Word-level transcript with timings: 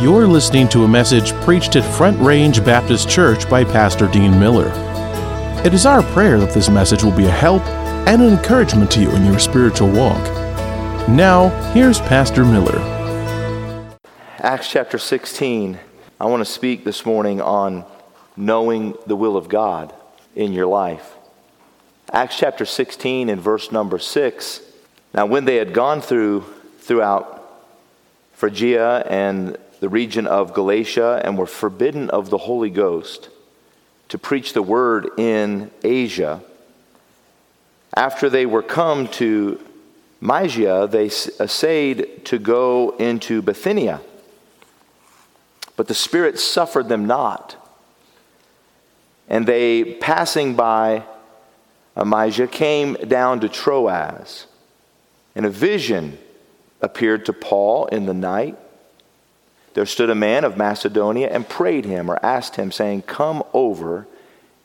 You're 0.00 0.28
listening 0.28 0.68
to 0.68 0.84
a 0.84 0.88
message 0.88 1.32
preached 1.42 1.74
at 1.74 1.82
Front 1.96 2.20
Range 2.20 2.64
Baptist 2.64 3.10
Church 3.10 3.50
by 3.50 3.64
Pastor 3.64 4.06
Dean 4.06 4.38
Miller. 4.38 4.70
It 5.64 5.74
is 5.74 5.86
our 5.86 6.04
prayer 6.12 6.38
that 6.38 6.54
this 6.54 6.68
message 6.68 7.02
will 7.02 7.16
be 7.16 7.26
a 7.26 7.30
help 7.30 7.62
and 8.06 8.22
an 8.22 8.32
encouragement 8.32 8.92
to 8.92 9.00
you 9.00 9.10
in 9.10 9.26
your 9.26 9.40
spiritual 9.40 9.90
walk. 9.90 10.22
Now, 11.08 11.48
here's 11.72 11.98
Pastor 11.98 12.44
Miller. 12.44 12.78
Acts 14.38 14.70
chapter 14.70 14.98
16. 14.98 15.80
I 16.20 16.26
want 16.26 16.46
to 16.46 16.52
speak 16.52 16.84
this 16.84 17.04
morning 17.04 17.40
on 17.40 17.84
knowing 18.36 18.94
the 19.08 19.16
will 19.16 19.36
of 19.36 19.48
God 19.48 19.92
in 20.36 20.52
your 20.52 20.66
life. 20.66 21.16
Acts 22.12 22.38
chapter 22.38 22.64
16 22.64 23.28
and 23.28 23.40
verse 23.40 23.72
number 23.72 23.98
6. 23.98 24.60
Now, 25.12 25.26
when 25.26 25.44
they 25.44 25.56
had 25.56 25.74
gone 25.74 26.00
through 26.00 26.44
throughout 26.78 27.66
Phrygia 28.34 29.04
and 29.10 29.58
the 29.80 29.88
region 29.88 30.26
of 30.26 30.54
Galatia 30.54 31.20
and 31.24 31.38
were 31.38 31.46
forbidden 31.46 32.10
of 32.10 32.30
the 32.30 32.38
Holy 32.38 32.70
Ghost 32.70 33.28
to 34.08 34.18
preach 34.18 34.52
the 34.52 34.62
word 34.62 35.08
in 35.18 35.70
Asia. 35.84 36.42
After 37.94 38.28
they 38.28 38.46
were 38.46 38.62
come 38.62 39.08
to 39.08 39.60
Mysia, 40.20 40.88
they 40.90 41.06
essayed 41.06 42.24
to 42.24 42.38
go 42.38 42.90
into 42.98 43.40
Bithynia, 43.40 44.00
but 45.76 45.86
the 45.86 45.94
Spirit 45.94 46.38
suffered 46.38 46.88
them 46.88 47.06
not. 47.06 47.54
And 49.28 49.46
they, 49.46 49.84
passing 49.84 50.54
by 50.54 51.04
uh, 51.94 52.04
Mysia, 52.04 52.48
came 52.48 52.94
down 52.94 53.40
to 53.40 53.48
Troas, 53.48 54.46
and 55.36 55.46
a 55.46 55.50
vision 55.50 56.18
appeared 56.80 57.26
to 57.26 57.32
Paul 57.32 57.86
in 57.86 58.06
the 58.06 58.14
night 58.14 58.56
there 59.78 59.86
stood 59.86 60.10
a 60.10 60.14
man 60.16 60.42
of 60.42 60.56
Macedonia 60.56 61.28
and 61.28 61.48
prayed 61.48 61.84
him 61.84 62.10
or 62.10 62.18
asked 62.20 62.56
him, 62.56 62.72
saying, 62.72 63.02
Come 63.02 63.44
over 63.52 64.08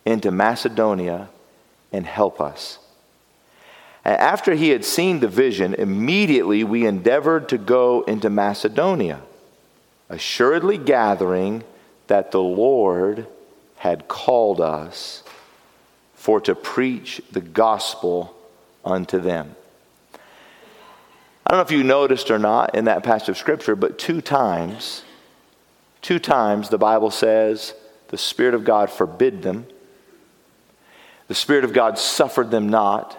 into 0.06 0.32
Macedonia 0.32 1.30
and 1.92 2.08
help 2.08 2.42
us. 2.42 2.80
And 4.04 4.20
after 4.20 4.56
he 4.56 4.70
had 4.70 4.84
seen 4.84 5.20
the 5.20 5.28
vision, 5.28 5.76
immediately 5.76 6.64
we 6.64 6.88
endeavored 6.88 7.48
to 7.50 7.60
go 7.60 8.02
into 8.08 8.32
Macedonia, 8.32 9.22
assuredly 10.10 10.80
gathering 10.80 11.64
that 12.08 12.32
the 12.32 12.42
Lord 12.42 13.28
had 13.76 14.08
called 14.08 14.60
us 14.60 15.22
for 16.16 16.42
to 16.42 16.56
preach 16.56 17.22
the 17.32 17.42
gospel 17.42 18.36
unto 18.84 19.20
them. 19.20 19.56
Don't 21.54 21.60
know 21.60 21.66
if 21.66 21.72
you 21.72 21.84
noticed 21.84 22.32
or 22.32 22.40
not 22.40 22.74
in 22.74 22.86
that 22.86 23.04
passage 23.04 23.30
of 23.30 23.38
Scripture, 23.38 23.76
but 23.76 24.00
two 24.00 24.22
times, 24.22 25.04
two 26.02 26.18
times 26.18 26.70
the 26.70 26.80
Bible 26.80 27.12
says 27.12 27.76
the 28.08 28.18
Spirit 28.18 28.56
of 28.56 28.64
God 28.64 28.90
forbid 28.90 29.44
them, 29.44 29.68
the 31.28 31.36
Spirit 31.36 31.64
of 31.64 31.72
God 31.72 32.00
suffered 32.00 32.50
them 32.50 32.70
not, 32.70 33.16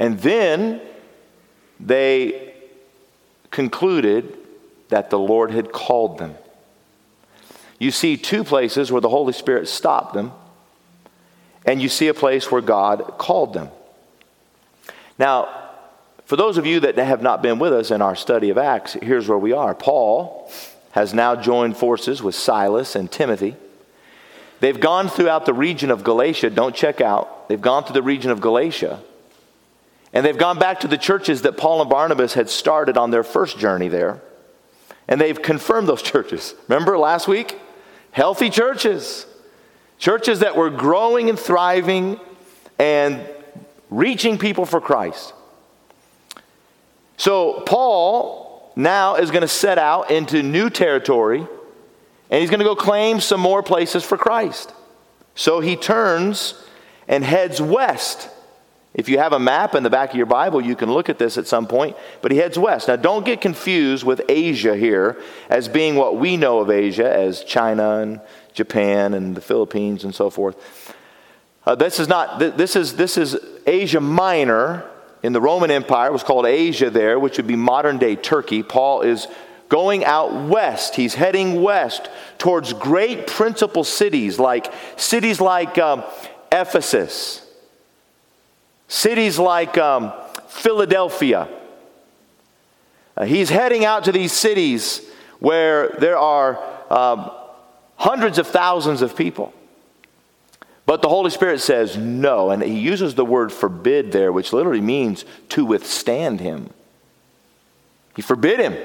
and 0.00 0.18
then 0.18 0.80
they 1.78 2.52
concluded 3.52 4.36
that 4.88 5.08
the 5.08 5.20
Lord 5.20 5.52
had 5.52 5.70
called 5.70 6.18
them. 6.18 6.34
You 7.78 7.92
see 7.92 8.16
two 8.16 8.42
places 8.42 8.90
where 8.90 9.00
the 9.00 9.08
Holy 9.08 9.32
Spirit 9.32 9.68
stopped 9.68 10.14
them, 10.14 10.32
and 11.64 11.80
you 11.80 11.88
see 11.88 12.08
a 12.08 12.14
place 12.14 12.50
where 12.50 12.60
God 12.60 13.18
called 13.18 13.54
them. 13.54 13.68
Now, 15.16 15.61
for 16.24 16.36
those 16.36 16.56
of 16.56 16.66
you 16.66 16.80
that 16.80 16.96
have 16.96 17.22
not 17.22 17.42
been 17.42 17.58
with 17.58 17.72
us 17.72 17.90
in 17.90 18.00
our 18.00 18.16
study 18.16 18.50
of 18.50 18.58
Acts, 18.58 18.94
here's 18.94 19.28
where 19.28 19.38
we 19.38 19.52
are. 19.52 19.74
Paul 19.74 20.50
has 20.92 21.12
now 21.12 21.34
joined 21.34 21.76
forces 21.76 22.22
with 22.22 22.34
Silas 22.34 22.94
and 22.94 23.10
Timothy. 23.10 23.56
They've 24.60 24.78
gone 24.78 25.08
throughout 25.08 25.44
the 25.46 25.54
region 25.54 25.90
of 25.90 26.04
Galatia. 26.04 26.50
Don't 26.50 26.74
check 26.74 27.00
out. 27.00 27.48
They've 27.48 27.60
gone 27.60 27.84
through 27.84 27.94
the 27.94 28.02
region 28.02 28.30
of 28.30 28.40
Galatia. 28.40 29.00
And 30.12 30.24
they've 30.24 30.38
gone 30.38 30.58
back 30.58 30.80
to 30.80 30.88
the 30.88 30.98
churches 30.98 31.42
that 31.42 31.56
Paul 31.56 31.80
and 31.80 31.90
Barnabas 31.90 32.34
had 32.34 32.48
started 32.48 32.96
on 32.96 33.10
their 33.10 33.24
first 33.24 33.58
journey 33.58 33.88
there. 33.88 34.20
And 35.08 35.20
they've 35.20 35.40
confirmed 35.40 35.88
those 35.88 36.02
churches. 36.12 36.54
Remember 36.68 36.96
last 36.96 37.26
week? 37.26 37.58
Healthy 38.12 38.50
churches. 38.50 39.26
Churches 39.98 40.40
that 40.40 40.56
were 40.56 40.70
growing 40.70 41.28
and 41.30 41.38
thriving 41.38 42.20
and 42.78 43.26
reaching 43.90 44.38
people 44.38 44.66
for 44.66 44.80
Christ. 44.80 45.32
So, 47.22 47.60
Paul 47.60 48.72
now 48.74 49.14
is 49.14 49.30
going 49.30 49.42
to 49.42 49.46
set 49.46 49.78
out 49.78 50.10
into 50.10 50.42
new 50.42 50.68
territory 50.68 51.38
and 51.38 52.40
he's 52.40 52.50
going 52.50 52.58
to 52.58 52.64
go 52.64 52.74
claim 52.74 53.20
some 53.20 53.38
more 53.38 53.62
places 53.62 54.02
for 54.02 54.18
Christ. 54.18 54.74
So, 55.36 55.60
he 55.60 55.76
turns 55.76 56.60
and 57.06 57.22
heads 57.22 57.62
west. 57.62 58.28
If 58.92 59.08
you 59.08 59.18
have 59.18 59.32
a 59.32 59.38
map 59.38 59.76
in 59.76 59.84
the 59.84 59.88
back 59.88 60.10
of 60.10 60.16
your 60.16 60.26
Bible, 60.26 60.60
you 60.60 60.74
can 60.74 60.92
look 60.92 61.08
at 61.08 61.20
this 61.20 61.38
at 61.38 61.46
some 61.46 61.68
point, 61.68 61.96
but 62.22 62.32
he 62.32 62.38
heads 62.38 62.58
west. 62.58 62.88
Now, 62.88 62.96
don't 62.96 63.24
get 63.24 63.40
confused 63.40 64.02
with 64.02 64.20
Asia 64.28 64.76
here 64.76 65.22
as 65.48 65.68
being 65.68 65.94
what 65.94 66.16
we 66.16 66.36
know 66.36 66.58
of 66.58 66.70
Asia 66.70 67.08
as 67.08 67.44
China 67.44 67.98
and 67.98 68.20
Japan 68.52 69.14
and 69.14 69.36
the 69.36 69.40
Philippines 69.40 70.02
and 70.02 70.12
so 70.12 70.28
forth. 70.28 70.56
Uh, 71.64 71.76
this 71.76 72.00
is 72.00 72.08
not, 72.08 72.40
this 72.40 72.74
is, 72.74 72.96
this 72.96 73.16
is 73.16 73.36
Asia 73.64 74.00
Minor, 74.00 74.90
in 75.22 75.32
the 75.32 75.40
Roman 75.40 75.70
Empire 75.70 76.08
it 76.08 76.12
was 76.12 76.22
called 76.22 76.46
Asia 76.46 76.90
there, 76.90 77.18
which 77.18 77.36
would 77.36 77.46
be 77.46 77.56
modern 77.56 77.98
day 77.98 78.16
Turkey. 78.16 78.62
Paul 78.62 79.02
is 79.02 79.28
going 79.68 80.04
out 80.04 80.48
west. 80.48 80.96
He's 80.96 81.14
heading 81.14 81.62
west 81.62 82.10
towards 82.38 82.72
great 82.72 83.26
principal 83.26 83.84
cities 83.84 84.38
like 84.38 84.72
cities 84.96 85.40
like 85.40 85.78
um, 85.78 86.04
Ephesus, 86.50 87.46
cities 88.88 89.38
like 89.38 89.78
um, 89.78 90.12
Philadelphia. 90.48 91.48
Uh, 93.16 93.24
he's 93.24 93.50
heading 93.50 93.84
out 93.84 94.04
to 94.04 94.12
these 94.12 94.32
cities 94.32 95.02
where 95.38 95.88
there 95.98 96.18
are 96.18 96.62
um, 96.90 97.30
hundreds 97.96 98.38
of 98.38 98.46
thousands 98.46 99.02
of 99.02 99.16
people. 99.16 99.52
But 100.84 101.00
the 101.00 101.08
Holy 101.08 101.30
Spirit 101.30 101.60
says 101.60 101.96
no, 101.96 102.50
and 102.50 102.62
he 102.62 102.78
uses 102.78 103.14
the 103.14 103.24
word 103.24 103.52
forbid 103.52 104.12
there, 104.12 104.32
which 104.32 104.52
literally 104.52 104.80
means 104.80 105.24
to 105.50 105.64
withstand 105.64 106.40
him. 106.40 106.70
He 108.16 108.22
forbid 108.22 108.60
him. 108.60 108.76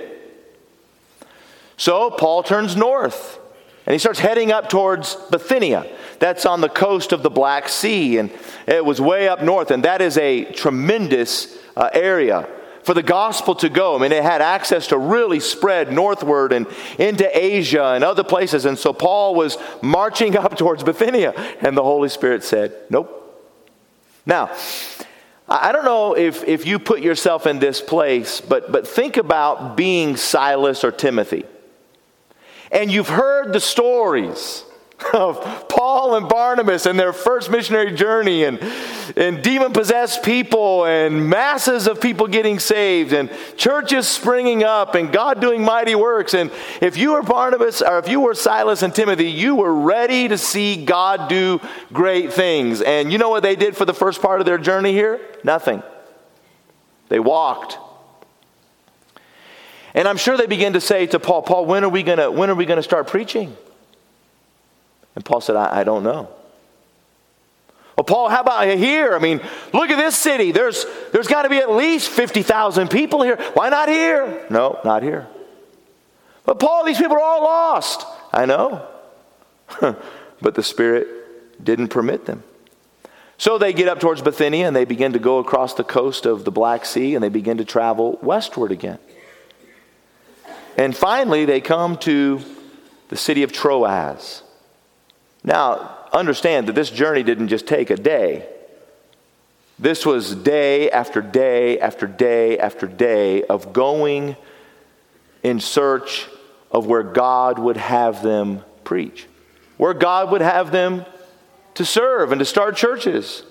So 1.75 2.09
Paul 2.11 2.43
turns 2.43 2.75
north 2.75 3.39
and 3.85 3.93
he 3.93 3.99
starts 3.99 4.19
heading 4.19 4.51
up 4.51 4.69
towards 4.69 5.15
Bithynia. 5.31 5.87
That's 6.19 6.45
on 6.45 6.61
the 6.61 6.69
coast 6.69 7.13
of 7.13 7.23
the 7.23 7.29
Black 7.29 7.69
Sea, 7.69 8.17
and 8.17 8.31
it 8.67 8.83
was 8.83 8.99
way 8.99 9.29
up 9.29 9.41
north, 9.41 9.71
and 9.71 9.83
that 9.85 10.01
is 10.01 10.17
a 10.17 10.43
tremendous 10.51 11.57
uh, 11.75 11.89
area 11.93 12.49
for 12.87 12.93
the 12.93 13.03
gospel 13.03 13.53
to 13.53 13.67
go. 13.67 13.97
I 13.97 14.01
mean, 14.01 14.13
it 14.13 14.23
had 14.23 14.41
access 14.41 14.87
to 14.87 14.97
really 14.97 15.41
spread 15.41 15.91
northward 15.91 16.53
and 16.53 16.65
into 16.97 17.29
Asia 17.37 17.87
and 17.87 18.01
other 18.01 18.23
places. 18.23 18.63
And 18.63 18.79
so 18.79 18.93
Paul 18.93 19.35
was 19.35 19.57
marching 19.81 20.37
up 20.45 20.57
towards 20.57 20.83
Bithynia, 20.83 21.33
and 21.59 21.75
the 21.75 21.83
Holy 21.83 22.07
Spirit 22.07 22.45
said, 22.45 22.73
Nope. 22.89 23.13
Now, 24.25 24.55
I 25.49 25.73
don't 25.73 25.83
know 25.83 26.15
if, 26.15 26.45
if 26.45 26.65
you 26.65 26.79
put 26.79 27.01
yourself 27.01 27.45
in 27.45 27.59
this 27.59 27.81
place, 27.81 28.39
but, 28.39 28.71
but 28.71 28.87
think 28.87 29.17
about 29.17 29.75
being 29.75 30.15
Silas 30.15 30.85
or 30.85 30.91
Timothy. 30.93 31.43
And 32.71 32.89
you've 32.89 33.09
heard 33.09 33.51
the 33.51 33.59
stories 33.59 34.63
of 35.13 35.67
Paul 35.69 36.15
and 36.15 36.27
Barnabas 36.27 36.85
and 36.85 36.99
their 36.99 37.13
first 37.13 37.51
missionary 37.51 37.91
journey 37.93 38.43
and, 38.43 38.59
and 39.15 39.43
demon 39.43 39.71
possessed 39.71 40.23
people 40.23 40.85
and 40.85 41.29
masses 41.29 41.87
of 41.87 42.01
people 42.01 42.27
getting 42.27 42.59
saved 42.59 43.13
and 43.13 43.29
churches 43.57 44.07
springing 44.07 44.63
up 44.63 44.95
and 44.95 45.11
God 45.11 45.39
doing 45.39 45.63
mighty 45.63 45.95
works. 45.95 46.33
And 46.33 46.51
if 46.81 46.97
you 46.97 47.11
were 47.11 47.21
Barnabas 47.21 47.81
or 47.81 47.99
if 47.99 48.07
you 48.07 48.19
were 48.19 48.33
Silas 48.33 48.81
and 48.81 48.93
Timothy, 48.93 49.29
you 49.29 49.55
were 49.55 49.73
ready 49.73 50.27
to 50.27 50.37
see 50.37 50.83
God 50.83 51.29
do 51.29 51.61
great 51.93 52.33
things. 52.33 52.81
And 52.81 53.11
you 53.11 53.17
know 53.17 53.29
what 53.29 53.43
they 53.43 53.55
did 53.55 53.77
for 53.77 53.85
the 53.85 53.93
first 53.93 54.21
part 54.21 54.39
of 54.39 54.45
their 54.45 54.57
journey 54.57 54.93
here? 54.93 55.21
Nothing. 55.43 55.83
They 57.09 57.19
walked. 57.19 57.77
And 59.93 60.07
I'm 60.07 60.17
sure 60.17 60.37
they 60.37 60.47
began 60.47 60.73
to 60.73 60.81
say 60.81 61.07
to 61.07 61.19
Paul, 61.19 61.43
Paul, 61.43 61.65
when 61.65 61.83
are 61.83 61.89
we 61.89 62.03
gonna 62.03 62.29
when 62.29 62.49
are 62.49 62.55
we 62.55 62.65
gonna 62.65 62.83
start 62.83 63.07
preaching? 63.07 63.55
And 65.17 65.25
Paul 65.25 65.41
said, 65.41 65.55
I, 65.55 65.79
I 65.79 65.83
don't 65.83 66.03
know. 66.03 66.29
Well, 67.97 68.03
Paul, 68.03 68.29
how 68.29 68.41
about 68.41 68.67
here? 68.67 69.15
I 69.15 69.17
mean, 69.17 69.41
look 69.73 69.89
at 69.89 69.97
this 69.97 70.15
city. 70.15 70.51
There's, 70.51 70.85
there's 71.11 71.25
got 71.25 71.41
to 71.41 71.49
be 71.49 71.57
at 71.57 71.71
least 71.71 72.09
50,000 72.09 72.87
people 72.91 73.23
here. 73.23 73.37
Why 73.55 73.69
not 73.69 73.89
here? 73.89 74.45
No, 74.51 74.79
not 74.85 75.01
here. 75.01 75.25
But 76.45 76.59
Paul, 76.59 76.85
these 76.85 76.99
people 76.99 77.15
are 77.15 77.19
all 77.19 77.41
lost. 77.41 78.05
I 78.31 78.45
know. 78.45 78.87
but 79.81 80.53
the 80.53 80.61
Spirit 80.61 81.63
didn't 81.63 81.87
permit 81.87 82.27
them. 82.27 82.43
So 83.39 83.57
they 83.57 83.73
get 83.73 83.87
up 83.87 83.99
towards 83.99 84.21
Bithynia 84.21 84.67
and 84.67 84.75
they 84.75 84.85
begin 84.85 85.13
to 85.13 85.19
go 85.19 85.39
across 85.39 85.73
the 85.73 85.83
coast 85.83 86.27
of 86.27 86.45
the 86.45 86.51
Black 86.51 86.85
Sea 86.85 87.15
and 87.15 87.23
they 87.23 87.29
begin 87.29 87.57
to 87.57 87.65
travel 87.65 88.19
westward 88.21 88.71
again. 88.71 88.99
And 90.77 90.95
finally, 90.95 91.45
they 91.45 91.59
come 91.59 91.97
to 92.01 92.39
the 93.09 93.17
city 93.17 93.41
of 93.41 93.51
Troas. 93.51 94.43
Now, 95.43 95.97
understand 96.11 96.67
that 96.67 96.75
this 96.75 96.89
journey 96.89 97.23
didn't 97.23 97.47
just 97.47 97.67
take 97.67 97.89
a 97.89 97.95
day. 97.95 98.47
This 99.79 100.05
was 100.05 100.33
day 100.33 100.89
after 100.89 101.21
day 101.21 101.79
after 101.79 102.07
day 102.07 102.57
after 102.57 102.87
day 102.87 103.43
of 103.43 103.73
going 103.73 104.35
in 105.43 105.59
search 105.59 106.27
of 106.71 106.87
where 106.87 107.03
God 107.03 107.59
would 107.59 107.77
have 107.77 108.23
them 108.23 108.63
preach, 108.83 109.27
where 109.77 109.93
God 109.93 110.31
would 110.31 110.41
have 110.41 110.71
them 110.71 111.05
to 111.75 111.85
serve 111.85 112.31
and 112.31 112.39
to 112.39 112.45
start 112.45 112.75
churches. 112.75 113.43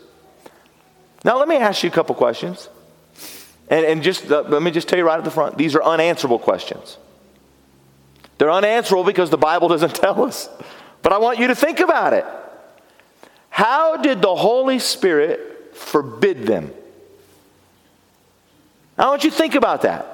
Now, 1.24 1.38
let 1.38 1.48
me 1.48 1.56
ask 1.56 1.82
you 1.82 1.88
a 1.88 1.92
couple 1.92 2.14
questions. 2.14 2.68
And, 3.68 3.84
and 3.84 4.02
just 4.02 4.30
uh, 4.30 4.42
let 4.42 4.62
me 4.62 4.70
just 4.70 4.88
tell 4.88 4.98
you 4.98 5.04
right 5.04 5.18
at 5.18 5.24
the 5.24 5.30
front 5.30 5.58
these 5.58 5.74
are 5.74 5.82
unanswerable 5.82 6.38
questions. 6.38 6.98
They're 8.38 8.50
unanswerable 8.50 9.04
because 9.04 9.30
the 9.30 9.38
Bible 9.38 9.68
doesn't 9.68 9.94
tell 9.94 10.24
us. 10.24 10.48
But 11.06 11.12
I 11.12 11.18
want 11.18 11.38
you 11.38 11.46
to 11.46 11.54
think 11.54 11.78
about 11.78 12.14
it. 12.14 12.26
How 13.48 13.96
did 13.96 14.20
the 14.20 14.34
Holy 14.34 14.80
Spirit 14.80 15.76
forbid 15.76 16.48
them? 16.48 16.72
I 18.98 19.06
want 19.06 19.22
you 19.22 19.30
to 19.30 19.36
think 19.36 19.54
about 19.54 19.82
that. 19.82 20.04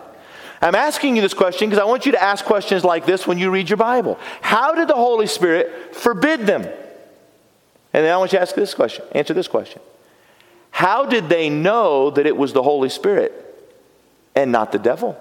I'm 0.61 0.75
asking 0.75 1.17
you 1.17 1.23
this 1.23 1.33
question 1.33 1.71
because 1.71 1.81
I 1.81 1.87
want 1.87 2.05
you 2.05 2.13
to 2.13 2.23
ask 2.23 2.45
questions 2.45 2.85
like 2.85 3.07
this 3.07 3.27
when 3.27 3.39
you 3.39 3.51
read 3.51 3.71
your 3.71 3.79
Bible. 3.79 4.19
How 4.43 4.75
did 4.75 4.87
the 4.87 4.95
Holy 4.95 5.27
Spirit 5.27 5.97
forbid 5.97 6.41
them? 6.41 6.61
And 6.61 8.05
then 8.05 8.13
I 8.13 8.19
want 8.19 8.35
you 8.35 8.37
to 8.37 8.43
ask 8.43 8.55
this 8.55 8.75
question, 8.75 9.07
answer 9.13 9.33
this 9.33 9.49
question. 9.49 9.81
How 10.73 11.07
did 11.07 11.31
they 11.31 11.49
know 11.49 12.11
that 12.11 12.27
it 12.27 12.37
was 12.37 12.53
the 12.53 12.63
Holy 12.63 12.91
Spirit 12.91 13.33
and 14.35 14.53
not 14.53 14.73
the 14.73 14.79
devil? 14.79 15.19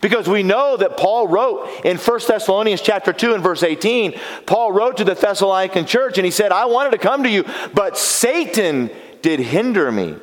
Because 0.00 0.28
we 0.28 0.42
know 0.42 0.76
that 0.76 0.96
Paul 0.96 1.28
wrote 1.28 1.68
in 1.84 1.96
1 1.96 2.20
Thessalonians 2.28 2.80
chapter 2.80 3.12
2 3.12 3.34
and 3.34 3.42
verse 3.42 3.62
18, 3.62 4.18
Paul 4.46 4.72
wrote 4.72 4.98
to 4.98 5.04
the 5.04 5.14
Thessalonican 5.14 5.86
church 5.86 6.18
and 6.18 6.24
he 6.24 6.30
said, 6.30 6.52
I 6.52 6.66
wanted 6.66 6.90
to 6.90 6.98
come 6.98 7.22
to 7.22 7.30
you, 7.30 7.44
but 7.74 7.96
Satan 7.96 8.90
did 9.22 9.40
hinder 9.40 9.90
me. 9.90 10.16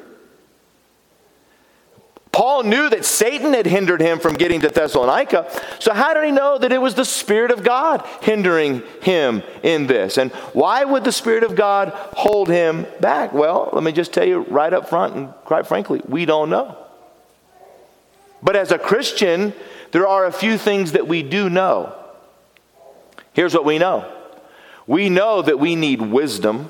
Paul 2.34 2.64
knew 2.64 2.90
that 2.90 3.06
Satan 3.06 3.54
had 3.54 3.68
hindered 3.68 4.02
him 4.02 4.20
from 4.20 4.34
getting 4.34 4.62
to 4.62 4.70
Thessalonica. 4.70 5.48
So, 5.80 5.94
how 5.94 6.16
did 6.16 6.26
he 6.26 6.32
know 6.32 6.58
that 6.58 6.72
it 6.72 6.82
was 6.82 6.96
the 6.96 7.06
Spirit 7.06 7.52
of 7.52 7.64
God 7.64 8.04
hindering 8.22 8.82
him 9.04 9.44
in 9.62 9.86
this? 9.86 10.18
And 10.18 10.32
why 10.52 10.84
would 10.84 11.04
the 11.04 11.12
Spirit 11.12 11.44
of 11.44 11.56
God 11.56 11.90
hold 11.94 12.50
him 12.50 12.88
back? 13.00 13.34
Well, 13.34 13.70
let 13.72 13.84
me 13.84 13.92
just 13.92 14.14
tell 14.14 14.28
you 14.28 14.40
right 14.40 14.74
up 14.74 14.90
front, 14.90 15.14
and 15.16 15.32
quite 15.46 15.68
frankly, 15.68 16.02
we 16.08 16.26
don't 16.26 16.50
know. 16.50 16.83
But 18.44 18.58
as 18.58 18.72
a 18.72 18.78
Christian, 18.78 19.54
there 19.92 20.06
are 20.06 20.26
a 20.26 20.32
few 20.32 20.58
things 20.58 20.92
that 20.92 21.08
we 21.08 21.24
do 21.24 21.50
know. 21.50 21.96
Here's 23.32 23.54
what 23.54 23.66
we 23.66 23.80
know 23.80 24.06
we 24.86 25.10
know 25.10 25.42
that 25.42 25.60
we 25.60 25.76
need 25.76 26.02
wisdom. 26.02 26.70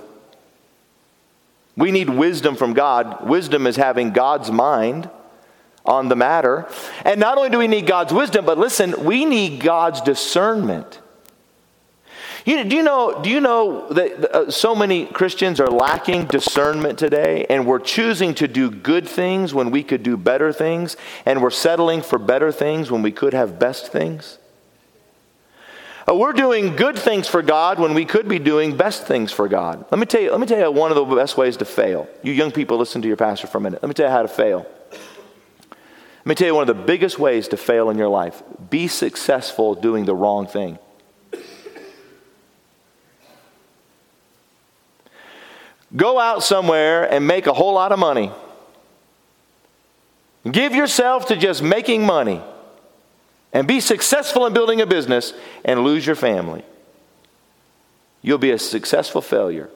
We 1.75 1.91
need 1.91 2.07
wisdom 2.07 2.55
from 2.55 2.73
God. 2.73 3.27
Wisdom 3.27 3.65
is 3.65 3.75
having 3.75 4.11
God's 4.11 4.51
mind 4.51 5.09
on 5.83 6.07
the 6.07 6.15
matter. 6.15 6.69
And 7.03 7.19
not 7.19 7.39
only 7.39 7.49
do 7.49 7.57
we 7.57 7.67
need 7.67 7.87
God's 7.87 8.13
wisdom, 8.13 8.45
but 8.45 8.59
listen, 8.59 9.03
we 9.03 9.25
need 9.25 9.59
God's 9.59 9.99
discernment. 10.01 10.99
You, 12.45 12.63
do, 12.65 12.75
you 12.75 12.83
know, 12.83 13.21
do 13.21 13.29
you 13.29 13.39
know 13.39 13.87
that 13.89 14.35
uh, 14.35 14.51
so 14.51 14.75
many 14.75 15.05
Christians 15.05 15.61
are 15.61 15.69
lacking 15.69 16.25
discernment 16.25 16.99
today, 16.99 17.45
and 17.49 17.65
we're 17.65 17.79
choosing 17.79 18.35
to 18.35 18.47
do 18.47 18.69
good 18.69 19.07
things 19.07 19.53
when 19.53 19.71
we 19.71 19.81
could 19.81 20.03
do 20.03 20.17
better 20.17 20.51
things, 20.51 20.97
and 21.25 21.41
we're 21.41 21.49
settling 21.49 22.01
for 22.01 22.19
better 22.19 22.51
things 22.51 22.91
when 22.91 23.01
we 23.01 23.11
could 23.11 23.33
have 23.33 23.59
best 23.59 23.91
things? 23.91 24.39
Uh, 26.07 26.13
we're 26.15 26.33
doing 26.33 26.75
good 26.75 26.99
things 26.99 27.29
for 27.29 27.41
God 27.41 27.79
when 27.79 27.93
we 27.93 28.03
could 28.03 28.27
be 28.27 28.39
doing 28.39 28.75
best 28.75 29.07
things 29.07 29.31
for 29.31 29.47
God. 29.47 29.85
Let 29.89 29.99
me 29.99 30.05
tell 30.05 30.19
you, 30.19 30.31
let 30.31 30.39
me 30.41 30.47
tell 30.47 30.59
you 30.59 30.69
one 30.69 30.91
of 30.91 30.97
the 30.97 31.15
best 31.15 31.37
ways 31.37 31.55
to 31.57 31.65
fail. 31.65 32.09
You 32.23 32.33
young 32.33 32.51
people, 32.51 32.77
listen 32.77 33.01
to 33.03 33.07
your 33.07 33.15
pastor 33.15 33.47
for 33.47 33.59
a 33.59 33.61
minute. 33.61 33.81
Let 33.81 33.87
me 33.87 33.93
tell 33.93 34.07
you 34.07 34.11
how 34.11 34.21
to 34.21 34.27
fail. 34.27 34.65
Let 35.71 36.25
me 36.25 36.35
tell 36.35 36.47
you 36.47 36.55
one 36.55 36.69
of 36.69 36.75
the 36.75 36.83
biggest 36.83 37.19
ways 37.19 37.47
to 37.49 37.57
fail 37.57 37.89
in 37.89 37.97
your 37.97 38.09
life 38.09 38.43
be 38.69 38.89
successful 38.89 39.75
doing 39.75 40.03
the 40.03 40.15
wrong 40.15 40.45
thing. 40.45 40.77
Go 45.95 46.19
out 46.19 46.43
somewhere 46.43 47.11
and 47.11 47.27
make 47.27 47.45
a 47.47 47.53
whole 47.53 47.73
lot 47.73 47.91
of 47.91 47.99
money. 47.99 48.31
Give 50.49 50.73
yourself 50.73 51.27
to 51.27 51.37
just 51.37 51.61
making 51.61 52.05
money 52.05 52.41
and 53.53 53.67
be 53.67 53.79
successful 53.79 54.45
in 54.45 54.53
building 54.53 54.81
a 54.81 54.85
business 54.85 55.33
and 55.63 55.83
lose 55.83 56.05
your 56.05 56.15
family. 56.15 56.65
You'll 58.21 58.39
be 58.39 58.51
a 58.51 58.59
successful 58.59 59.21
failure. 59.21 59.69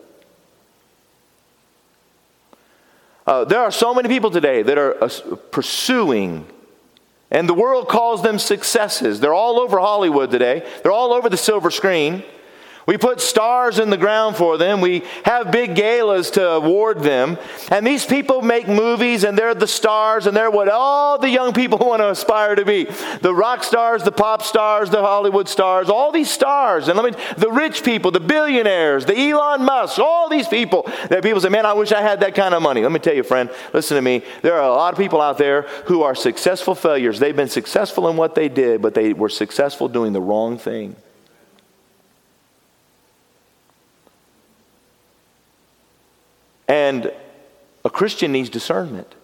Uh, 3.26 3.44
there 3.44 3.60
are 3.60 3.72
so 3.72 3.94
many 3.94 4.08
people 4.08 4.32
today 4.32 4.64
that 4.64 4.78
are 4.78 5.04
uh, 5.04 5.10
pursuing, 5.52 6.48
and 7.30 7.48
the 7.48 7.54
world 7.54 7.90
calls 7.90 8.24
them 8.24 8.40
successes. 8.40 9.20
They're 9.20 9.34
all 9.34 9.60
over 9.60 9.80
Hollywood 9.80 10.32
today, 10.32 10.68
they're 10.82 10.92
all 10.94 11.14
over 11.14 11.30
the 11.30 11.38
silver 11.38 11.70
screen. 11.70 12.24
We 12.88 12.98
put 12.98 13.20
stars 13.20 13.80
in 13.80 13.90
the 13.90 13.98
ground 13.98 14.38
for 14.38 14.58
them. 14.58 14.80
We 14.80 15.04
have 15.26 15.52
big 15.52 15.76
galas 15.76 16.32
to 16.32 16.52
award 16.52 17.02
them. 17.02 17.38
And 17.70 17.86
these 17.86 18.06
people 18.06 18.42
make 18.42 18.70
movies 18.70 19.26
and 19.26 19.38
they're 19.38 19.54
the 19.54 19.68
stars 19.68 20.26
and 20.26 20.36
they're 20.36 20.50
what 20.50 20.70
all 20.70 21.18
the 21.18 21.30
young 21.30 21.52
people 21.52 21.78
want 21.86 22.00
to 22.00 22.10
aspire 22.10 22.56
to 22.56 22.64
be. 22.64 22.86
The 23.22 23.36
rock 23.36 23.66
stars, 23.66 24.04
the 24.04 24.14
pop 24.14 24.42
stars, 24.42 24.90
the 24.90 25.02
Hollywood 25.02 25.50
stars, 25.50 25.90
all 25.90 26.14
these 26.14 26.32
stars. 26.32 26.88
And 26.88 26.98
let 26.98 27.14
me, 27.14 27.22
the 27.38 27.52
rich 27.52 27.84
people, 27.84 28.10
the 28.10 28.22
billionaires, 28.22 29.06
the 29.06 29.20
Elon 29.20 29.66
Musk, 29.66 30.00
all 30.00 30.30
these 30.30 30.48
people 30.48 30.84
that 31.10 31.22
people 31.22 31.42
say, 31.42 31.50
man, 31.50 31.66
I 31.66 31.74
wish 31.74 31.92
I 31.92 32.02
had 32.02 32.22
that 32.22 32.36
kind 32.36 32.56
of 32.56 32.62
money. 32.62 32.84
Let 32.84 32.94
me 32.94 33.00
tell 33.00 33.16
you, 33.16 33.24
friend, 33.24 33.50
listen 33.74 33.96
to 33.96 34.02
me. 34.02 34.24
There 34.42 34.54
are 34.54 34.64
a 34.64 34.74
lot 34.74 34.94
of 34.94 34.98
people 34.98 35.22
out 35.22 35.38
there 35.38 35.64
who 35.88 36.04
are 36.04 36.16
successful 36.16 36.74
failures. 36.74 37.20
They've 37.20 37.36
been 37.36 37.50
successful 37.50 38.08
in 38.08 38.16
what 38.16 38.34
they 38.34 38.48
did, 38.48 38.82
but 38.82 38.94
they 38.94 39.12
were 39.12 39.28
successful 39.28 39.90
doing 39.90 40.14
the 40.14 40.22
wrong 40.22 40.58
thing. 40.58 40.96
And 46.68 47.12
a 47.86 47.90
Christian 47.90 48.32
needs 48.32 48.50
discernment. 48.50 49.16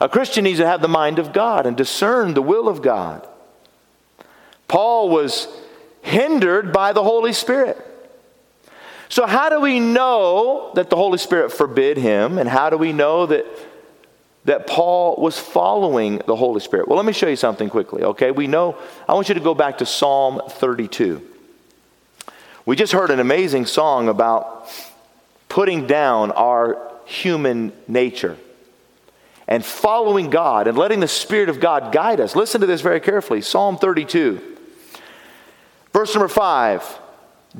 A 0.00 0.08
Christian 0.08 0.42
needs 0.44 0.58
to 0.58 0.66
have 0.66 0.82
the 0.82 0.88
mind 0.88 1.20
of 1.20 1.32
God 1.32 1.64
and 1.64 1.76
discern 1.76 2.34
the 2.34 2.42
will 2.42 2.68
of 2.68 2.82
God. 2.82 3.26
Paul 4.66 5.08
was 5.10 5.46
hindered 6.00 6.72
by 6.72 6.92
the 6.92 7.04
Holy 7.04 7.32
Spirit. 7.32 7.78
So, 9.08 9.26
how 9.26 9.50
do 9.50 9.60
we 9.60 9.78
know 9.78 10.72
that 10.74 10.90
the 10.90 10.96
Holy 10.96 11.18
Spirit 11.18 11.52
forbid 11.52 11.98
him? 11.98 12.38
And 12.38 12.48
how 12.48 12.70
do 12.70 12.78
we 12.78 12.92
know 12.92 13.26
that, 13.26 13.46
that 14.46 14.66
Paul 14.66 15.16
was 15.18 15.38
following 15.38 16.22
the 16.26 16.34
Holy 16.34 16.60
Spirit? 16.60 16.88
Well, 16.88 16.96
let 16.96 17.04
me 17.04 17.12
show 17.12 17.28
you 17.28 17.36
something 17.36 17.68
quickly, 17.68 18.02
okay? 18.02 18.30
We 18.30 18.46
know, 18.46 18.76
I 19.06 19.14
want 19.14 19.28
you 19.28 19.34
to 19.34 19.40
go 19.40 19.54
back 19.54 19.78
to 19.78 19.86
Psalm 19.86 20.40
32. 20.48 21.20
We 22.64 22.74
just 22.74 22.92
heard 22.92 23.10
an 23.10 23.20
amazing 23.20 23.66
song 23.66 24.08
about 24.08 24.68
putting 25.52 25.86
down 25.86 26.30
our 26.32 26.90
human 27.04 27.70
nature 27.86 28.38
and 29.46 29.62
following 29.62 30.30
God 30.30 30.66
and 30.66 30.78
letting 30.78 31.00
the 31.00 31.06
Spirit 31.06 31.50
of 31.50 31.60
God 31.60 31.92
guide 31.92 32.20
us. 32.20 32.34
Listen 32.34 32.62
to 32.62 32.66
this 32.66 32.80
very 32.80 33.00
carefully 33.00 33.42
Psalm 33.42 33.76
32, 33.76 34.40
verse 35.92 36.14
number 36.14 36.28
5. 36.28 37.00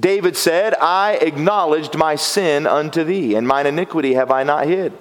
David 0.01 0.39
said, 0.39 0.73
I 0.81 1.19
acknowledged 1.21 1.95
my 1.95 2.17
sin 2.17 2.67
unto 2.67 3.05
thee, 3.05 3.35
and 3.35 3.47
mine 3.47 3.67
iniquity 3.67 4.15
have 4.15 4.31
I 4.31 4.43
not 4.43 4.67
hid. 4.67 4.95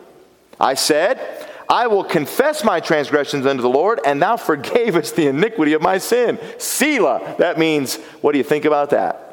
I 0.59 0.73
said, 0.73 1.47
I 1.69 1.87
will 1.87 2.03
confess 2.03 2.61
my 2.61 2.81
transgressions 2.81 3.45
unto 3.45 3.61
the 3.61 3.69
Lord, 3.69 4.01
and 4.05 4.21
thou 4.21 4.35
forgavest 4.35 5.15
the 5.15 5.27
iniquity 5.27 5.71
of 5.71 5.81
my 5.81 5.97
sin. 5.97 6.37
Selah. 6.57 7.35
That 7.37 7.57
means, 7.57 7.95
what 8.19 8.33
do 8.33 8.37
you 8.37 8.43
think 8.43 8.65
about 8.65 8.89
that? 8.89 9.30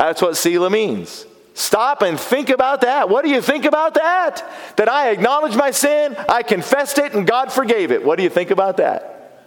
That's 0.00 0.22
what 0.22 0.34
Selah 0.34 0.70
means. 0.70 1.26
Stop 1.52 2.00
and 2.00 2.18
think 2.18 2.48
about 2.48 2.80
that. 2.80 3.10
What 3.10 3.22
do 3.22 3.30
you 3.30 3.42
think 3.42 3.66
about 3.66 3.92
that? 3.94 4.42
That 4.78 4.88
I 4.88 5.10
acknowledged 5.10 5.58
my 5.58 5.72
sin, 5.72 6.16
I 6.26 6.42
confessed 6.42 6.98
it, 6.98 7.12
and 7.12 7.26
God 7.26 7.52
forgave 7.52 7.92
it. 7.92 8.02
What 8.02 8.16
do 8.16 8.22
you 8.22 8.30
think 8.30 8.50
about 8.50 8.78
that? 8.78 9.44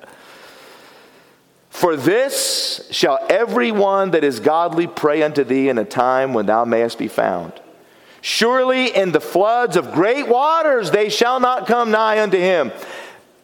For 1.71 1.95
this 1.95 2.87
shall 2.91 3.17
everyone 3.31 4.11
that 4.11 4.23
is 4.23 4.39
godly 4.39 4.85
pray 4.85 5.23
unto 5.23 5.43
thee 5.43 5.69
in 5.69 5.79
a 5.79 5.85
time 5.85 6.35
when 6.35 6.45
thou 6.45 6.65
mayest 6.65 6.99
be 6.99 7.07
found. 7.07 7.53
Surely 8.21 8.95
in 8.95 9.11
the 9.11 9.19
floods 9.19 9.75
of 9.75 9.91
great 9.91 10.27
waters 10.27 10.91
they 10.91 11.09
shall 11.09 11.39
not 11.39 11.65
come 11.65 11.89
nigh 11.89 12.21
unto 12.21 12.37
him. 12.37 12.71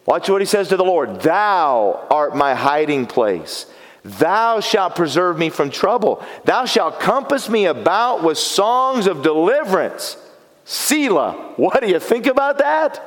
Watch 0.06 0.30
what 0.30 0.40
he 0.40 0.46
says 0.46 0.68
to 0.68 0.76
the 0.76 0.84
Lord 0.84 1.22
Thou 1.22 2.06
art 2.08 2.36
my 2.36 2.54
hiding 2.54 3.06
place. 3.06 3.66
Thou 4.02 4.60
shalt 4.60 4.96
preserve 4.96 5.38
me 5.38 5.50
from 5.50 5.70
trouble. 5.70 6.24
Thou 6.44 6.64
shalt 6.64 7.00
compass 7.00 7.48
me 7.48 7.66
about 7.66 8.22
with 8.22 8.38
songs 8.38 9.06
of 9.06 9.22
deliverance. 9.22 10.16
Selah. 10.64 11.32
What 11.56 11.80
do 11.80 11.88
you 11.88 11.98
think 11.98 12.26
about 12.26 12.58
that? 12.58 13.02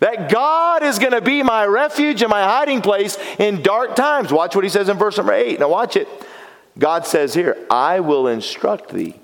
That 0.00 0.30
God 0.30 0.82
is 0.82 0.98
going 0.98 1.12
to 1.12 1.20
be 1.20 1.42
my 1.42 1.64
refuge 1.66 2.20
and 2.22 2.30
my 2.30 2.42
hiding 2.42 2.82
place 2.82 3.16
in 3.38 3.62
dark 3.62 3.94
times. 3.94 4.32
Watch 4.32 4.54
what 4.54 4.64
he 4.64 4.70
says 4.70 4.88
in 4.88 4.96
verse 4.96 5.16
number 5.16 5.32
8. 5.32 5.60
Now, 5.60 5.68
watch 5.68 5.96
it. 5.96 6.08
God 6.78 7.06
says 7.06 7.34
here, 7.34 7.56
I 7.70 8.00
will 8.00 8.26
instruct 8.26 8.90
thee 8.90 9.14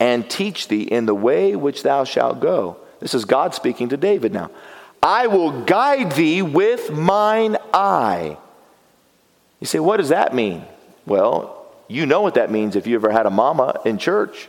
and 0.00 0.28
teach 0.28 0.68
thee 0.68 0.82
in 0.82 1.06
the 1.06 1.14
way 1.14 1.54
which 1.54 1.82
thou 1.82 2.04
shalt 2.04 2.40
go. 2.40 2.78
This 3.00 3.14
is 3.14 3.24
God 3.24 3.54
speaking 3.54 3.90
to 3.90 3.96
David 3.96 4.32
now. 4.32 4.50
I 5.02 5.26
will 5.26 5.64
guide 5.64 6.12
thee 6.12 6.40
with 6.40 6.90
mine 6.90 7.56
eye. 7.74 8.38
You 9.62 9.66
say, 9.66 9.78
what 9.78 9.98
does 9.98 10.08
that 10.08 10.34
mean? 10.34 10.64
Well, 11.06 11.72
you 11.86 12.04
know 12.04 12.20
what 12.20 12.34
that 12.34 12.50
means 12.50 12.74
if 12.74 12.88
you 12.88 12.96
ever 12.96 13.12
had 13.12 13.26
a 13.26 13.30
mama 13.30 13.80
in 13.84 13.96
church. 13.96 14.48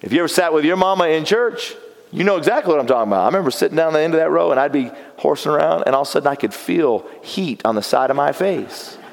If 0.00 0.12
you 0.12 0.20
ever 0.20 0.28
sat 0.28 0.52
with 0.52 0.64
your 0.64 0.76
mama 0.76 1.08
in 1.08 1.24
church, 1.24 1.74
you 2.12 2.22
know 2.22 2.36
exactly 2.36 2.72
what 2.72 2.78
I'm 2.78 2.86
talking 2.86 3.10
about. 3.10 3.24
I 3.24 3.26
remember 3.26 3.50
sitting 3.50 3.76
down 3.76 3.92
the 3.92 3.98
end 3.98 4.14
of 4.14 4.20
that 4.20 4.30
row 4.30 4.52
and 4.52 4.60
I'd 4.60 4.70
be 4.70 4.92
horsing 5.16 5.50
around, 5.50 5.82
and 5.86 5.96
all 5.96 6.02
of 6.02 6.06
a 6.06 6.10
sudden 6.12 6.28
I 6.28 6.36
could 6.36 6.54
feel 6.54 7.08
heat 7.24 7.60
on 7.64 7.74
the 7.74 7.82
side 7.82 8.08
of 8.08 8.14
my 8.16 8.30
face. 8.30 8.96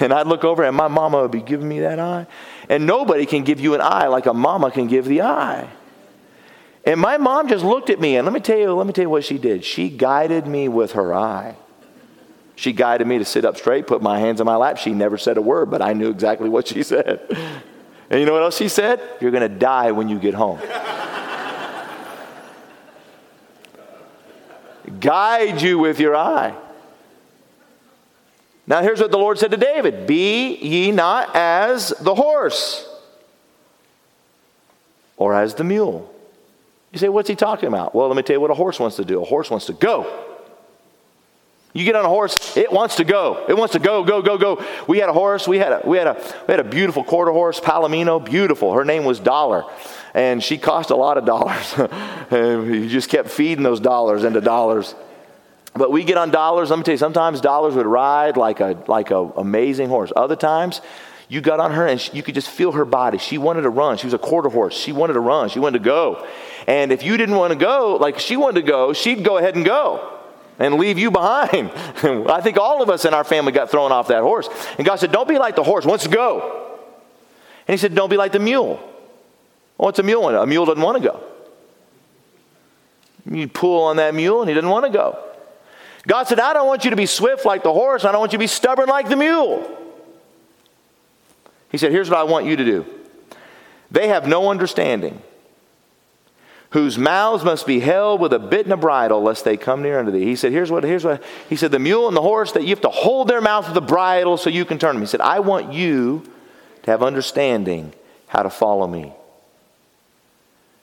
And 0.00 0.10
I'd 0.10 0.26
look 0.26 0.42
over 0.42 0.64
and 0.64 0.74
my 0.74 0.88
mama 0.88 1.20
would 1.20 1.30
be 1.30 1.42
giving 1.42 1.68
me 1.68 1.80
that 1.80 1.98
eye. 1.98 2.26
And 2.70 2.86
nobody 2.86 3.26
can 3.26 3.44
give 3.44 3.60
you 3.60 3.74
an 3.74 3.82
eye 3.82 4.06
like 4.06 4.24
a 4.24 4.32
mama 4.32 4.70
can 4.70 4.86
give 4.86 5.04
the 5.04 5.20
eye. 5.20 5.68
And 6.86 6.98
my 6.98 7.18
mom 7.18 7.48
just 7.48 7.66
looked 7.66 7.90
at 7.90 8.00
me, 8.00 8.16
and 8.16 8.24
let 8.24 8.32
me 8.32 8.40
tell 8.40 8.56
you, 8.56 8.72
let 8.72 8.86
me 8.86 8.94
tell 8.94 9.04
you 9.04 9.10
what 9.10 9.24
she 9.24 9.36
did. 9.36 9.62
She 9.62 9.90
guided 9.90 10.46
me 10.46 10.68
with 10.68 10.92
her 10.92 11.14
eye. 11.14 11.56
She 12.56 12.72
guided 12.72 13.06
me 13.06 13.18
to 13.18 13.24
sit 13.24 13.44
up 13.44 13.58
straight, 13.58 13.86
put 13.86 14.02
my 14.02 14.18
hands 14.18 14.40
on 14.40 14.46
my 14.46 14.56
lap. 14.56 14.78
She 14.78 14.92
never 14.92 15.18
said 15.18 15.36
a 15.36 15.42
word, 15.42 15.70
but 15.70 15.82
I 15.82 15.92
knew 15.92 16.08
exactly 16.08 16.48
what 16.48 16.66
she 16.66 16.82
said. 16.94 17.20
And 18.08 18.18
you 18.18 18.26
know 18.26 18.32
what 18.32 18.42
else 18.42 18.56
she 18.56 18.68
said? 18.68 19.00
You're 19.20 19.30
going 19.30 19.48
to 19.48 19.58
die 19.58 19.92
when 19.92 20.08
you 20.08 20.18
get 20.18 20.34
home. 20.34 20.58
Guide 25.00 25.60
you 25.60 25.78
with 25.78 26.00
your 26.00 26.16
eye. 26.16 26.56
Now, 28.66 28.82
here's 28.82 29.00
what 29.00 29.10
the 29.10 29.18
Lord 29.18 29.38
said 29.38 29.50
to 29.50 29.56
David 29.56 30.06
Be 30.06 30.56
ye 30.56 30.92
not 30.92 31.36
as 31.36 31.90
the 32.00 32.14
horse 32.14 32.88
or 35.16 35.34
as 35.34 35.54
the 35.54 35.64
mule. 35.64 36.12
You 36.92 36.98
say, 36.98 37.08
What's 37.08 37.28
he 37.28 37.36
talking 37.36 37.68
about? 37.68 37.94
Well, 37.94 38.08
let 38.08 38.16
me 38.16 38.22
tell 38.22 38.34
you 38.34 38.40
what 38.40 38.50
a 38.50 38.54
horse 38.54 38.80
wants 38.80 38.96
to 38.96 39.04
do. 39.04 39.20
A 39.20 39.24
horse 39.24 39.50
wants 39.50 39.66
to 39.66 39.74
go. 39.74 40.25
You 41.76 41.84
get 41.84 41.94
on 41.94 42.06
a 42.06 42.08
horse, 42.08 42.56
it 42.56 42.72
wants 42.72 42.96
to 42.96 43.04
go. 43.04 43.44
It 43.46 43.54
wants 43.54 43.72
to 43.74 43.78
go, 43.78 44.02
go, 44.02 44.22
go, 44.22 44.38
go. 44.38 44.64
We 44.88 44.96
had 44.96 45.10
a 45.10 45.12
horse. 45.12 45.46
We 45.46 45.58
had 45.58 45.72
a, 45.72 45.82
we 45.84 45.98
had 45.98 46.06
a, 46.06 46.14
we 46.48 46.52
had 46.52 46.60
a 46.60 46.64
beautiful 46.64 47.04
quarter 47.04 47.30
horse, 47.30 47.60
Palomino, 47.60 48.24
beautiful. 48.24 48.72
Her 48.72 48.82
name 48.82 49.04
was 49.04 49.20
Dollar. 49.20 49.62
And 50.14 50.42
she 50.42 50.56
cost 50.56 50.88
a 50.88 50.96
lot 50.96 51.18
of 51.18 51.26
dollars. 51.26 51.74
and 52.30 52.74
you 52.74 52.88
just 52.88 53.10
kept 53.10 53.28
feeding 53.28 53.62
those 53.62 53.78
dollars 53.78 54.24
into 54.24 54.40
dollars. 54.40 54.94
But 55.74 55.92
we 55.92 56.02
get 56.02 56.16
on 56.16 56.30
dollars. 56.30 56.70
Let 56.70 56.78
me 56.78 56.82
tell 56.82 56.94
you, 56.94 56.98
sometimes 56.98 57.42
dollars 57.42 57.74
would 57.74 57.84
ride 57.84 58.38
like 58.38 58.60
a 58.60 58.82
like 58.86 59.10
a 59.10 59.18
amazing 59.36 59.90
horse. 59.90 60.10
Other 60.16 60.36
times, 60.36 60.80
you 61.28 61.42
got 61.42 61.60
on 61.60 61.72
her 61.72 61.86
and 61.86 62.00
she, 62.00 62.16
you 62.16 62.22
could 62.22 62.34
just 62.34 62.48
feel 62.48 62.72
her 62.72 62.86
body. 62.86 63.18
She 63.18 63.36
wanted 63.36 63.62
to 63.62 63.70
run. 63.70 63.98
She 63.98 64.06
was 64.06 64.14
a 64.14 64.18
quarter 64.18 64.48
horse. 64.48 64.74
She 64.74 64.92
wanted 64.92 65.12
to 65.12 65.20
run. 65.20 65.50
She 65.50 65.58
wanted 65.58 65.80
to 65.80 65.84
go. 65.84 66.26
And 66.66 66.90
if 66.90 67.02
you 67.02 67.18
didn't 67.18 67.36
want 67.36 67.52
to 67.52 67.58
go, 67.58 67.98
like 68.00 68.18
she 68.18 68.38
wanted 68.38 68.62
to 68.62 68.66
go, 68.66 68.94
she'd 68.94 69.22
go 69.22 69.36
ahead 69.36 69.56
and 69.56 69.64
go 69.66 70.15
and 70.58 70.74
leave 70.74 70.98
you 70.98 71.10
behind. 71.10 71.70
I 72.30 72.40
think 72.40 72.56
all 72.56 72.82
of 72.82 72.90
us 72.90 73.04
in 73.04 73.14
our 73.14 73.24
family 73.24 73.52
got 73.52 73.70
thrown 73.70 73.92
off 73.92 74.08
that 74.08 74.22
horse. 74.22 74.48
And 74.78 74.86
God 74.86 74.96
said, 74.96 75.12
Don't 75.12 75.28
be 75.28 75.38
like 75.38 75.56
the 75.56 75.62
horse, 75.62 75.84
wants 75.84 76.04
to 76.04 76.10
go. 76.10 76.78
And 77.66 77.74
He 77.74 77.78
said, 77.78 77.94
Don't 77.94 78.10
be 78.10 78.16
like 78.16 78.32
the 78.32 78.38
mule. 78.38 78.76
Well, 79.78 79.86
what's 79.86 79.98
a 79.98 80.02
mule? 80.02 80.28
A 80.28 80.46
mule 80.46 80.64
doesn't 80.64 80.82
want 80.82 81.02
to 81.02 81.08
go. 81.08 81.22
You 83.30 83.48
pull 83.48 83.84
on 83.84 83.96
that 83.96 84.14
mule 84.14 84.40
and 84.40 84.48
he 84.48 84.54
doesn't 84.54 84.70
want 84.70 84.86
to 84.86 84.92
go. 84.92 85.18
God 86.06 86.28
said, 86.28 86.38
I 86.38 86.52
don't 86.52 86.68
want 86.68 86.84
you 86.84 86.90
to 86.90 86.96
be 86.96 87.06
swift 87.06 87.44
like 87.44 87.64
the 87.64 87.72
horse, 87.72 88.04
I 88.04 88.12
don't 88.12 88.20
want 88.20 88.32
you 88.32 88.38
to 88.38 88.42
be 88.42 88.46
stubborn 88.46 88.88
like 88.88 89.08
the 89.08 89.16
mule. 89.16 89.68
He 91.70 91.78
said, 91.78 91.92
Here's 91.92 92.08
what 92.08 92.18
I 92.18 92.22
want 92.22 92.46
you 92.46 92.56
to 92.56 92.64
do. 92.64 92.86
They 93.90 94.08
have 94.08 94.26
no 94.26 94.50
understanding 94.50 95.22
whose 96.76 96.98
mouths 96.98 97.42
must 97.42 97.66
be 97.66 97.80
held 97.80 98.20
with 98.20 98.34
a 98.34 98.38
bit 98.38 98.66
and 98.66 98.72
a 98.74 98.76
bridle, 98.76 99.22
lest 99.22 99.46
they 99.46 99.56
come 99.56 99.80
near 99.80 99.98
unto 99.98 100.10
thee. 100.10 100.26
He 100.26 100.36
said, 100.36 100.52
Here's 100.52 100.70
what, 100.70 100.84
here's 100.84 101.06
what, 101.06 101.22
he 101.48 101.56
said, 101.56 101.70
the 101.70 101.78
mule 101.78 102.06
and 102.06 102.14
the 102.14 102.20
horse, 102.20 102.52
that 102.52 102.64
you 102.64 102.68
have 102.68 102.82
to 102.82 102.90
hold 102.90 103.28
their 103.28 103.40
mouth 103.40 103.66
with 103.66 103.78
a 103.78 103.80
bridle 103.80 104.36
so 104.36 104.50
you 104.50 104.66
can 104.66 104.78
turn 104.78 104.94
them. 104.94 105.00
He 105.00 105.06
said, 105.06 105.22
I 105.22 105.40
want 105.40 105.72
you 105.72 106.30
to 106.82 106.90
have 106.90 107.02
understanding 107.02 107.94
how 108.26 108.42
to 108.42 108.50
follow 108.50 108.86
me. 108.86 109.14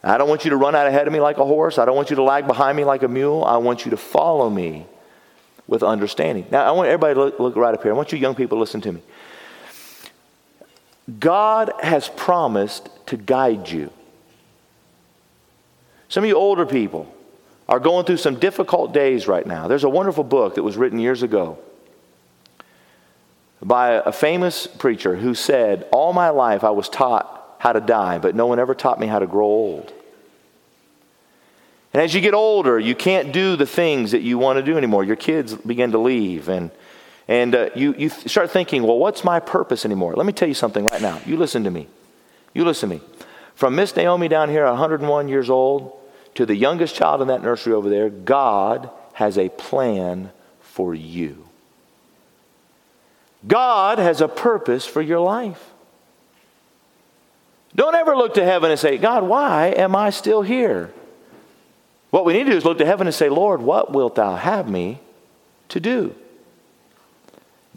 I 0.04 0.18
don't 0.18 0.28
want 0.28 0.46
you 0.46 0.50
to 0.50 0.58
run 0.58 0.74
out 0.74 0.88
ahead 0.88 1.06
of 1.06 1.14
me 1.14 1.20
like 1.20 1.38
a 1.38 1.46
horse. 1.46 1.78
I 1.78 1.86
don't 1.86 1.96
want 1.96 2.10
you 2.10 2.16
to 2.16 2.24
lag 2.24 2.48
behind 2.48 2.76
me 2.76 2.86
like 2.86 3.04
a 3.04 3.08
mule. 3.08 3.46
I 3.46 3.58
want 3.58 3.86
you 3.86 3.92
to 3.92 3.98
follow 3.98 4.50
me 4.50 4.88
with 5.68 5.84
understanding. 5.84 6.48
Now, 6.50 6.64
I 6.66 6.72
want 6.72 6.88
everybody 6.88 7.14
to 7.14 7.20
look, 7.20 7.40
look 7.40 7.56
right 7.56 7.76
up 7.76 7.84
here. 7.84 7.92
I 7.92 7.96
want 7.96 8.12
you 8.12 8.18
young 8.18 8.34
people 8.34 8.58
to 8.58 8.60
listen 8.60 8.82
to 8.82 8.94
me. 8.94 9.02
God 11.20 11.72
has 11.84 12.10
promised 12.10 12.90
to 13.06 13.16
guide 13.16 13.70
you. 13.70 13.92
Some 16.14 16.26
of 16.26 16.28
you 16.28 16.36
older 16.36 16.68
people 16.68 17.12
are 17.68 17.80
going 17.80 18.06
through 18.06 18.18
some 18.18 18.36
difficult 18.36 18.94
days 18.94 19.28
right 19.28 19.48
now. 19.48 19.68
There's 19.68 19.84
a 19.84 19.90
wonderful 19.90 20.24
book 20.24 20.54
that 20.54 20.62
was 20.62 20.78
written 20.78 21.00
years 21.00 21.24
ago 21.24 21.58
by 23.64 23.94
a 23.94 24.12
famous 24.12 24.68
preacher 24.68 25.16
who 25.16 25.34
said, 25.34 25.88
All 25.92 26.14
my 26.14 26.30
life 26.30 26.64
I 26.64 26.70
was 26.70 26.88
taught 26.88 27.56
how 27.58 27.74
to 27.74 27.82
die, 27.82 28.20
but 28.20 28.36
no 28.36 28.46
one 28.46 28.60
ever 28.60 28.76
taught 28.76 29.00
me 29.00 29.08
how 29.08 29.18
to 29.18 29.26
grow 29.26 29.48
old. 29.48 29.92
And 31.96 32.04
as 32.04 32.14
you 32.14 32.22
get 32.22 32.36
older, 32.36 32.78
you 32.78 32.94
can't 32.94 33.32
do 33.32 33.56
the 33.56 33.66
things 33.66 34.12
that 34.12 34.22
you 34.22 34.38
want 34.38 34.58
to 34.58 34.64
do 34.64 34.78
anymore. 34.78 35.04
Your 35.04 35.16
kids 35.16 35.56
begin 35.56 35.94
to 35.94 35.98
leave, 35.98 36.48
and, 36.48 36.70
and 37.28 37.56
uh, 37.56 37.70
you, 37.74 37.96
you 37.98 38.10
start 38.10 38.52
thinking, 38.52 38.84
well, 38.84 39.00
what's 39.00 39.24
my 39.24 39.40
purpose 39.40 39.84
anymore? 39.84 40.14
Let 40.14 40.28
me 40.28 40.34
tell 40.34 40.48
you 40.48 40.54
something 40.54 40.86
right 40.86 41.02
now. 41.02 41.20
You 41.26 41.38
listen 41.38 41.64
to 41.64 41.72
me. 41.72 41.88
You 42.54 42.66
listen 42.66 42.90
to 42.90 42.98
me. 42.98 43.02
From 43.56 43.74
Miss 43.74 43.96
Naomi 43.96 44.28
down 44.28 44.50
here, 44.50 44.66
101 44.68 45.28
years 45.28 45.50
old, 45.50 46.02
to 46.36 46.46
the 46.46 46.56
youngest 46.56 46.96
child 46.96 47.22
in 47.22 47.28
that 47.28 47.44
nursery 47.44 47.74
over 47.74 47.90
there, 47.90 48.10
God 48.10 48.90
has 49.14 49.38
a 49.38 49.50
plan 49.50 50.32
for 50.62 50.94
you. 50.94 51.48
God 53.48 54.00
has 54.00 54.22
a 54.22 54.28
purpose 54.28 54.86
for 54.86 55.02
your 55.02 55.20
life. 55.20 55.72
Don't 57.76 57.96
ever 57.96 58.16
look 58.16 58.36
to 58.36 58.44
heaven 58.44 58.72
and 58.72 58.80
say, 58.80 58.98
God, 58.98 59.24
why 59.24 59.68
am 59.68 59.96
I 59.96 60.12
still 60.12 60.42
here? 60.42 60.94
What 62.12 62.26
we 62.26 62.34
need 62.34 62.46
to 62.46 62.52
do 62.52 62.58
is 62.58 62.66
look 62.66 62.78
to 62.78 62.86
heaven 62.86 63.08
and 63.08 63.14
say, 63.14 63.30
Lord, 63.30 63.62
what 63.62 63.92
wilt 63.92 64.16
thou 64.16 64.36
have 64.36 64.70
me 64.70 65.00
to 65.70 65.80
do? 65.80 66.16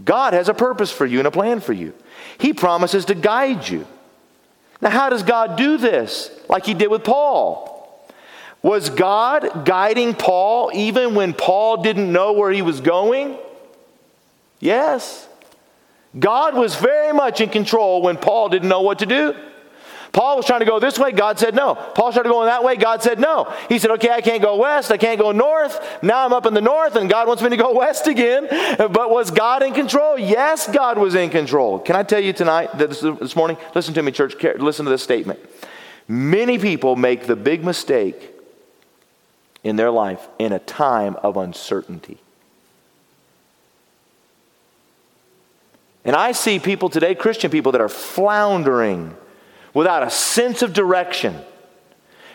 God 0.05 0.35
has 0.35 0.51
a 0.51 0.55
purpose 0.55 0.93
for 0.93 1.07
you 1.07 1.19
and 1.19 1.27
a 1.27 1.31
plan 1.31 1.61
for 1.61 1.73
you. 1.73 1.95
He 2.39 2.53
promises 2.53 3.07
to 3.07 3.15
guide 3.15 3.67
you. 3.67 3.87
Now, 4.83 4.91
how 4.91 5.09
does 5.09 5.23
God 5.23 5.57
do 5.57 5.79
this? 5.79 6.31
Like 6.51 6.67
he 6.67 6.75
did 6.75 6.91
with 6.91 7.03
Paul. 7.03 7.76
Was 8.67 8.91
God 8.91 9.65
guiding 9.65 10.13
Paul 10.13 10.73
even 10.75 11.15
when 11.15 11.35
Paul 11.35 11.85
didn't 11.85 12.13
know 12.13 12.33
where 12.33 12.51
he 12.51 12.63
was 12.63 12.81
going? 12.81 13.39
Yes. 14.59 15.29
God 16.19 16.57
was 16.57 16.75
very 16.75 17.13
much 17.13 17.41
in 17.41 17.49
control 17.49 18.03
when 18.03 18.17
Paul 18.17 18.49
didn't 18.49 18.69
know 18.69 18.81
what 18.81 18.99
to 18.99 19.07
do. 19.07 19.37
Paul 20.11 20.37
was 20.37 20.47
trying 20.47 20.59
to 20.61 20.67
go 20.67 20.81
this 20.81 20.99
way, 20.99 21.13
God 21.13 21.39
said 21.39 21.55
no. 21.55 21.77
Paul 21.77 22.11
started 22.11 22.29
going 22.29 22.49
that 22.49 22.65
way, 22.65 22.75
God 22.75 23.05
said 23.05 23.21
no. 23.21 23.55
He 23.69 23.79
said, 23.79 23.93
okay, 23.93 24.11
I 24.11 24.21
can't 24.21 24.43
go 24.43 24.57
west, 24.57 24.91
I 24.91 24.97
can't 24.97 25.21
go 25.21 25.31
north. 25.31 25.79
Now 26.03 26.25
I'm 26.25 26.33
up 26.33 26.45
in 26.45 26.53
the 26.53 26.61
north, 26.61 26.97
and 26.97 27.09
God 27.09 27.29
wants 27.29 27.45
me 27.45 27.51
to 27.51 27.57
go 27.57 27.73
west 27.79 28.09
again. 28.09 28.49
But 28.79 29.11
was 29.11 29.31
God 29.31 29.63
in 29.63 29.75
control? 29.75 30.19
Yes, 30.19 30.67
God 30.67 30.99
was 30.99 31.15
in 31.15 31.31
control. 31.31 31.79
Can 31.79 31.95
I 31.95 32.03
tell 32.03 32.19
you 32.19 32.33
tonight, 32.33 32.77
this, 32.77 33.37
morning? 33.37 33.59
Listen 33.77 33.95
to 33.95 34.03
me, 34.03 34.11
church, 34.11 34.35
listen 34.59 34.87
to 34.87 34.91
this 34.91 35.05
statement. 35.05 35.39
Many 36.09 36.59
people 36.59 36.97
make 36.97 37.29
the 37.29 37.37
big 37.37 37.65
mistake 37.65 38.33
in 39.67 39.75
their 39.75 39.91
life 39.91 40.29
in 40.39 40.53
a 40.53 40.61
time 40.61 41.17
of 41.25 41.37
uncertainty. 41.37 42.19
And 46.05 46.15
I 46.15 46.31
see 46.31 46.61
people 46.61 46.89
today, 46.89 47.17
Christian 47.17 47.51
people, 47.51 47.73
that 47.73 47.81
are 47.81 47.89
floundering 47.89 49.17
without 49.75 50.05
a 50.05 50.11
sense 50.11 50.63
of 50.63 50.73
direction 50.73 51.41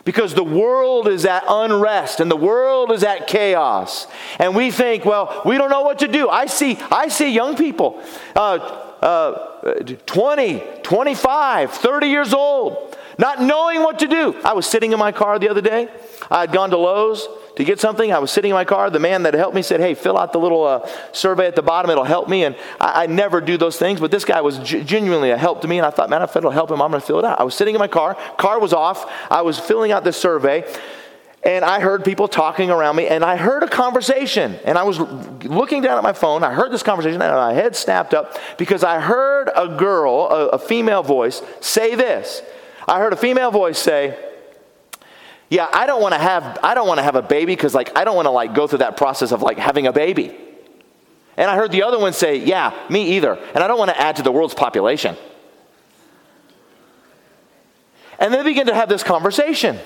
because 0.04 0.34
the 0.34 0.44
world 0.44 1.08
is 1.08 1.24
at 1.24 1.46
unrest 1.48 2.20
and 2.20 2.30
the 2.30 2.36
world 2.36 2.92
is 2.92 3.02
at 3.02 3.28
chaos 3.28 4.08
and 4.38 4.56
we 4.56 4.72
think 4.72 5.06
well 5.06 5.44
we 5.46 5.58
don't 5.58 5.70
know 5.70 5.84
what 5.84 6.00
to 6.00 6.08
do 6.08 6.28
i 6.28 6.48
see 6.48 6.76
i 6.92 7.08
see 7.08 7.32
young 7.32 7.56
people 7.56 8.02
uh, 8.36 8.58
uh, 9.02 9.74
20 10.08 10.64
25 10.82 11.72
30 11.72 12.08
years 12.08 12.34
old 12.34 12.91
not 13.22 13.42
knowing 13.42 13.82
what 13.82 14.00
to 14.00 14.08
do 14.08 14.24
i 14.44 14.54
was 14.54 14.66
sitting 14.66 14.92
in 14.92 15.00
my 15.00 15.12
car 15.12 15.40
the 15.40 15.50
other 15.50 15.62
day 15.62 15.88
I 16.32 16.40
had 16.40 16.54
gone 16.54 16.70
to 16.70 16.78
Lowe's 16.78 17.28
to 17.58 17.66
get 17.66 17.82
something. 17.82 18.14
I 18.14 18.20
was 18.20 18.32
sitting 18.32 18.52
in 18.52 18.56
my 18.56 18.64
car. 18.64 18.90
The 18.90 19.00
man 19.00 19.24
that 19.24 19.34
helped 19.34 19.54
me 19.54 19.62
said, 19.62 19.82
Hey, 19.82 19.94
fill 19.96 20.18
out 20.18 20.32
the 20.32 20.40
little 20.40 20.64
uh, 20.64 20.88
survey 21.12 21.46
at 21.46 21.58
the 21.58 21.62
bottom. 21.62 21.92
It'll 21.92 22.06
help 22.06 22.30
me. 22.30 22.46
And 22.46 22.56
I, 22.80 23.04
I 23.04 23.06
never 23.08 23.42
do 23.42 23.58
those 23.58 23.78
things, 23.78 24.00
but 24.00 24.12
this 24.12 24.24
guy 24.24 24.40
was 24.40 24.58
g- 24.60 24.84
genuinely 24.84 25.32
a 25.32 25.38
help 25.38 25.62
to 25.62 25.68
me. 25.68 25.78
And 25.78 25.86
I 25.86 25.90
thought, 25.90 26.10
Man, 26.10 26.22
if 26.22 26.36
it'll 26.38 26.52
help 26.52 26.72
him, 26.72 26.82
I'm 26.82 26.90
going 26.90 27.02
to 27.02 27.06
fill 27.06 27.20
it 27.20 27.26
out. 27.26 27.40
I 27.40 27.44
was 27.44 27.54
sitting 27.54 27.76
in 27.76 27.80
my 27.80 27.90
car. 27.90 28.16
Car 28.38 28.60
was 28.60 28.72
off. 28.72 29.12
I 29.30 29.42
was 29.42 29.60
filling 29.60 29.92
out 29.92 30.06
this 30.06 30.18
survey. 30.18 30.64
And 31.44 31.66
I 31.66 31.80
heard 31.80 32.06
people 32.06 32.28
talking 32.28 32.70
around 32.70 32.96
me, 32.98 33.08
and 33.08 33.26
I 33.26 33.36
heard 33.36 33.64
a 33.64 33.68
conversation. 33.68 34.60
And 34.64 34.78
I 34.78 34.84
was 34.84 35.00
looking 35.00 35.82
down 35.82 35.98
at 35.98 36.04
my 36.04 36.14
phone. 36.14 36.44
I 36.44 36.54
heard 36.54 36.72
this 36.72 36.84
conversation, 36.84 37.20
and 37.20 37.34
my 37.34 37.54
head 37.54 37.76
snapped 37.76 38.14
up 38.14 38.38
because 38.60 38.84
I 38.84 39.00
heard 39.00 39.50
a 39.56 39.68
girl, 39.68 40.28
a, 40.30 40.48
a 40.50 40.60
female 40.60 41.02
voice, 41.02 41.42
say 41.60 41.96
this. 41.96 42.44
I 42.92 43.00
heard 43.00 43.14
a 43.14 43.18
female 43.18 43.52
voice 43.52 43.80
say, 43.80 44.18
"Yeah, 45.50 45.68
I 45.72 45.86
don't 45.86 46.02
want 46.02 46.14
to 46.14 46.20
have, 46.20 46.60
I 46.62 46.74
don't 46.74 46.88
want 46.90 46.98
to 46.98 47.04
have 47.04 47.16
a 47.16 47.22
baby 47.22 47.56
because, 47.56 47.74
like, 47.74 47.98
I 47.98 48.04
don't 48.04 48.18
want 48.18 48.26
to 48.26 48.32
like 48.32 48.54
go 48.54 48.68
through 48.68 48.80
that 48.80 48.98
process 48.98 49.32
of 49.32 49.42
like 49.42 49.58
having 49.58 49.88
a 49.88 49.94
baby." 49.94 50.38
And 51.38 51.50
I 51.50 51.56
heard 51.56 51.72
the 51.72 51.84
other 51.84 51.98
one 51.98 52.12
say, 52.12 52.36
"Yeah, 52.36 52.74
me 52.90 53.16
either, 53.16 53.36
and 53.56 53.64
I 53.64 53.68
don't 53.68 53.80
want 53.80 53.92
to 53.92 54.00
add 54.00 54.18
to 54.18 54.24
the 54.24 54.32
world's 54.32 54.54
population." 54.54 55.16
And 58.20 58.34
they 58.34 58.44
began 58.44 58.66
to 58.66 58.76
have 58.76 58.90
this 58.90 59.04
conversation 59.04 59.80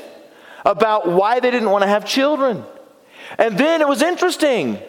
about 0.65 1.07
why 1.07 1.39
they 1.39 1.51
didn't 1.51 1.69
want 1.69 1.83
to 1.83 1.88
have 1.88 2.05
children. 2.05 2.65
And 3.38 3.55
then 3.57 3.81
it 3.81 3.88
was 3.88 4.01
interesting. 4.01 4.79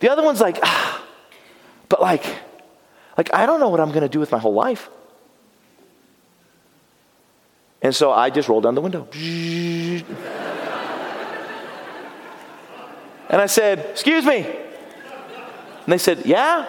The 0.00 0.10
other 0.10 0.22
one's 0.22 0.40
like, 0.40 0.58
ah, 0.62 1.04
but 1.88 2.02
like, 2.02 2.24
like 3.16 3.32
I 3.32 3.46
don't 3.46 3.60
know 3.60 3.68
what 3.68 3.80
I'm 3.80 3.90
going 3.90 4.02
to 4.02 4.08
do 4.08 4.18
with 4.18 4.32
my 4.32 4.38
whole 4.38 4.54
life. 4.54 4.90
And 7.82 7.94
so 7.94 8.10
I 8.10 8.30
just 8.30 8.48
rolled 8.48 8.64
down 8.64 8.74
the 8.74 8.80
window. 8.80 9.08
and 13.28 13.40
I 13.40 13.46
said, 13.46 13.78
Excuse 13.90 14.24
me. 14.24 14.38
And 14.40 15.92
they 15.92 15.98
said, 15.98 16.26
Yeah. 16.26 16.68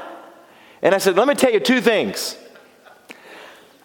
And 0.82 0.96
I 0.96 1.00
said, 1.00 1.18
Let 1.18 1.28
me 1.28 1.36
tell 1.36 1.52
you 1.52 1.60
two 1.60 1.82
things. 1.82 2.38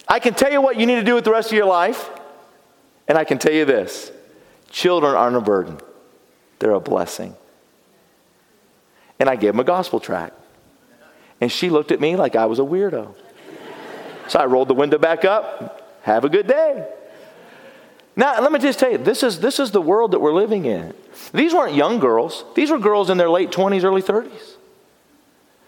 I 0.08 0.20
can 0.20 0.34
tell 0.34 0.52
you 0.52 0.60
what 0.60 0.78
you 0.78 0.86
need 0.86 0.96
to 0.96 1.04
do 1.04 1.14
with 1.14 1.24
the 1.24 1.32
rest 1.32 1.50
of 1.50 1.56
your 1.56 1.66
life, 1.66 2.10
and 3.08 3.18
I 3.18 3.24
can 3.24 3.38
tell 3.38 3.52
you 3.52 3.64
this 3.64 4.12
Children 4.70 5.14
aren't 5.14 5.36
a 5.36 5.40
burden, 5.40 5.80
they're 6.58 6.72
a 6.72 6.80
blessing. 6.80 7.34
And 9.18 9.30
I 9.30 9.36
gave 9.36 9.54
him 9.54 9.60
a 9.60 9.64
gospel 9.64 9.98
tract. 9.98 10.34
And 11.40 11.50
she 11.50 11.70
looked 11.70 11.90
at 11.90 12.00
me 12.00 12.16
like 12.16 12.36
I 12.36 12.46
was 12.46 12.58
a 12.58 12.62
weirdo. 12.62 13.14
So 14.28 14.38
I 14.38 14.44
rolled 14.44 14.68
the 14.68 14.74
window 14.74 14.98
back 14.98 15.24
up. 15.24 16.00
Have 16.02 16.24
a 16.24 16.28
good 16.28 16.46
day. 16.46 16.86
Now, 18.16 18.40
let 18.40 18.50
me 18.50 18.58
just 18.58 18.78
tell 18.78 18.90
you, 18.90 18.98
this 18.98 19.22
is, 19.22 19.40
this 19.40 19.60
is 19.60 19.70
the 19.70 19.80
world 19.80 20.12
that 20.12 20.20
we're 20.20 20.32
living 20.32 20.64
in. 20.64 20.94
These 21.34 21.52
weren't 21.52 21.74
young 21.74 22.00
girls, 22.00 22.44
these 22.54 22.70
were 22.70 22.78
girls 22.78 23.10
in 23.10 23.18
their 23.18 23.30
late 23.30 23.50
20s, 23.50 23.84
early 23.84 24.02
30s 24.02 24.54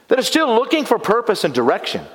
that 0.09 0.19
are 0.19 0.23
still 0.23 0.55
looking 0.55 0.87
for 0.87 0.99
purpose 0.99 1.45
and 1.45 1.55
direction 1.55 2.07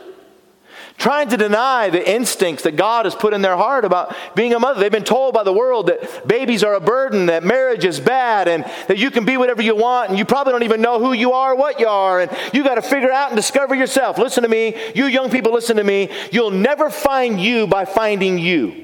trying 0.98 1.30
to 1.30 1.38
deny 1.38 1.90
the 1.90 2.12
instincts 2.12 2.64
that 2.64 2.76
God 2.76 3.06
has 3.06 3.16
put 3.16 3.34
in 3.34 3.42
their 3.42 3.58
heart 3.58 3.86
about 3.86 4.16
being 4.36 4.54
a 4.54 4.60
mother. 4.60 4.80
They've 4.80 4.92
been 4.92 5.04
told 5.04 5.34
by 5.34 5.44
the 5.44 5.54
world 5.54 5.88
that 5.88 6.28
babies 6.28 6.64
are 6.64 6.76
a 6.76 6.80
burden, 6.80 7.28
that 7.28 7.44
marriage 7.44 7.86
is 7.86 8.00
bad, 8.00 8.48
and 8.48 8.64
that 8.88 8.98
you 8.98 9.12
can 9.12 9.26
be 9.26 9.38
whatever 9.38 9.62
you 9.62 9.76
want, 9.76 10.10
and 10.10 10.20
you 10.20 10.26
probably 10.26 10.54
don't 10.54 10.64
even 10.64 10.82
know 10.82 11.00
who 11.00 11.14
you 11.14 11.34
are, 11.34 11.56
what 11.56 11.80
you 11.80 11.88
are, 11.88 12.22
and 12.22 12.32
you 12.54 12.64
got 12.64 12.76
to 12.76 12.82
figure 12.82 13.12
out 13.12 13.30
and 13.30 13.36
discover 13.36 13.76
yourself. 13.76 14.18
Listen 14.18 14.44
to 14.44 14.50
me, 14.50 14.76
you 14.96 15.06
young 15.06 15.30
people, 15.30 15.52
listen 15.52 15.78
to 15.78 15.84
me. 15.84 16.10
You'll 16.32 16.52
never 16.52 16.90
find 16.90 17.42
you 17.42 17.68
by 17.68 17.86
finding 17.86 18.38
you, 18.38 18.83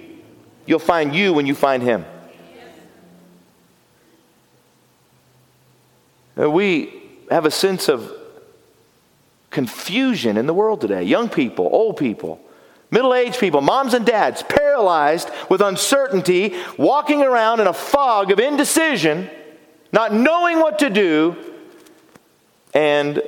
you'll 0.70 0.78
find 0.78 1.16
you 1.16 1.34
when 1.34 1.48
you 1.48 1.56
find 1.56 1.82
Him. 1.82 2.06
Uh, 6.40 6.50
we 6.50 6.94
have 7.32 7.46
a 7.46 7.52
sense 7.52 7.90
of 7.90 8.14
confusion 9.50 10.38
in 10.38 10.46
the 10.46 10.54
world 10.54 10.80
today. 10.80 11.02
Young 11.02 11.28
people, 11.28 11.68
old 11.72 11.98
people, 11.98 12.40
middle 12.92 13.16
aged 13.16 13.40
people, 13.40 13.62
moms 13.62 13.96
and 13.96 14.06
dads, 14.06 14.44
paralyzed 14.44 15.32
with 15.50 15.60
uncertainty, 15.60 16.56
walking 16.78 17.24
around 17.24 17.60
in 17.60 17.66
a 17.66 17.74
fog 17.74 18.32
of 18.32 18.40
indecision, 18.40 19.28
not 19.92 20.14
knowing 20.14 20.60
what 20.60 20.78
to 20.80 20.92
do, 20.92 21.36
and 22.76 23.24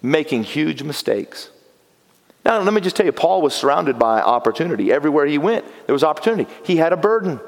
making 0.00 0.44
huge 0.44 0.82
mistakes. 0.82 1.50
Now, 2.44 2.60
let 2.60 2.74
me 2.74 2.80
just 2.80 2.96
tell 2.96 3.06
you, 3.06 3.12
Paul 3.12 3.40
was 3.40 3.54
surrounded 3.54 3.98
by 3.98 4.20
opportunity. 4.20 4.92
Everywhere 4.92 5.24
he 5.26 5.38
went, 5.38 5.64
there 5.86 5.94
was 5.94 6.04
opportunity. 6.04 6.50
He 6.64 6.76
had 6.76 6.92
a 6.92 6.96
burden. 6.96 7.40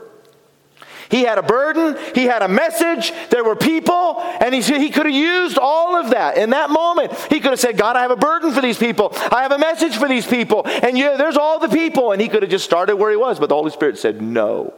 He 1.08 1.22
had 1.22 1.38
a 1.38 1.42
burden, 1.42 1.96
he 2.14 2.24
had 2.24 2.42
a 2.42 2.48
message, 2.48 3.12
there 3.30 3.44
were 3.44 3.54
people, 3.54 4.20
and 4.20 4.52
he, 4.52 4.60
he 4.60 4.90
could 4.90 5.06
have 5.06 5.14
used 5.14 5.56
all 5.56 5.96
of 5.96 6.10
that 6.10 6.36
in 6.36 6.50
that 6.50 6.68
moment. 6.70 7.12
He 7.30 7.38
could 7.38 7.50
have 7.50 7.60
said, 7.60 7.76
God, 7.76 7.96
I 7.96 8.02
have 8.02 8.10
a 8.10 8.16
burden 8.16 8.52
for 8.52 8.60
these 8.60 8.78
people. 8.78 9.12
I 9.30 9.42
have 9.42 9.52
a 9.52 9.58
message 9.58 9.96
for 9.96 10.08
these 10.08 10.26
people. 10.26 10.66
And 10.66 10.98
yeah, 10.98 11.16
there's 11.16 11.36
all 11.36 11.60
the 11.60 11.68
people. 11.68 12.12
And 12.12 12.20
he 12.20 12.28
could 12.28 12.42
have 12.42 12.50
just 12.50 12.64
started 12.64 12.96
where 12.96 13.10
he 13.10 13.16
was, 13.16 13.38
but 13.38 13.48
the 13.48 13.54
Holy 13.54 13.70
Spirit 13.70 13.98
said, 13.98 14.20
No. 14.20 14.74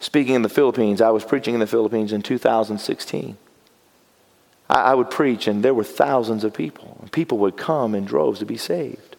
Speaking 0.00 0.34
in 0.34 0.42
the 0.42 0.48
Philippines, 0.48 1.00
I 1.00 1.10
was 1.10 1.24
preaching 1.24 1.54
in 1.54 1.60
the 1.60 1.66
Philippines 1.66 2.12
in 2.12 2.22
2016. 2.22 3.36
I, 4.72 4.80
I 4.80 4.94
would 4.94 5.10
preach, 5.10 5.46
and 5.46 5.62
there 5.62 5.74
were 5.74 5.84
thousands 5.84 6.42
of 6.42 6.54
people. 6.54 7.06
People 7.12 7.38
would 7.38 7.56
come 7.56 7.94
in 7.94 8.04
droves 8.04 8.38
to 8.40 8.46
be 8.46 8.56
saved. 8.56 9.16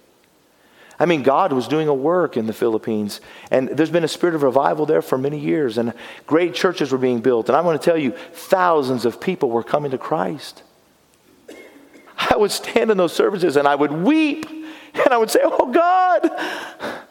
I 0.99 1.05
mean, 1.05 1.23
God 1.23 1.53
was 1.53 1.67
doing 1.67 1.87
a 1.87 1.93
work 1.93 2.37
in 2.37 2.47
the 2.47 2.53
Philippines, 2.53 3.21
and 3.51 3.69
there's 3.69 3.89
been 3.89 4.03
a 4.03 4.07
spirit 4.09 4.35
of 4.35 4.43
revival 4.43 4.85
there 4.85 5.01
for 5.01 5.17
many 5.17 5.39
years, 5.39 5.77
and 5.77 5.93
great 6.27 6.53
churches 6.53 6.91
were 6.91 6.97
being 6.97 7.21
built. 7.21 7.49
And 7.49 7.55
I 7.55 7.61
want 7.61 7.81
to 7.81 7.85
tell 7.85 7.97
you, 7.97 8.11
thousands 8.31 9.05
of 9.05 9.19
people 9.21 9.49
were 9.49 9.63
coming 9.63 9.91
to 9.91 9.97
Christ. 9.97 10.63
I 12.17 12.37
would 12.37 12.51
stand 12.51 12.89
in 12.91 12.97
those 12.97 13.13
services 13.13 13.57
and 13.57 13.67
I 13.67 13.75
would 13.75 13.91
weep, 13.91 14.45
and 14.47 15.07
I 15.11 15.17
would 15.17 15.29
say, 15.29 15.39
Oh 15.43 15.71
God, 15.71 17.02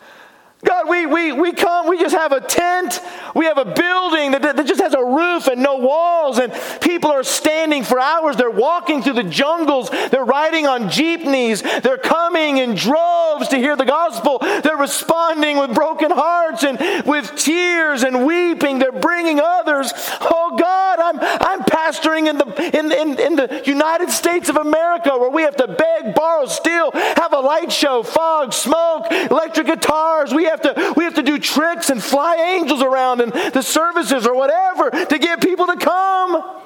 God, 0.64 0.88
we, 0.88 1.06
we, 1.06 1.32
we 1.32 1.52
come, 1.52 1.88
we 1.88 1.98
just 1.98 2.14
have 2.14 2.30
a 2.30 2.40
tent, 2.40 3.00
we 3.34 3.46
have 3.46 3.58
a 3.58 3.64
building 3.64 4.30
that, 4.30 4.42
that 4.42 4.64
just 4.64 4.80
has 4.80 4.94
a 4.94 5.04
roof 5.04 5.48
and 5.48 5.60
no 5.60 5.78
walls, 5.78 6.38
and 6.38 6.52
people 6.80 7.10
are 7.10 7.24
standing 7.24 7.82
for 7.82 7.98
hours. 7.98 8.36
They're 8.36 8.48
walking 8.48 9.02
through 9.02 9.14
the 9.14 9.24
jungles, 9.24 9.90
they're 9.90 10.24
riding 10.24 10.68
on 10.68 10.88
jeepneys, 10.88 11.62
they're 11.62 11.98
coming 11.98 12.58
in 12.58 12.76
droves 12.76 13.48
to 13.48 13.56
hear 13.56 13.74
the 13.74 13.84
gospel. 13.84 14.38
They're 14.38 14.76
responding 14.76 15.58
with 15.58 15.74
broken 15.74 16.12
hearts 16.12 16.62
and 16.62 16.78
with 17.06 17.34
tears 17.34 18.04
and 18.04 18.24
weeping. 18.24 18.78
They're 18.78 18.92
bringing 18.92 19.40
others. 19.40 19.92
Oh 20.20 20.56
God, 20.56 21.00
I'm, 21.00 21.18
I'm 21.20 21.64
pastoring 21.64 22.28
in 22.28 22.38
the, 22.38 22.78
in, 22.78 22.92
in, 22.92 23.18
in 23.18 23.34
the 23.34 23.62
United 23.66 24.10
States 24.10 24.48
of 24.48 24.56
America 24.56 25.18
where 25.18 25.30
we 25.30 25.42
have 25.42 25.56
to 25.56 25.66
beg, 25.66 26.14
borrow, 26.14 26.46
steal, 26.46 26.92
have 26.92 27.32
a 27.32 27.40
light 27.40 27.72
show, 27.72 28.04
fog, 28.04 28.52
smoke, 28.52 29.10
electric 29.10 29.66
guitars. 29.66 30.32
We 30.32 30.51
have 30.52 30.62
to, 30.62 30.94
we 30.96 31.04
have 31.04 31.14
to 31.14 31.22
do 31.22 31.38
tricks 31.38 31.90
and 31.90 32.02
fly 32.02 32.36
angels 32.36 32.82
around 32.82 33.20
and 33.20 33.32
the 33.52 33.62
services 33.62 34.26
or 34.26 34.34
whatever 34.34 34.90
to 34.90 35.18
get 35.18 35.42
people 35.42 35.66
to 35.66 35.76
come. 35.76 36.60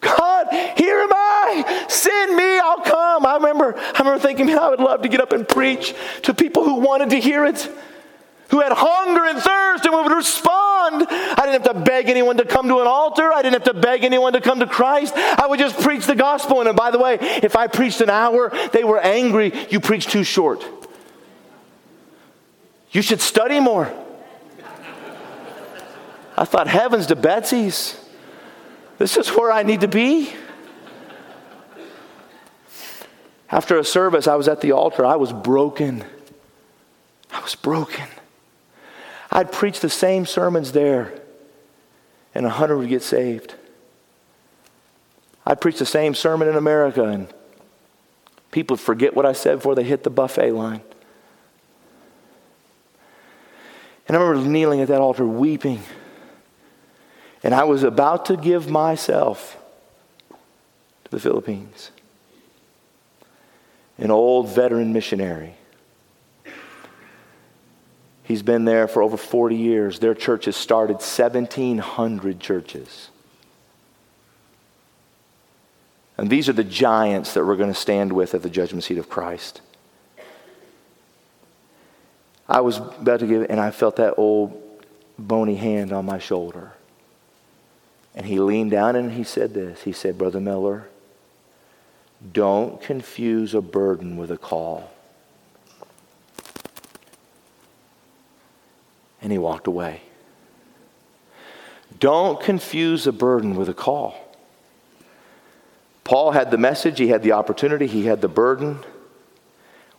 God, 0.00 0.46
here 0.78 1.00
am 1.00 1.12
I. 1.12 1.86
Send 1.88 2.36
me, 2.36 2.58
I'll 2.58 2.82
come. 2.82 3.26
I 3.26 3.34
remember, 3.34 3.76
I 3.76 3.98
remember 3.98 4.20
thinking, 4.20 4.46
man, 4.46 4.58
I 4.58 4.68
would 4.68 4.80
love 4.80 5.02
to 5.02 5.08
get 5.08 5.20
up 5.20 5.32
and 5.32 5.46
preach 5.48 5.94
to 6.22 6.34
people 6.34 6.64
who 6.64 6.74
wanted 6.74 7.10
to 7.10 7.20
hear 7.20 7.44
it, 7.44 7.68
who 8.50 8.60
had 8.60 8.72
hunger 8.72 9.24
and 9.24 9.38
thirst 9.38 9.84
and 9.84 9.94
would 9.94 10.12
respond. 10.14 11.06
I 11.10 11.42
didn't 11.44 11.64
have 11.64 11.74
to 11.74 11.80
beg 11.80 12.08
anyone 12.08 12.36
to 12.36 12.44
come 12.44 12.68
to 12.68 12.80
an 12.80 12.86
altar. 12.86 13.32
I 13.32 13.42
didn't 13.42 13.54
have 13.54 13.74
to 13.74 13.80
beg 13.80 14.04
anyone 14.04 14.34
to 14.34 14.40
come 14.40 14.60
to 14.60 14.66
Christ. 14.66 15.14
I 15.16 15.46
would 15.48 15.58
just 15.58 15.80
preach 15.80 16.06
the 16.06 16.14
gospel. 16.14 16.60
And 16.60 16.76
by 16.76 16.90
the 16.90 16.98
way, 16.98 17.18
if 17.20 17.56
I 17.56 17.66
preached 17.66 18.00
an 18.00 18.10
hour, 18.10 18.52
they 18.72 18.84
were 18.84 19.00
angry. 19.00 19.52
You 19.68 19.80
preached 19.80 20.10
too 20.10 20.24
short. 20.24 20.64
You 22.98 23.02
should 23.02 23.20
study 23.20 23.60
more. 23.60 23.92
I 26.36 26.44
thought, 26.44 26.66
heavens 26.66 27.06
to 27.06 27.14
Betsy's. 27.14 27.96
This 28.98 29.16
is 29.16 29.28
where 29.28 29.52
I 29.52 29.62
need 29.62 29.82
to 29.82 29.86
be. 29.86 30.32
After 33.52 33.78
a 33.78 33.84
service, 33.84 34.26
I 34.26 34.34
was 34.34 34.48
at 34.48 34.62
the 34.62 34.72
altar. 34.72 35.06
I 35.06 35.14
was 35.14 35.32
broken. 35.32 36.04
I 37.30 37.40
was 37.40 37.54
broken. 37.54 38.08
I'd 39.30 39.52
preach 39.52 39.78
the 39.78 39.88
same 39.88 40.26
sermons 40.26 40.72
there, 40.72 41.22
and 42.34 42.44
a 42.46 42.50
hundred 42.50 42.78
would 42.78 42.88
get 42.88 43.04
saved. 43.04 43.54
I'd 45.46 45.60
preach 45.60 45.78
the 45.78 45.86
same 45.86 46.16
sermon 46.16 46.48
in 46.48 46.56
America, 46.56 47.04
and 47.04 47.32
people 48.50 48.74
would 48.74 48.80
forget 48.80 49.14
what 49.14 49.24
I 49.24 49.34
said 49.34 49.58
before 49.58 49.76
they 49.76 49.84
hit 49.84 50.02
the 50.02 50.10
buffet 50.10 50.50
line. 50.50 50.80
And 54.08 54.16
I 54.16 54.20
remember 54.20 54.48
kneeling 54.48 54.80
at 54.80 54.88
that 54.88 55.00
altar 55.00 55.26
weeping. 55.26 55.82
And 57.44 57.54
I 57.54 57.64
was 57.64 57.82
about 57.82 58.26
to 58.26 58.36
give 58.36 58.68
myself 58.68 59.58
to 61.04 61.10
the 61.10 61.20
Philippines. 61.20 61.90
An 63.98 64.10
old 64.10 64.48
veteran 64.48 64.92
missionary. 64.92 65.54
He's 68.22 68.42
been 68.42 68.64
there 68.64 68.88
for 68.88 69.02
over 69.02 69.16
40 69.16 69.56
years. 69.56 69.98
Their 69.98 70.14
church 70.14 70.46
has 70.46 70.56
started 70.56 70.94
1,700 70.94 72.40
churches. 72.40 73.10
And 76.16 76.28
these 76.28 76.48
are 76.48 76.52
the 76.52 76.64
giants 76.64 77.34
that 77.34 77.44
we're 77.44 77.56
going 77.56 77.72
to 77.72 77.78
stand 77.78 78.12
with 78.12 78.34
at 78.34 78.42
the 78.42 78.50
judgment 78.50 78.84
seat 78.84 78.98
of 78.98 79.08
Christ. 79.08 79.60
I 82.48 82.60
was 82.60 82.78
about 82.78 83.20
to 83.20 83.26
give, 83.26 83.46
and 83.50 83.60
I 83.60 83.70
felt 83.70 83.96
that 83.96 84.14
old 84.16 84.62
bony 85.18 85.56
hand 85.56 85.92
on 85.92 86.06
my 86.06 86.18
shoulder. 86.18 86.72
And 88.14 88.24
he 88.24 88.40
leaned 88.40 88.70
down 88.70 88.96
and 88.96 89.12
he 89.12 89.22
said 89.22 89.54
this. 89.54 89.82
He 89.82 89.92
said, 89.92 90.16
Brother 90.16 90.40
Miller, 90.40 90.88
don't 92.32 92.80
confuse 92.80 93.54
a 93.54 93.60
burden 93.60 94.16
with 94.16 94.30
a 94.30 94.38
call. 94.38 94.90
And 99.20 99.30
he 99.30 99.38
walked 99.38 99.66
away. 99.66 100.02
Don't 102.00 102.40
confuse 102.40 103.06
a 103.06 103.12
burden 103.12 103.56
with 103.56 103.68
a 103.68 103.74
call. 103.74 104.14
Paul 106.04 106.30
had 106.30 106.50
the 106.50 106.58
message, 106.58 106.98
he 106.98 107.08
had 107.08 107.22
the 107.22 107.32
opportunity, 107.32 107.86
he 107.86 108.06
had 108.06 108.20
the 108.20 108.28
burden. 108.28 108.78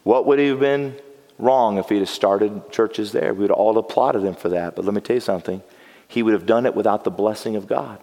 What 0.04 0.26
would 0.26 0.40
he 0.40 0.48
have 0.48 0.60
been 0.60 0.96
wrong 1.40 1.78
if 1.78 1.90
he'd 1.90 2.00
have 2.00 2.10
started 2.10 2.72
churches 2.72 3.12
there? 3.12 3.34
We 3.34 3.42
would 3.42 3.52
all 3.52 3.74
have 3.74 3.86
applauded 3.86 4.24
him 4.24 4.36
for 4.36 4.50
that. 4.50 4.76
But 4.76 4.86
let 4.86 4.94
me 4.94 5.02
tell 5.02 5.16
you 5.16 5.22
something. 5.22 5.64
He 6.08 6.22
would 6.22 6.34
have 6.34 6.46
done 6.46 6.66
it 6.66 6.76
without 6.76 7.04
the 7.04 7.12
blessing 7.12 7.56
of 7.56 7.68
God. 7.68 8.00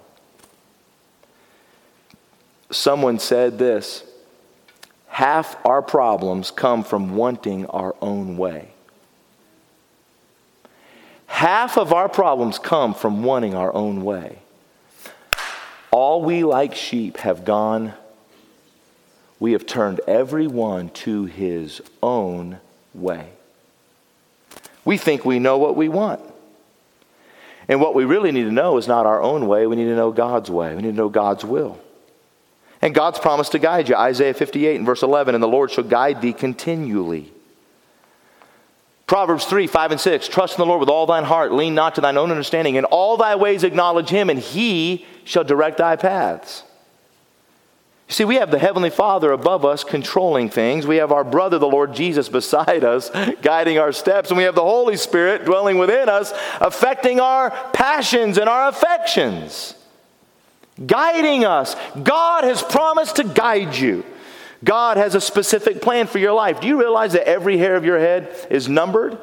Someone 2.70 3.18
said 3.18 3.58
this 3.58 4.04
half 5.08 5.56
our 5.64 5.82
problems 5.82 6.50
come 6.50 6.82
from 6.82 7.16
wanting 7.16 7.66
our 7.66 7.94
own 8.00 8.36
way. 8.36 8.70
Half 11.26 11.76
of 11.76 11.92
our 11.92 12.08
problems 12.08 12.58
come 12.58 12.94
from 12.94 13.22
wanting 13.22 13.54
our 13.54 13.72
own 13.74 14.04
way. 14.04 14.38
All 15.90 16.22
we 16.22 16.44
like 16.44 16.74
sheep 16.74 17.18
have 17.18 17.44
gone, 17.44 17.94
we 19.38 19.52
have 19.52 19.66
turned 19.66 20.00
every 20.06 20.46
one 20.46 20.88
to 20.90 21.24
his 21.26 21.80
own 22.02 22.58
way. 22.96 23.28
We 24.84 24.96
think 24.96 25.24
we 25.24 25.38
know 25.38 25.58
what 25.58 25.76
we 25.76 25.88
want. 25.88 26.20
And 27.68 27.80
what 27.80 27.94
we 27.94 28.04
really 28.04 28.30
need 28.30 28.44
to 28.44 28.52
know 28.52 28.76
is 28.76 28.86
not 28.86 29.06
our 29.06 29.20
own 29.20 29.46
way, 29.48 29.66
we 29.66 29.76
need 29.76 29.86
to 29.86 29.96
know 29.96 30.12
God's 30.12 30.50
way, 30.50 30.74
we 30.74 30.82
need 30.82 30.92
to 30.92 30.96
know 30.96 31.08
God's 31.08 31.44
will. 31.44 31.80
And 32.82 32.94
God's 32.94 33.18
promise 33.18 33.48
to 33.50 33.58
guide 33.58 33.88
you. 33.88 33.96
Isaiah 33.96 34.34
58 34.34 34.76
and 34.76 34.86
verse 34.86 35.02
11, 35.02 35.34
and 35.34 35.42
the 35.42 35.48
Lord 35.48 35.70
shall 35.70 35.84
guide 35.84 36.20
thee 36.20 36.32
continually. 36.32 37.32
Proverbs 39.06 39.46
3, 39.46 39.66
5, 39.66 39.92
and 39.92 40.00
6. 40.00 40.28
Trust 40.28 40.58
in 40.58 40.62
the 40.62 40.66
Lord 40.66 40.80
with 40.80 40.88
all 40.88 41.06
thine 41.06 41.24
heart. 41.24 41.52
Lean 41.52 41.74
not 41.74 41.94
to 41.94 42.00
thine 42.00 42.16
own 42.16 42.30
understanding. 42.30 42.74
In 42.74 42.84
all 42.84 43.16
thy 43.16 43.36
ways 43.36 43.64
acknowledge 43.64 44.08
him, 44.08 44.28
and 44.28 44.38
he 44.38 45.06
shall 45.24 45.44
direct 45.44 45.78
thy 45.78 45.96
paths. 45.96 46.64
You 48.08 48.14
see, 48.14 48.24
we 48.24 48.36
have 48.36 48.52
the 48.52 48.58
Heavenly 48.58 48.90
Father 48.90 49.32
above 49.32 49.64
us 49.64 49.82
controlling 49.82 50.48
things. 50.48 50.86
We 50.86 50.96
have 50.96 51.10
our 51.10 51.24
brother, 51.24 51.58
the 51.58 51.66
Lord 51.66 51.92
Jesus, 51.92 52.28
beside 52.28 52.84
us, 52.84 53.10
guiding 53.42 53.78
our 53.78 53.92
steps. 53.92 54.30
And 54.30 54.38
we 54.38 54.44
have 54.44 54.54
the 54.54 54.62
Holy 54.62 54.96
Spirit 54.96 55.44
dwelling 55.44 55.76
within 55.76 56.08
us, 56.08 56.32
affecting 56.60 57.18
our 57.18 57.50
passions 57.72 58.38
and 58.38 58.48
our 58.48 58.68
affections, 58.68 59.74
guiding 60.86 61.44
us. 61.44 61.74
God 62.00 62.44
has 62.44 62.62
promised 62.62 63.16
to 63.16 63.24
guide 63.24 63.74
you. 63.74 64.04
God 64.62 64.98
has 64.98 65.16
a 65.16 65.20
specific 65.20 65.82
plan 65.82 66.06
for 66.06 66.18
your 66.18 66.32
life. 66.32 66.60
Do 66.60 66.68
you 66.68 66.78
realize 66.78 67.12
that 67.14 67.28
every 67.28 67.58
hair 67.58 67.74
of 67.74 67.84
your 67.84 67.98
head 67.98 68.46
is 68.50 68.68
numbered? 68.68 69.18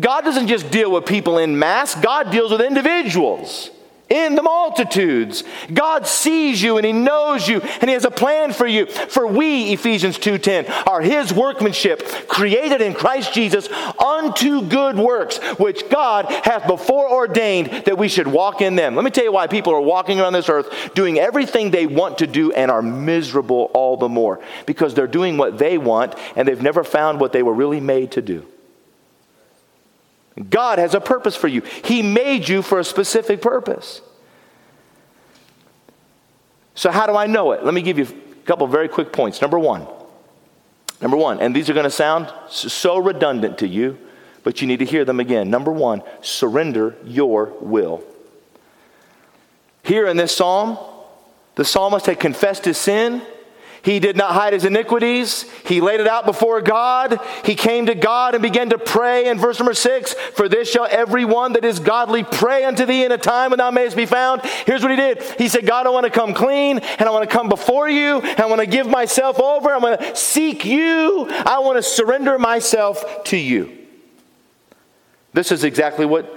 God 0.00 0.22
doesn't 0.22 0.48
just 0.48 0.70
deal 0.70 0.90
with 0.90 1.04
people 1.04 1.38
in 1.38 1.58
mass, 1.58 1.94
God 1.94 2.30
deals 2.30 2.50
with 2.50 2.62
individuals 2.62 3.70
in 4.08 4.36
the 4.36 4.42
multitudes. 4.42 5.42
God 5.72 6.06
sees 6.06 6.62
you 6.62 6.76
and 6.76 6.86
he 6.86 6.92
knows 6.92 7.48
you 7.48 7.60
and 7.60 7.90
he 7.90 7.94
has 7.94 8.04
a 8.04 8.10
plan 8.10 8.52
for 8.52 8.66
you. 8.66 8.86
For 8.86 9.26
we, 9.26 9.72
Ephesians 9.72 10.18
2:10, 10.18 10.68
are 10.86 11.00
his 11.00 11.32
workmanship, 11.32 12.28
created 12.28 12.80
in 12.80 12.94
Christ 12.94 13.32
Jesus 13.32 13.68
unto 13.98 14.62
good 14.62 14.96
works, 14.96 15.38
which 15.58 15.88
God 15.88 16.26
hath 16.26 16.66
before 16.66 17.10
ordained 17.10 17.84
that 17.86 17.98
we 17.98 18.08
should 18.08 18.28
walk 18.28 18.60
in 18.60 18.76
them. 18.76 18.94
Let 18.94 19.04
me 19.04 19.10
tell 19.10 19.24
you 19.24 19.32
why 19.32 19.46
people 19.46 19.72
are 19.74 19.80
walking 19.80 20.20
around 20.20 20.34
this 20.34 20.48
earth 20.48 20.94
doing 20.94 21.18
everything 21.18 21.70
they 21.70 21.86
want 21.86 22.18
to 22.18 22.26
do 22.26 22.52
and 22.52 22.70
are 22.70 22.82
miserable 22.82 23.70
all 23.74 23.96
the 23.96 24.08
more. 24.08 24.40
Because 24.66 24.94
they're 24.94 25.06
doing 25.06 25.36
what 25.36 25.58
they 25.58 25.78
want 25.78 26.14
and 26.36 26.46
they've 26.46 26.62
never 26.62 26.84
found 26.84 27.20
what 27.20 27.32
they 27.32 27.42
were 27.42 27.54
really 27.54 27.80
made 27.80 28.12
to 28.12 28.22
do. 28.22 28.46
God 30.50 30.78
has 30.78 30.94
a 30.94 31.00
purpose 31.00 31.34
for 31.34 31.48
you. 31.48 31.62
He 31.84 32.02
made 32.02 32.48
you 32.48 32.62
for 32.62 32.78
a 32.78 32.84
specific 32.84 33.40
purpose. 33.40 34.02
So, 36.74 36.90
how 36.90 37.06
do 37.06 37.16
I 37.16 37.26
know 37.26 37.52
it? 37.52 37.64
Let 37.64 37.72
me 37.72 37.80
give 37.80 37.98
you 37.98 38.04
a 38.04 38.46
couple 38.46 38.66
very 38.66 38.88
quick 38.88 39.12
points. 39.12 39.40
Number 39.40 39.58
one, 39.58 39.86
number 41.00 41.16
one, 41.16 41.40
and 41.40 41.56
these 41.56 41.70
are 41.70 41.72
going 41.72 41.84
to 41.84 41.90
sound 41.90 42.30
so 42.48 42.98
redundant 42.98 43.58
to 43.58 43.66
you, 43.66 43.98
but 44.42 44.60
you 44.60 44.66
need 44.66 44.80
to 44.80 44.84
hear 44.84 45.04
them 45.06 45.18
again. 45.18 45.48
Number 45.48 45.72
one, 45.72 46.02
surrender 46.20 46.94
your 47.02 47.46
will. 47.60 48.04
Here 49.82 50.06
in 50.06 50.18
this 50.18 50.36
psalm, 50.36 50.78
the 51.54 51.64
psalmist 51.64 52.06
had 52.06 52.20
confessed 52.20 52.66
his 52.66 52.76
sin 52.76 53.22
he 53.82 54.00
did 54.00 54.16
not 54.16 54.32
hide 54.32 54.52
his 54.52 54.64
iniquities. 54.64 55.42
He 55.64 55.80
laid 55.80 56.00
it 56.00 56.06
out 56.06 56.26
before 56.26 56.60
God. 56.60 57.20
He 57.44 57.54
came 57.54 57.86
to 57.86 57.94
God 57.94 58.34
and 58.34 58.42
began 58.42 58.70
to 58.70 58.78
pray. 58.78 59.28
In 59.28 59.38
verse 59.38 59.58
number 59.58 59.74
six, 59.74 60.14
for 60.14 60.48
this 60.48 60.70
shall 60.70 60.86
every 60.90 61.24
one 61.24 61.52
that 61.52 61.64
is 61.64 61.78
godly 61.78 62.24
pray 62.24 62.64
unto 62.64 62.84
thee 62.84 63.04
in 63.04 63.12
a 63.12 63.18
time 63.18 63.50
when 63.50 63.58
thou 63.58 63.70
mayest 63.70 63.96
be 63.96 64.06
found. 64.06 64.42
Here's 64.44 64.82
what 64.82 64.90
he 64.90 64.96
did. 64.96 65.22
He 65.38 65.48
said, 65.48 65.66
God, 65.66 65.86
I 65.86 65.90
want 65.90 66.04
to 66.04 66.10
come 66.10 66.34
clean 66.34 66.78
and 66.78 67.08
I 67.08 67.10
want 67.10 67.28
to 67.28 67.34
come 67.34 67.48
before 67.48 67.88
you. 67.88 68.20
And 68.20 68.40
I 68.40 68.46
want 68.46 68.60
to 68.60 68.66
give 68.66 68.86
myself 68.86 69.40
over. 69.40 69.70
I 69.70 69.78
want 69.78 70.00
to 70.00 70.16
seek 70.16 70.64
you. 70.64 71.26
I 71.28 71.60
want 71.60 71.76
to 71.76 71.82
surrender 71.82 72.38
myself 72.38 73.24
to 73.24 73.36
you. 73.36 73.76
This 75.32 75.52
is 75.52 75.64
exactly 75.64 76.06
what 76.06 76.35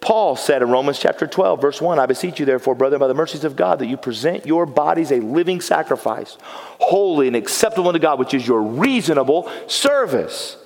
Paul 0.00 0.34
said 0.34 0.62
in 0.62 0.70
Romans 0.70 0.98
chapter 0.98 1.26
12, 1.26 1.60
verse 1.60 1.80
1 1.80 1.98
I 1.98 2.06
beseech 2.06 2.40
you, 2.40 2.46
therefore, 2.46 2.74
brethren, 2.74 3.00
by 3.00 3.06
the 3.06 3.14
mercies 3.14 3.44
of 3.44 3.54
God, 3.54 3.78
that 3.80 3.86
you 3.86 3.96
present 3.96 4.46
your 4.46 4.64
bodies 4.64 5.10
a 5.10 5.20
living 5.20 5.60
sacrifice, 5.60 6.38
holy 6.42 7.26
and 7.26 7.36
acceptable 7.36 7.88
unto 7.88 8.00
God, 8.00 8.18
which 8.18 8.32
is 8.32 8.46
your 8.46 8.62
reasonable 8.62 9.50
service. 9.66 10.56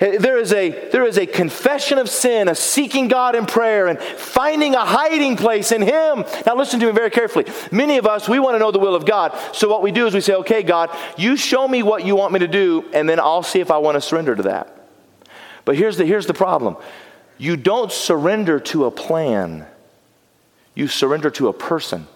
Eh, 0.00 0.18
there 0.18 0.38
is, 0.38 0.52
a, 0.52 0.90
there 0.90 1.04
is 1.04 1.18
a 1.18 1.26
confession 1.26 1.98
of 1.98 2.08
sin, 2.08 2.48
a 2.48 2.54
seeking 2.54 3.08
God 3.08 3.34
in 3.34 3.46
prayer, 3.46 3.88
and 3.88 3.98
finding 3.98 4.74
a 4.74 4.84
hiding 4.84 5.36
place 5.36 5.72
in 5.72 5.82
Him. 5.82 6.24
Now, 6.46 6.54
listen 6.54 6.78
to 6.80 6.86
me 6.86 6.92
very 6.92 7.10
carefully. 7.10 7.46
Many 7.72 7.96
of 7.98 8.06
us, 8.06 8.28
we 8.28 8.38
want 8.38 8.54
to 8.54 8.58
know 8.60 8.70
the 8.70 8.78
will 8.78 8.94
of 8.94 9.06
God. 9.06 9.36
So, 9.52 9.68
what 9.68 9.82
we 9.82 9.90
do 9.90 10.06
is 10.06 10.14
we 10.14 10.20
say, 10.20 10.34
okay, 10.34 10.62
God, 10.62 10.90
you 11.16 11.36
show 11.36 11.66
me 11.66 11.82
what 11.82 12.04
you 12.04 12.14
want 12.14 12.32
me 12.32 12.40
to 12.40 12.48
do, 12.48 12.84
and 12.92 13.08
then 13.08 13.18
I'll 13.18 13.42
see 13.42 13.60
if 13.60 13.72
I 13.72 13.78
want 13.78 13.96
to 13.96 14.00
surrender 14.00 14.36
to 14.36 14.42
that. 14.44 14.72
But 15.64 15.76
here's 15.76 15.96
the, 15.96 16.04
here's 16.04 16.26
the 16.26 16.34
problem 16.34 16.76
you 17.38 17.56
don't 17.56 17.92
surrender 17.92 18.60
to 18.60 18.86
a 18.86 18.90
plan, 18.90 19.66
you 20.74 20.88
surrender 20.88 21.30
to 21.30 21.48
a 21.48 21.52
person. 21.52 22.06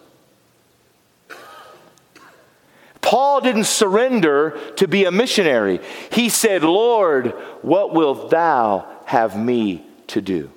Paul 3.00 3.40
didn't 3.40 3.64
surrender 3.64 4.58
to 4.76 4.86
be 4.86 5.04
a 5.04 5.10
missionary. 5.10 5.80
He 6.12 6.28
said, 6.28 6.62
Lord, 6.62 7.28
what 7.62 7.94
wilt 7.94 8.30
thou 8.30 8.86
have 9.06 9.38
me 9.38 9.84
to 10.08 10.20
do? 10.20 10.50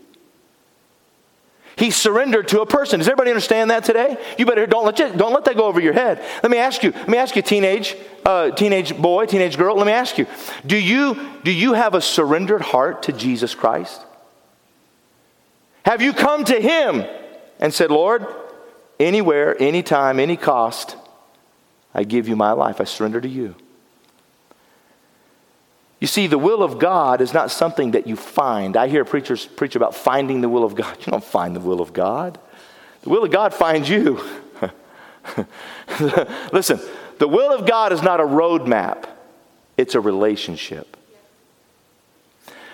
He 1.75 1.89
surrendered 1.89 2.49
to 2.49 2.61
a 2.61 2.65
person. 2.65 2.99
Does 2.99 3.07
everybody 3.07 3.31
understand 3.31 3.71
that 3.71 3.83
today? 3.83 4.17
You 4.37 4.45
better 4.45 4.67
don't 4.67 4.85
let 4.85 4.99
you, 4.99 5.11
don't 5.13 5.33
let 5.33 5.45
that 5.45 5.57
go 5.57 5.65
over 5.65 5.79
your 5.79 5.93
head. 5.93 6.23
Let 6.43 6.51
me 6.51 6.59
ask 6.59 6.83
you. 6.83 6.91
Let 6.91 7.09
me 7.09 7.17
ask 7.17 7.35
you, 7.35 7.41
teenage 7.41 7.95
uh, 8.23 8.51
teenage 8.51 8.95
boy, 8.95 9.25
teenage 9.25 9.57
girl. 9.57 9.75
Let 9.75 9.87
me 9.87 9.91
ask 9.91 10.19
you: 10.19 10.27
Do 10.65 10.77
you 10.77 11.17
do 11.43 11.51
you 11.51 11.73
have 11.73 11.95
a 11.95 12.01
surrendered 12.01 12.61
heart 12.61 13.03
to 13.03 13.11
Jesus 13.11 13.55
Christ? 13.55 13.99
Have 15.85 16.01
you 16.01 16.13
come 16.13 16.45
to 16.45 16.59
Him 16.59 17.05
and 17.59 17.73
said, 17.73 17.91
Lord, 17.91 18.25
anywhere, 18.99 19.61
anytime, 19.61 20.19
any 20.19 20.37
cost, 20.37 20.95
I 21.93 22.03
give 22.03 22.27
you 22.27 22.35
my 22.35 22.51
life. 22.51 22.81
I 22.81 22.85
surrender 22.85 23.21
to 23.21 23.27
you. 23.27 23.55
You 25.99 26.07
see, 26.07 26.27
the 26.27 26.37
will 26.37 26.63
of 26.63 26.79
God 26.79 27.21
is 27.21 27.33
not 27.33 27.49
something 27.49 27.91
that 27.91 28.07
you 28.07 28.17
find. 28.17 28.75
I 28.75 28.89
hear 28.89 29.05
preachers 29.05 29.45
preach 29.45 29.77
about 29.77 29.95
finding 29.95 30.41
the 30.41 30.49
will 30.49 30.65
of 30.65 30.75
God. 30.75 30.97
You 31.05 31.11
don't 31.11 31.23
find 31.23 31.55
the 31.55 31.61
will 31.61 31.79
of 31.79 31.93
God, 31.93 32.39
the 33.03 33.09
will 33.09 33.23
of 33.23 33.31
God 33.31 33.53
finds 33.53 33.89
you. 33.89 34.19
Listen, 36.51 36.79
the 37.19 37.27
will 37.27 37.53
of 37.53 37.65
God 37.65 37.93
is 37.93 38.01
not 38.01 38.19
a 38.19 38.23
roadmap, 38.23 39.05
it's 39.77 39.95
a 39.95 40.01
relationship. 40.01 40.97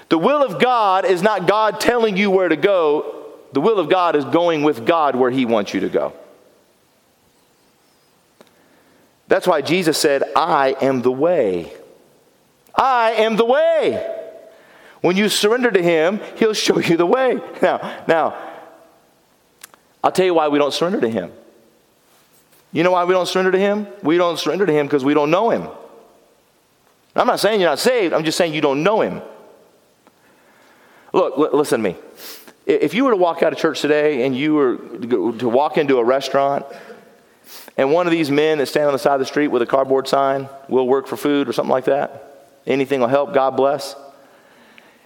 The 0.09 0.17
will 0.17 0.43
of 0.43 0.59
God 0.59 1.05
is 1.05 1.21
not 1.21 1.47
God 1.47 1.79
telling 1.79 2.17
you 2.17 2.31
where 2.31 2.49
to 2.49 2.55
go. 2.55 3.25
The 3.53 3.61
will 3.61 3.79
of 3.79 3.89
God 3.89 4.15
is 4.15 4.25
going 4.25 4.63
with 4.63 4.85
God 4.85 5.15
where 5.15 5.31
He 5.31 5.45
wants 5.45 5.73
you 5.73 5.79
to 5.81 5.89
go. 5.89 6.13
That's 9.27 9.47
why 9.47 9.61
Jesus 9.61 9.97
said, 9.97 10.23
I 10.35 10.75
am 10.81 11.03
the 11.03 11.11
way. 11.11 11.71
I 12.75 13.11
am 13.11 13.35
the 13.35 13.45
way. 13.45 14.15
When 15.01 15.15
you 15.15 15.29
surrender 15.29 15.69
to 15.69 15.81
Him, 15.81 16.19
He'll 16.35 16.53
show 16.53 16.79
you 16.79 16.97
the 16.97 17.05
way. 17.05 17.39
Now, 17.61 18.03
now, 18.07 18.37
I'll 20.03 20.11
tell 20.11 20.25
you 20.25 20.33
why 20.33 20.47
we 20.47 20.57
don't 20.57 20.73
surrender 20.73 20.99
to 21.01 21.09
Him. 21.09 21.31
You 22.71 22.83
know 22.83 22.91
why 22.91 23.03
we 23.03 23.13
don't 23.13 23.27
surrender 23.27 23.51
to 23.51 23.59
Him? 23.59 23.87
We 24.01 24.17
don't 24.17 24.39
surrender 24.39 24.65
to 24.65 24.73
Him 24.73 24.87
because 24.87 25.05
we 25.05 25.13
don't 25.13 25.29
know 25.29 25.51
Him. 25.51 25.67
I'm 27.15 27.27
not 27.27 27.39
saying 27.39 27.59
you're 27.59 27.69
not 27.69 27.79
saved, 27.79 28.13
I'm 28.13 28.23
just 28.23 28.37
saying 28.37 28.53
you 28.53 28.61
don't 28.61 28.81
know 28.81 29.01
Him. 29.01 29.21
Look, 31.13 31.37
l- 31.37 31.57
listen 31.57 31.81
to 31.81 31.89
me. 31.89 31.97
If 32.65 32.93
you 32.93 33.05
were 33.05 33.11
to 33.11 33.17
walk 33.17 33.41
out 33.41 33.51
of 33.51 33.59
church 33.59 33.81
today 33.81 34.25
and 34.25 34.35
you 34.35 34.53
were 34.53 34.77
to 34.77 35.49
walk 35.49 35.77
into 35.77 35.97
a 35.97 36.03
restaurant 36.03 36.65
and 37.77 37.91
one 37.91 38.05
of 38.05 38.11
these 38.11 38.29
men 38.29 38.57
that 38.59 38.67
stand 38.67 38.87
on 38.87 38.93
the 38.93 38.99
side 38.99 39.13
of 39.13 39.19
the 39.19 39.25
street 39.25 39.47
with 39.47 39.61
a 39.61 39.65
cardboard 39.65 40.07
sign, 40.07 40.49
will 40.67 40.87
work 40.87 41.07
for 41.07 41.17
food 41.17 41.49
or 41.49 41.53
something 41.53 41.71
like 41.71 41.85
that, 41.85 42.51
anything 42.67 42.99
will 42.99 43.07
help, 43.07 43.33
God 43.33 43.51
bless. 43.51 43.95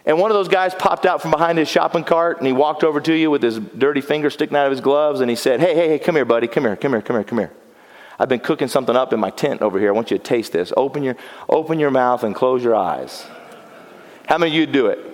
And 0.05 0.19
one 0.19 0.31
of 0.31 0.35
those 0.35 0.49
guys 0.49 0.75
popped 0.75 1.05
out 1.05 1.21
from 1.21 1.31
behind 1.31 1.57
his 1.57 1.69
shopping 1.69 2.03
cart 2.03 2.39
and 2.39 2.47
he 2.47 2.51
walked 2.51 2.83
over 2.83 2.99
to 2.99 3.13
you 3.13 3.31
with 3.31 3.41
his 3.41 3.59
dirty 3.59 4.01
finger 4.01 4.29
sticking 4.29 4.57
out 4.57 4.65
of 4.65 4.71
his 4.71 4.81
gloves 4.81 5.21
and 5.21 5.29
he 5.29 5.35
said, 5.35 5.61
Hey, 5.61 5.73
hey, 5.73 5.87
hey, 5.87 5.99
come 5.99 6.15
here, 6.15 6.25
buddy. 6.25 6.47
Come 6.47 6.63
here, 6.63 6.75
come 6.75 6.91
here, 6.91 7.01
come 7.01 7.15
here, 7.15 7.23
come 7.23 7.37
here. 7.39 7.51
I've 8.19 8.27
been 8.27 8.41
cooking 8.41 8.67
something 8.67 8.95
up 8.95 9.13
in 9.13 9.19
my 9.19 9.29
tent 9.29 9.61
over 9.61 9.79
here. 9.79 9.89
I 9.89 9.91
want 9.91 10.11
you 10.11 10.17
to 10.17 10.23
taste 10.23 10.51
this. 10.51 10.73
Open 10.75 11.03
your, 11.03 11.15
open 11.47 11.79
your 11.79 11.91
mouth 11.91 12.23
and 12.23 12.35
close 12.35 12.63
your 12.63 12.75
eyes. 12.75 13.25
How 14.27 14.37
many 14.37 14.51
of 14.51 14.55
you 14.55 14.65
do 14.65 14.87
it? 14.87 15.12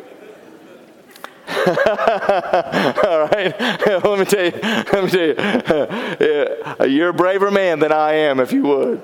All 3.07 3.25
right. 3.25 3.55
let 4.03 4.19
me 4.19 4.25
tell 4.25 4.45
you. 4.45 4.51
Let 4.61 5.03
me 5.03 5.09
tell 5.09 5.27
you. 6.87 6.95
You're 6.95 7.09
a 7.09 7.13
braver 7.13 7.49
man 7.49 7.79
than 7.79 7.91
I 7.91 8.13
am, 8.13 8.39
if 8.39 8.51
you 8.51 8.63
would. 8.63 9.01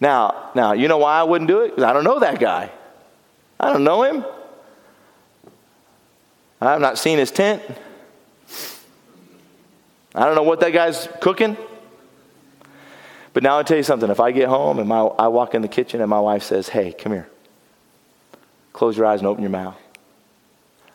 Now, 0.00 0.50
now, 0.54 0.72
you 0.72 0.88
know 0.88 0.98
why 0.98 1.18
I 1.18 1.22
wouldn't 1.22 1.48
do 1.48 1.60
it? 1.60 1.80
I 1.80 1.92
don't 1.92 2.04
know 2.04 2.18
that 2.20 2.38
guy. 2.40 2.70
I 3.58 3.72
don't 3.72 3.84
know 3.84 4.02
him. 4.02 4.24
I've 6.60 6.80
not 6.80 6.98
seen 6.98 7.18
his 7.18 7.30
tent. 7.30 7.62
I 10.14 10.26
don't 10.26 10.34
know 10.34 10.42
what 10.42 10.60
that 10.60 10.70
guy's 10.70 11.08
cooking. 11.20 11.56
But 13.32 13.42
now 13.42 13.56
I'll 13.56 13.64
tell 13.64 13.78
you 13.78 13.82
something. 13.82 14.10
If 14.10 14.20
I 14.20 14.30
get 14.32 14.48
home 14.48 14.78
and 14.78 14.88
my, 14.88 15.00
I 15.00 15.28
walk 15.28 15.54
in 15.54 15.62
the 15.62 15.68
kitchen 15.68 16.00
and 16.00 16.10
my 16.10 16.20
wife 16.20 16.42
says, 16.42 16.68
Hey, 16.68 16.92
come 16.92 17.12
here. 17.12 17.28
Close 18.72 18.96
your 18.96 19.06
eyes 19.06 19.20
and 19.20 19.26
open 19.26 19.42
your 19.42 19.50
mouth. 19.50 19.76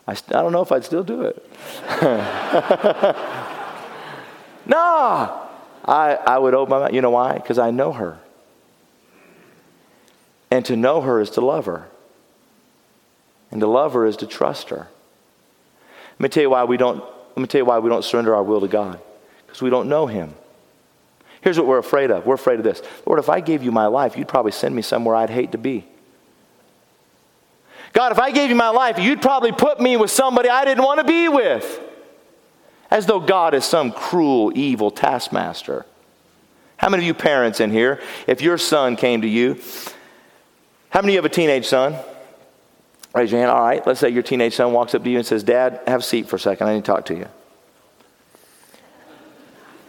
I, 0.07 0.13
st- 0.13 0.35
I 0.35 0.41
don't 0.41 0.51
know 0.51 0.61
if 0.61 0.71
I'd 0.71 0.85
still 0.85 1.03
do 1.03 1.23
it. 1.23 1.49
nah, 4.65 5.47
I, 5.85 6.15
I 6.15 6.37
would 6.37 6.53
open 6.53 6.71
my 6.71 6.79
mouth. 6.79 6.93
You 6.93 7.01
know 7.01 7.11
why? 7.11 7.33
Because 7.33 7.59
I 7.59 7.71
know 7.71 7.91
her. 7.93 8.19
And 10.49 10.63
to 10.65 10.75
know 10.75 11.01
her 11.01 11.19
is 11.19 11.31
to 11.31 11.41
love 11.41 11.65
her. 11.65 11.89
And 13.51 13.59
to 13.61 13.67
love 13.67 13.93
her 13.93 14.05
is 14.05 14.17
to 14.17 14.27
trust 14.27 14.69
her. 14.69 14.87
Let 16.19 16.19
me 16.19 16.29
tell 16.29 16.43
you 16.43 16.49
why 16.49 16.63
we 16.63 16.77
don't, 16.77 16.99
let 16.99 17.37
me 17.37 17.47
tell 17.47 17.59
you 17.59 17.65
why 17.65 17.79
we 17.79 17.89
don't 17.89 18.03
surrender 18.03 18.33
our 18.33 18.43
will 18.43 18.61
to 18.61 18.67
God. 18.67 18.99
Because 19.45 19.61
we 19.61 19.69
don't 19.69 19.89
know 19.89 20.07
him. 20.07 20.33
Here's 21.41 21.57
what 21.57 21.67
we're 21.67 21.77
afraid 21.77 22.11
of. 22.11 22.25
We're 22.25 22.35
afraid 22.35 22.59
of 22.59 22.63
this. 22.63 22.81
Lord, 23.05 23.19
if 23.19 23.29
I 23.29 23.41
gave 23.41 23.61
you 23.61 23.71
my 23.71 23.87
life, 23.87 24.17
you'd 24.17 24.27
probably 24.27 24.51
send 24.51 24.75
me 24.75 24.81
somewhere 24.81 25.15
I'd 25.15 25.29
hate 25.29 25.51
to 25.51 25.57
be. 25.57 25.85
God, 27.93 28.11
if 28.11 28.19
I 28.19 28.31
gave 28.31 28.49
you 28.49 28.55
my 28.55 28.69
life, 28.69 28.99
you'd 28.99 29.21
probably 29.21 29.51
put 29.51 29.79
me 29.79 29.97
with 29.97 30.11
somebody 30.11 30.49
I 30.49 30.65
didn't 30.65 30.83
want 30.83 30.99
to 30.99 31.03
be 31.03 31.27
with. 31.27 31.81
As 32.89 33.05
though 33.05 33.19
God 33.19 33.53
is 33.53 33.65
some 33.65 33.91
cruel, 33.91 34.51
evil 34.55 34.91
taskmaster. 34.91 35.85
How 36.77 36.89
many 36.89 37.03
of 37.03 37.07
you 37.07 37.13
parents 37.13 37.59
in 37.59 37.71
here, 37.71 38.01
if 38.27 38.41
your 38.41 38.57
son 38.57 38.95
came 38.95 39.21
to 39.21 39.27
you, 39.27 39.59
how 40.89 41.01
many 41.01 41.13
of 41.13 41.15
you 41.15 41.17
have 41.17 41.31
a 41.31 41.35
teenage 41.35 41.65
son? 41.67 41.95
Raise 43.13 43.31
your 43.31 43.41
hand. 43.41 43.51
All 43.51 43.61
right, 43.61 43.85
let's 43.85 43.99
say 43.99 44.09
your 44.09 44.23
teenage 44.23 44.55
son 44.55 44.73
walks 44.73 44.93
up 44.93 45.03
to 45.03 45.09
you 45.09 45.17
and 45.17 45.25
says, 45.25 45.43
Dad, 45.43 45.81
have 45.87 46.01
a 46.01 46.03
seat 46.03 46.29
for 46.29 46.35
a 46.35 46.39
second. 46.39 46.67
I 46.67 46.75
need 46.75 46.85
to 46.85 46.91
talk 46.91 47.05
to 47.05 47.15
you. 47.15 47.27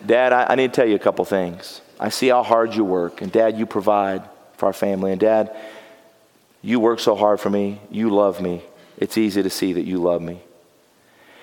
Dad, 0.04 0.32
I, 0.32 0.46
I 0.50 0.54
need 0.54 0.72
to 0.72 0.80
tell 0.80 0.88
you 0.88 0.94
a 0.94 1.00
couple 1.00 1.24
things. 1.24 1.82
I 2.00 2.08
see 2.08 2.28
how 2.28 2.42
hard 2.42 2.74
you 2.74 2.84
work, 2.84 3.20
and 3.20 3.30
Dad, 3.30 3.58
you 3.58 3.66
provide 3.66 4.22
for 4.56 4.66
our 4.66 4.72
family. 4.72 5.12
And 5.12 5.20
Dad, 5.20 5.54
you 6.62 6.80
work 6.80 7.00
so 7.00 7.14
hard 7.14 7.40
for 7.40 7.50
me. 7.50 7.80
You 7.90 8.10
love 8.10 8.40
me. 8.40 8.62
It's 8.96 9.16
easy 9.16 9.42
to 9.42 9.50
see 9.50 9.74
that 9.74 9.84
you 9.84 9.98
love 9.98 10.20
me. 10.20 10.40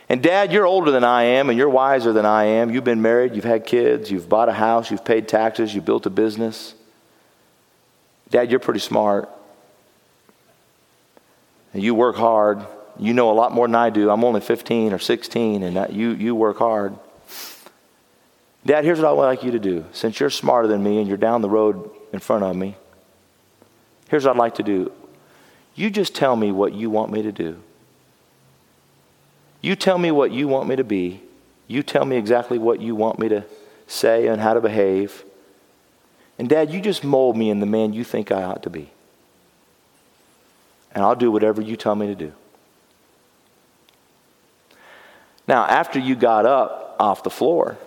And 0.07 0.21
dad, 0.21 0.51
you're 0.51 0.65
older 0.65 0.91
than 0.91 1.03
I 1.03 1.23
am 1.23 1.49
and 1.49 1.57
you're 1.57 1.69
wiser 1.69 2.13
than 2.13 2.25
I 2.25 2.43
am. 2.43 2.69
You've 2.69 2.83
been 2.83 3.01
married, 3.01 3.35
you've 3.35 3.45
had 3.45 3.65
kids, 3.65 4.11
you've 4.11 4.29
bought 4.29 4.49
a 4.49 4.53
house, 4.53 4.91
you've 4.91 5.05
paid 5.05 5.27
taxes, 5.27 5.73
you've 5.73 5.85
built 5.85 6.05
a 6.05 6.11
business. 6.11 6.75
Dad, 8.29 8.51
you're 8.51 8.59
pretty 8.59 8.79
smart. 8.79 9.29
And 11.73 11.81
you 11.81 11.95
work 11.95 12.17
hard. 12.17 12.65
You 12.99 13.13
know 13.13 13.31
a 13.31 13.33
lot 13.33 13.51
more 13.51 13.67
than 13.67 13.75
I 13.75 13.89
do. 13.89 14.09
I'm 14.09 14.23
only 14.23 14.41
15 14.41 14.93
or 14.93 14.99
16 14.99 15.63
and 15.63 15.95
you, 15.95 16.11
you 16.11 16.35
work 16.35 16.57
hard. 16.57 16.95
Dad, 18.65 18.83
here's 18.83 18.99
what 18.99 19.07
I 19.07 19.11
would 19.11 19.23
like 19.23 19.43
you 19.43 19.51
to 19.51 19.59
do. 19.59 19.85
Since 19.91 20.19
you're 20.19 20.29
smarter 20.29 20.67
than 20.67 20.83
me 20.83 20.99
and 20.99 21.07
you're 21.07 21.17
down 21.17 21.41
the 21.41 21.49
road 21.49 21.89
in 22.13 22.19
front 22.19 22.43
of 22.43 22.55
me, 22.55 22.75
here's 24.09 24.25
what 24.25 24.35
I'd 24.35 24.39
like 24.39 24.55
to 24.55 24.63
do. 24.63 24.91
You 25.75 25.89
just 25.89 26.15
tell 26.15 26.35
me 26.35 26.51
what 26.51 26.73
you 26.73 26.89
want 26.89 27.11
me 27.11 27.21
to 27.21 27.31
do. 27.31 27.61
You 29.61 29.75
tell 29.75 29.97
me 29.97 30.09
what 30.11 30.31
you 30.31 30.47
want 30.47 30.69
me 30.69 30.77
to 30.77 30.83
be. 30.83 31.21
You 31.67 31.83
tell 31.83 32.05
me 32.05 32.15
exactly 32.15 32.57
what 32.57 32.79
you 32.79 32.95
want 32.95 33.19
me 33.19 33.27
to 33.29 33.43
say 33.87 34.27
and 34.27 34.41
how 34.41 34.53
to 34.53 34.61
behave. 34.61 35.23
And, 36.39 36.47
Dad, 36.47 36.71
you 36.71 36.81
just 36.81 37.03
mold 37.03 37.35
me 37.35 37.49
in 37.49 37.59
the 37.59 37.65
man 37.65 37.93
you 37.93 38.03
think 38.03 38.31
I 38.31 38.43
ought 38.43 38.63
to 38.63 38.69
be. 38.69 38.91
And 40.93 41.03
I'll 41.03 41.15
do 41.15 41.31
whatever 41.31 41.61
you 41.61 41.75
tell 41.75 41.95
me 41.95 42.07
to 42.07 42.15
do. 42.15 42.31
Now, 45.47 45.65
after 45.65 45.99
you 45.99 46.15
got 46.15 46.45
up 46.45 46.95
off 46.99 47.23
the 47.23 47.29
floor, 47.29 47.77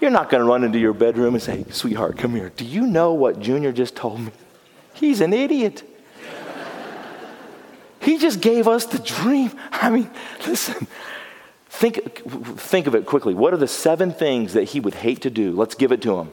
you're 0.00 0.10
not 0.10 0.30
going 0.30 0.42
to 0.42 0.48
run 0.48 0.64
into 0.64 0.78
your 0.78 0.92
bedroom 0.92 1.34
and 1.34 1.42
say, 1.42 1.64
Sweetheart, 1.70 2.18
come 2.18 2.34
here. 2.34 2.50
Do 2.56 2.64
you 2.64 2.86
know 2.86 3.12
what 3.14 3.40
Junior 3.40 3.72
just 3.72 3.94
told 3.94 4.20
me? 4.20 4.32
He's 4.98 5.20
an 5.20 5.32
idiot. 5.32 5.84
he 8.00 8.18
just 8.18 8.40
gave 8.40 8.66
us 8.66 8.84
the 8.86 8.98
dream. 8.98 9.52
I 9.70 9.90
mean, 9.90 10.10
listen, 10.44 10.88
think, 11.68 12.24
think 12.58 12.88
of 12.88 12.96
it 12.96 13.06
quickly. 13.06 13.32
What 13.32 13.54
are 13.54 13.58
the 13.58 13.68
seven 13.68 14.12
things 14.12 14.54
that 14.54 14.64
he 14.64 14.80
would 14.80 14.94
hate 14.94 15.22
to 15.22 15.30
do? 15.30 15.52
Let's 15.52 15.76
give 15.76 15.92
it 15.92 16.02
to 16.02 16.18
him. 16.18 16.32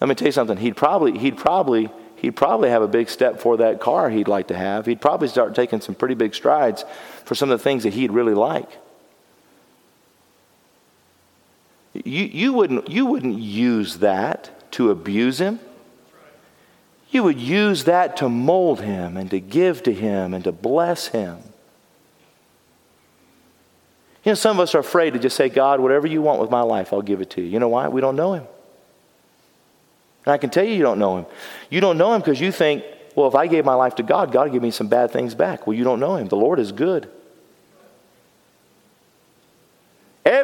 Let 0.00 0.08
me 0.08 0.14
tell 0.14 0.26
you 0.26 0.32
something. 0.32 0.56
He'd 0.56 0.76
probably, 0.76 1.18
he'd 1.18 1.36
probably, 1.36 1.90
he'd 2.16 2.34
probably 2.36 2.70
have 2.70 2.80
a 2.80 2.88
big 2.88 3.10
step 3.10 3.38
for 3.38 3.58
that 3.58 3.78
car 3.78 4.08
he'd 4.08 4.28
like 4.28 4.48
to 4.48 4.56
have. 4.56 4.86
He'd 4.86 5.02
probably 5.02 5.28
start 5.28 5.54
taking 5.54 5.82
some 5.82 5.94
pretty 5.94 6.14
big 6.14 6.34
strides 6.34 6.82
for 7.26 7.34
some 7.34 7.50
of 7.50 7.58
the 7.58 7.62
things 7.62 7.82
that 7.82 7.92
he'd 7.92 8.10
really 8.10 8.34
like. 8.34 8.70
You, 11.92 12.24
you, 12.24 12.52
wouldn't, 12.54 12.88
you 12.88 13.04
wouldn't 13.04 13.38
use 13.38 13.98
that 13.98 14.55
to 14.76 14.90
abuse 14.90 15.40
him. 15.40 15.58
You 17.10 17.22
would 17.22 17.40
use 17.40 17.84
that 17.84 18.18
to 18.18 18.28
mold 18.28 18.82
him 18.82 19.16
and 19.16 19.30
to 19.30 19.40
give 19.40 19.82
to 19.84 19.92
him 19.92 20.34
and 20.34 20.44
to 20.44 20.52
bless 20.52 21.08
him. 21.08 21.38
You 24.22 24.32
know, 24.32 24.34
some 24.34 24.58
of 24.58 24.60
us 24.60 24.74
are 24.74 24.80
afraid 24.80 25.14
to 25.14 25.18
just 25.18 25.34
say, 25.34 25.48
God, 25.48 25.80
whatever 25.80 26.06
you 26.06 26.20
want 26.20 26.42
with 26.42 26.50
my 26.50 26.60
life, 26.60 26.92
I'll 26.92 27.00
give 27.00 27.22
it 27.22 27.30
to 27.30 27.40
you. 27.40 27.48
You 27.48 27.58
know 27.58 27.68
why? 27.68 27.88
We 27.88 28.02
don't 28.02 28.16
know 28.16 28.34
him. 28.34 28.46
And 30.26 30.32
I 30.34 30.36
can 30.36 30.50
tell 30.50 30.64
you, 30.64 30.74
you 30.74 30.82
don't 30.82 30.98
know 30.98 31.16
him. 31.16 31.26
You 31.70 31.80
don't 31.80 31.96
know 31.96 32.12
him 32.12 32.20
because 32.20 32.38
you 32.38 32.52
think, 32.52 32.84
well, 33.14 33.28
if 33.28 33.34
I 33.34 33.46
gave 33.46 33.64
my 33.64 33.74
life 33.74 33.94
to 33.94 34.02
God, 34.02 34.30
God 34.30 34.48
would 34.48 34.52
give 34.52 34.62
me 34.62 34.72
some 34.72 34.88
bad 34.88 35.10
things 35.10 35.34
back. 35.34 35.66
Well, 35.66 35.74
you 35.74 35.84
don't 35.84 36.00
know 36.00 36.16
him. 36.16 36.28
The 36.28 36.36
Lord 36.36 36.58
is 36.58 36.72
good. 36.72 37.10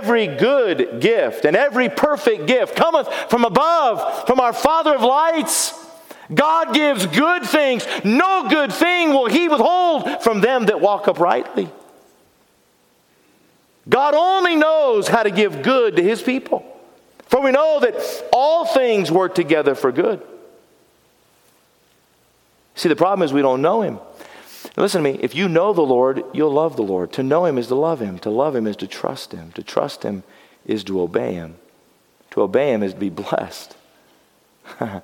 Every 0.03 0.27
good 0.27 1.01
gift 1.01 1.45
and 1.45 1.57
every 1.57 1.88
perfect 1.88 2.47
gift 2.47 2.75
cometh 2.75 3.07
from 3.31 3.45
above, 3.45 4.27
from 4.27 4.41
our 4.41 4.53
Father 4.53 4.97
of 4.97 5.03
lights. 5.03 5.79
God 6.33 6.75
gives 6.75 7.07
good 7.07 7.45
things. 7.45 7.87
No 8.05 8.49
good 8.49 8.73
thing 8.73 9.11
will 9.11 9.27
he 9.27 9.49
withhold 9.49 10.23
from 10.23 10.41
them 10.41 10.67
that 10.67 10.81
walk 10.81 11.07
uprightly. 11.07 11.69
God 13.88 14.15
only 14.15 14.57
knows 14.57 15.07
how 15.07 15.23
to 15.23 15.31
give 15.31 15.62
good 15.62 15.97
to 15.97 16.03
his 16.03 16.21
people. 16.21 16.67
For 17.27 17.41
we 17.41 17.53
know 17.53 17.79
that 17.81 17.95
all 18.33 18.67
things 18.67 19.11
work 19.11 19.35
together 19.37 19.75
for 19.75 19.93
good. 19.93 20.21
See, 22.75 22.88
the 22.88 22.97
problem 22.97 23.25
is 23.25 23.33
we 23.33 23.43
don't 23.43 23.62
know 23.62 23.83
him. 23.83 23.99
Listen 24.77 25.03
to 25.03 25.13
me. 25.13 25.19
If 25.23 25.35
you 25.35 25.49
know 25.49 25.73
the 25.73 25.83
Lord, 25.83 26.25
you'll 26.33 26.53
love 26.53 26.77
the 26.77 26.83
Lord. 26.83 27.13
To 27.13 27.23
know 27.23 27.45
Him 27.45 27.59
is 27.59 27.67
to 27.69 27.75
love 27.75 28.01
Him. 28.01 28.19
To 28.21 28.31
love 28.31 28.57
Him 28.57 28.67
is 28.67 28.77
to 28.77 28.87
trust 28.87 29.33
Him. 29.33 29.53
To 29.53 29.63
trust 29.63 30.03
Him 30.03 30.23
is 30.65 30.83
to 30.85 31.01
obey 31.01 31.35
Him. 31.35 31.57
To 32.31 32.43
obey 32.43 32.73
Him 32.73 32.83
is 32.83 32.95
to 32.95 33.01
be 33.01 33.11
blessed. 33.11 33.77
I 34.81 35.03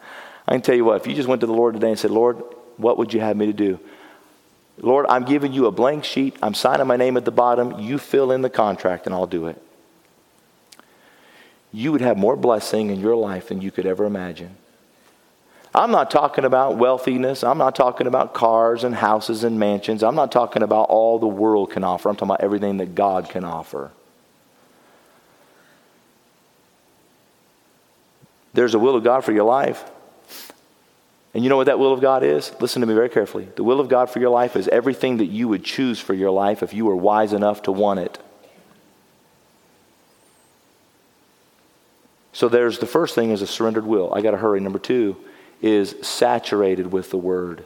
can 0.48 0.62
tell 0.62 0.74
you 0.74 0.85
what, 0.85 1.00
if 1.00 1.07
you 1.07 1.14
just 1.14 1.28
went 1.28 1.42
to 1.42 1.46
the 1.46 1.52
Lord 1.52 1.74
today 1.74 1.90
and 1.90 1.98
said, 1.98 2.11
Lord, 2.11 2.42
what 2.78 2.96
would 2.96 3.12
you 3.12 3.20
have 3.20 3.37
me 3.37 3.46
to 3.46 3.52
do? 3.52 3.78
Lord, 4.81 5.07
I'm 5.09 5.24
giving 5.24 5.52
you 5.52 5.66
a 5.66 5.72
blank 5.72 6.04
sheet. 6.04 6.37
I'm 6.42 6.54
signing 6.54 6.87
my 6.87 6.96
name 6.96 7.16
at 7.16 7.24
the 7.24 7.31
bottom. 7.31 7.78
You 7.81 7.98
fill 7.98 8.33
in 8.33 8.42
the 8.42 8.50
contract 8.50 9.07
and 9.07 9.14
I'll 9.14 9.26
do 9.26 9.46
it. 9.46 9.61
You 11.72 11.92
would 11.92 12.00
have 12.00 12.16
more 12.16 12.37
blessing 12.37 12.88
in 12.90 13.00
your 13.00 13.16
life 13.16 13.48
than 13.48 13.61
you 13.61 13.70
could 13.70 13.87
ever 13.87 14.04
imagine. 14.04 14.57
I'm 15.74 15.90
not 15.90 16.11
talking 16.11 16.44
about 16.44 16.76
wealthiness. 16.76 17.44
I'm 17.44 17.59
not 17.59 17.74
talking 17.74 18.07
about 18.07 18.35
cars 18.35 18.85
and 18.85 18.94
houses 18.94 19.44
and 19.44 19.59
mansions. 19.59 20.02
I'm 20.02 20.14
not 20.14 20.33
talking 20.33 20.62
about 20.62 20.85
all 20.85 21.18
the 21.18 21.26
world 21.26 21.70
can 21.70 21.85
offer. 21.85 22.09
I'm 22.09 22.16
talking 22.16 22.28
about 22.28 22.40
everything 22.40 22.78
that 22.78 22.94
God 22.94 23.28
can 23.28 23.44
offer. 23.44 23.90
There's 28.54 28.74
a 28.74 28.78
will 28.78 28.96
of 28.96 29.04
God 29.04 29.24
for 29.24 29.33
your 29.33 29.44
life. 29.44 29.85
And 31.35 31.44
you 31.44 31.50
know 31.50 31.57
what 31.57 31.66
that 31.66 31.78
will 31.78 31.92
of 31.92 32.00
God 32.00 32.24
is? 32.24 32.52
Listen 32.61 32.81
to 32.81 32.87
me 32.87 32.94
very 32.94 33.11
carefully. 33.11 33.46
The 33.54 33.62
will 33.62 33.78
of 33.78 33.88
God 33.88 34.11
for 34.11 34.18
your 34.18 34.31
life 34.31 34.57
is 34.57 34.66
everything 34.68 35.18
that 35.18 35.26
you 35.26 35.46
would 35.48 35.62
choose 35.62 36.00
for 36.00 36.14
your 36.14 36.31
life 36.31 36.62
if 36.62 36.72
you 36.72 36.87
were 36.87 36.96
wise 36.96 37.35
enough 37.35 37.62
to 37.64 37.72
want 37.72 38.00
it. 38.00 38.18
So 42.33 42.48
there's 42.48 42.78
the 42.78 42.87
first 42.87 43.14
thing 43.14 43.31
is 43.31 43.42
a 43.42 43.46
surrendered 43.46 43.87
will. 43.87 44.12
I 44.14 44.22
got 44.22 44.31
to 44.31 44.38
hurry. 44.38 44.61
Number 44.61 44.78
two 44.78 45.16
is 45.60 45.94
saturated 46.02 46.92
with 46.92 47.10
the 47.10 47.18
word. 47.18 47.64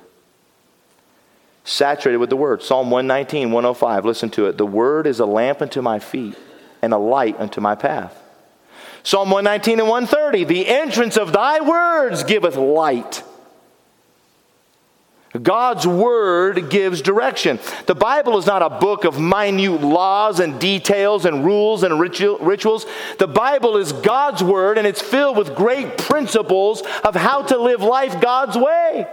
Saturated 1.65 2.19
with 2.19 2.31
the 2.31 2.37
word. 2.37 2.63
Psalm 2.63 2.91
119, 2.91 3.53
105. 3.53 4.05
Listen 4.05 4.31
to 4.31 4.47
it. 4.47 4.59
The 4.59 4.67
word 4.67 5.07
is 5.07 5.21
a 5.21 5.27
lamp 5.27 5.63
unto 5.63 5.83
my 5.83 5.99
feet 5.99 6.37
and 6.81 6.93
a 6.93 6.99
light 6.99 7.39
unto 7.39 7.61
my 7.61 7.75
path. 7.75 8.19
Psalm 9.05 9.31
119 9.31 9.81
and 9.81 9.89
130. 9.89 10.45
The 10.45 10.69
entrance 10.69 11.17
of 11.17 11.33
thy 11.33 11.61
words 11.61 12.25
giveth 12.25 12.57
light 12.57 13.23
God's 15.41 15.87
Word 15.87 16.69
gives 16.69 17.01
direction. 17.01 17.59
The 17.87 17.95
Bible 17.95 18.37
is 18.37 18.47
not 18.47 18.61
a 18.61 18.69
book 18.69 19.05
of 19.05 19.19
minute 19.19 19.81
laws 19.81 20.41
and 20.41 20.61
details 20.61 21.25
and 21.25 21.45
rules 21.45 21.83
and 21.83 21.99
rituals. 21.99 22.85
The 23.19 23.27
Bible 23.27 23.79
is 23.79 23.93
God's 23.93 24.45
Word 24.45 24.77
and 24.77 24.87
it's 24.87 25.01
filled 25.01 25.39
with 25.39 25.55
great 25.55 25.97
principles 25.97 26.83
of 27.03 27.15
how 27.15 27.43
to 27.43 27.57
live 27.57 27.81
life 27.81 28.21
God's 28.21 28.59
way. 28.59 29.07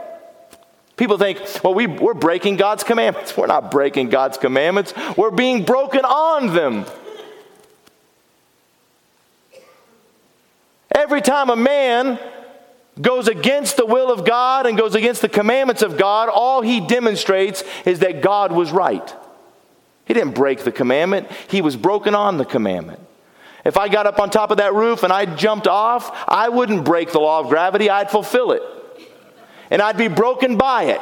People 0.97 1.17
think, 1.17 1.39
well, 1.63 1.73
we, 1.73 1.87
we're 1.87 2.13
breaking 2.13 2.57
God's 2.57 2.83
commandments. 2.83 3.37
We're 3.37 3.47
not 3.47 3.71
breaking 3.71 4.09
God's 4.09 4.37
commandments, 4.37 4.93
we're 5.15 5.31
being 5.31 5.63
broken 5.63 6.01
on 6.01 6.53
them. 6.53 6.85
Every 10.93 11.21
time 11.21 11.49
a 11.49 11.55
man 11.55 12.19
goes 13.01 13.27
against 13.27 13.77
the 13.77 13.85
will 13.85 14.11
of 14.11 14.25
God 14.25 14.65
and 14.65 14.77
goes 14.77 14.95
against 14.95 15.21
the 15.21 15.29
commandments 15.29 15.81
of 15.81 15.97
God, 15.97 16.29
all 16.29 16.61
he 16.61 16.79
demonstrates 16.79 17.63
is 17.85 17.99
that 17.99 18.21
God 18.21 18.51
was 18.51 18.71
right. 18.71 19.15
He 20.05 20.13
didn't 20.13 20.33
break 20.33 20.63
the 20.63 20.71
commandment, 20.71 21.27
he 21.47 21.61
was 21.61 21.75
broken 21.75 22.15
on 22.15 22.37
the 22.37 22.45
commandment. 22.45 22.99
If 23.65 23.77
I 23.77 23.89
got 23.89 24.07
up 24.07 24.19
on 24.19 24.29
top 24.29 24.51
of 24.51 24.57
that 24.57 24.73
roof 24.73 25.03
and 25.03 25.11
I 25.13 25.25
jumped 25.25 25.67
off, 25.67 26.11
I 26.27 26.49
wouldn't 26.49 26.85
break 26.85 27.11
the 27.11 27.19
law 27.19 27.41
of 27.41 27.49
gravity, 27.49 27.89
I'd 27.89 28.09
fulfill 28.09 28.51
it. 28.53 28.63
And 29.69 29.81
I'd 29.81 29.97
be 29.97 30.07
broken 30.07 30.57
by 30.57 30.83
it. 30.85 31.01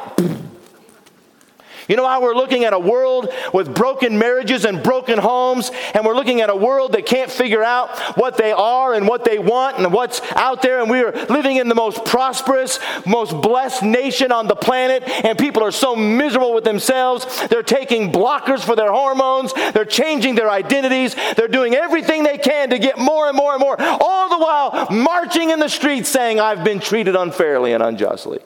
You 1.88 1.96
know 1.96 2.06
how 2.06 2.20
we're 2.20 2.34
looking 2.34 2.64
at 2.64 2.74
a 2.74 2.78
world 2.78 3.32
with 3.54 3.74
broken 3.74 4.18
marriages 4.18 4.66
and 4.66 4.82
broken 4.82 5.18
homes, 5.18 5.70
and 5.94 6.04
we're 6.04 6.14
looking 6.14 6.42
at 6.42 6.50
a 6.50 6.54
world 6.54 6.92
that 6.92 7.06
can't 7.06 7.30
figure 7.30 7.64
out 7.64 7.98
what 8.16 8.36
they 8.36 8.52
are 8.52 8.92
and 8.92 9.08
what 9.08 9.24
they 9.24 9.38
want 9.38 9.78
and 9.78 9.90
what's 9.90 10.20
out 10.32 10.60
there, 10.60 10.80
and 10.80 10.90
we 10.90 11.00
are 11.00 11.12
living 11.26 11.56
in 11.56 11.68
the 11.68 11.74
most 11.74 12.04
prosperous, 12.04 12.78
most 13.06 13.32
blessed 13.40 13.82
nation 13.82 14.32
on 14.32 14.48
the 14.48 14.54
planet, 14.54 15.02
and 15.24 15.38
people 15.38 15.64
are 15.64 15.72
so 15.72 15.96
miserable 15.96 16.52
with 16.52 16.64
themselves. 16.64 17.48
They're 17.48 17.62
taking 17.62 18.12
blockers 18.12 18.60
for 18.60 18.76
their 18.76 18.92
hormones, 18.92 19.54
they're 19.72 19.86
changing 19.86 20.34
their 20.34 20.50
identities, 20.50 21.16
they're 21.36 21.48
doing 21.48 21.74
everything 21.74 22.22
they 22.22 22.38
can 22.38 22.68
to 22.70 22.78
get 22.78 22.98
more 22.98 23.28
and 23.28 23.36
more 23.36 23.52
and 23.52 23.60
more, 23.60 23.76
all 23.80 24.28
the 24.28 24.38
while 24.38 24.88
marching 24.90 25.50
in 25.50 25.58
the 25.58 25.68
streets 25.68 26.10
saying, 26.10 26.38
I've 26.38 26.64
been 26.64 26.80
treated 26.80 27.16
unfairly 27.16 27.72
and 27.72 27.82
unjustly. 27.82 28.40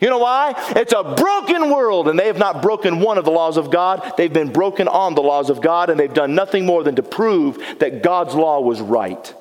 You 0.00 0.08
know 0.08 0.18
why? 0.18 0.54
It's 0.76 0.94
a 0.94 1.14
broken 1.14 1.70
world, 1.70 2.08
and 2.08 2.18
they 2.18 2.26
have 2.26 2.38
not 2.38 2.62
broken 2.62 3.00
one 3.00 3.18
of 3.18 3.26
the 3.26 3.30
laws 3.30 3.58
of 3.58 3.70
God. 3.70 4.14
They've 4.16 4.32
been 4.32 4.50
broken 4.50 4.88
on 4.88 5.14
the 5.14 5.22
laws 5.22 5.50
of 5.50 5.60
God, 5.60 5.90
and 5.90 6.00
they've 6.00 6.12
done 6.12 6.34
nothing 6.34 6.64
more 6.64 6.82
than 6.82 6.96
to 6.96 7.02
prove 7.02 7.62
that 7.80 8.02
God's 8.02 8.34
law 8.34 8.60
was 8.60 8.80
right. 8.80 9.34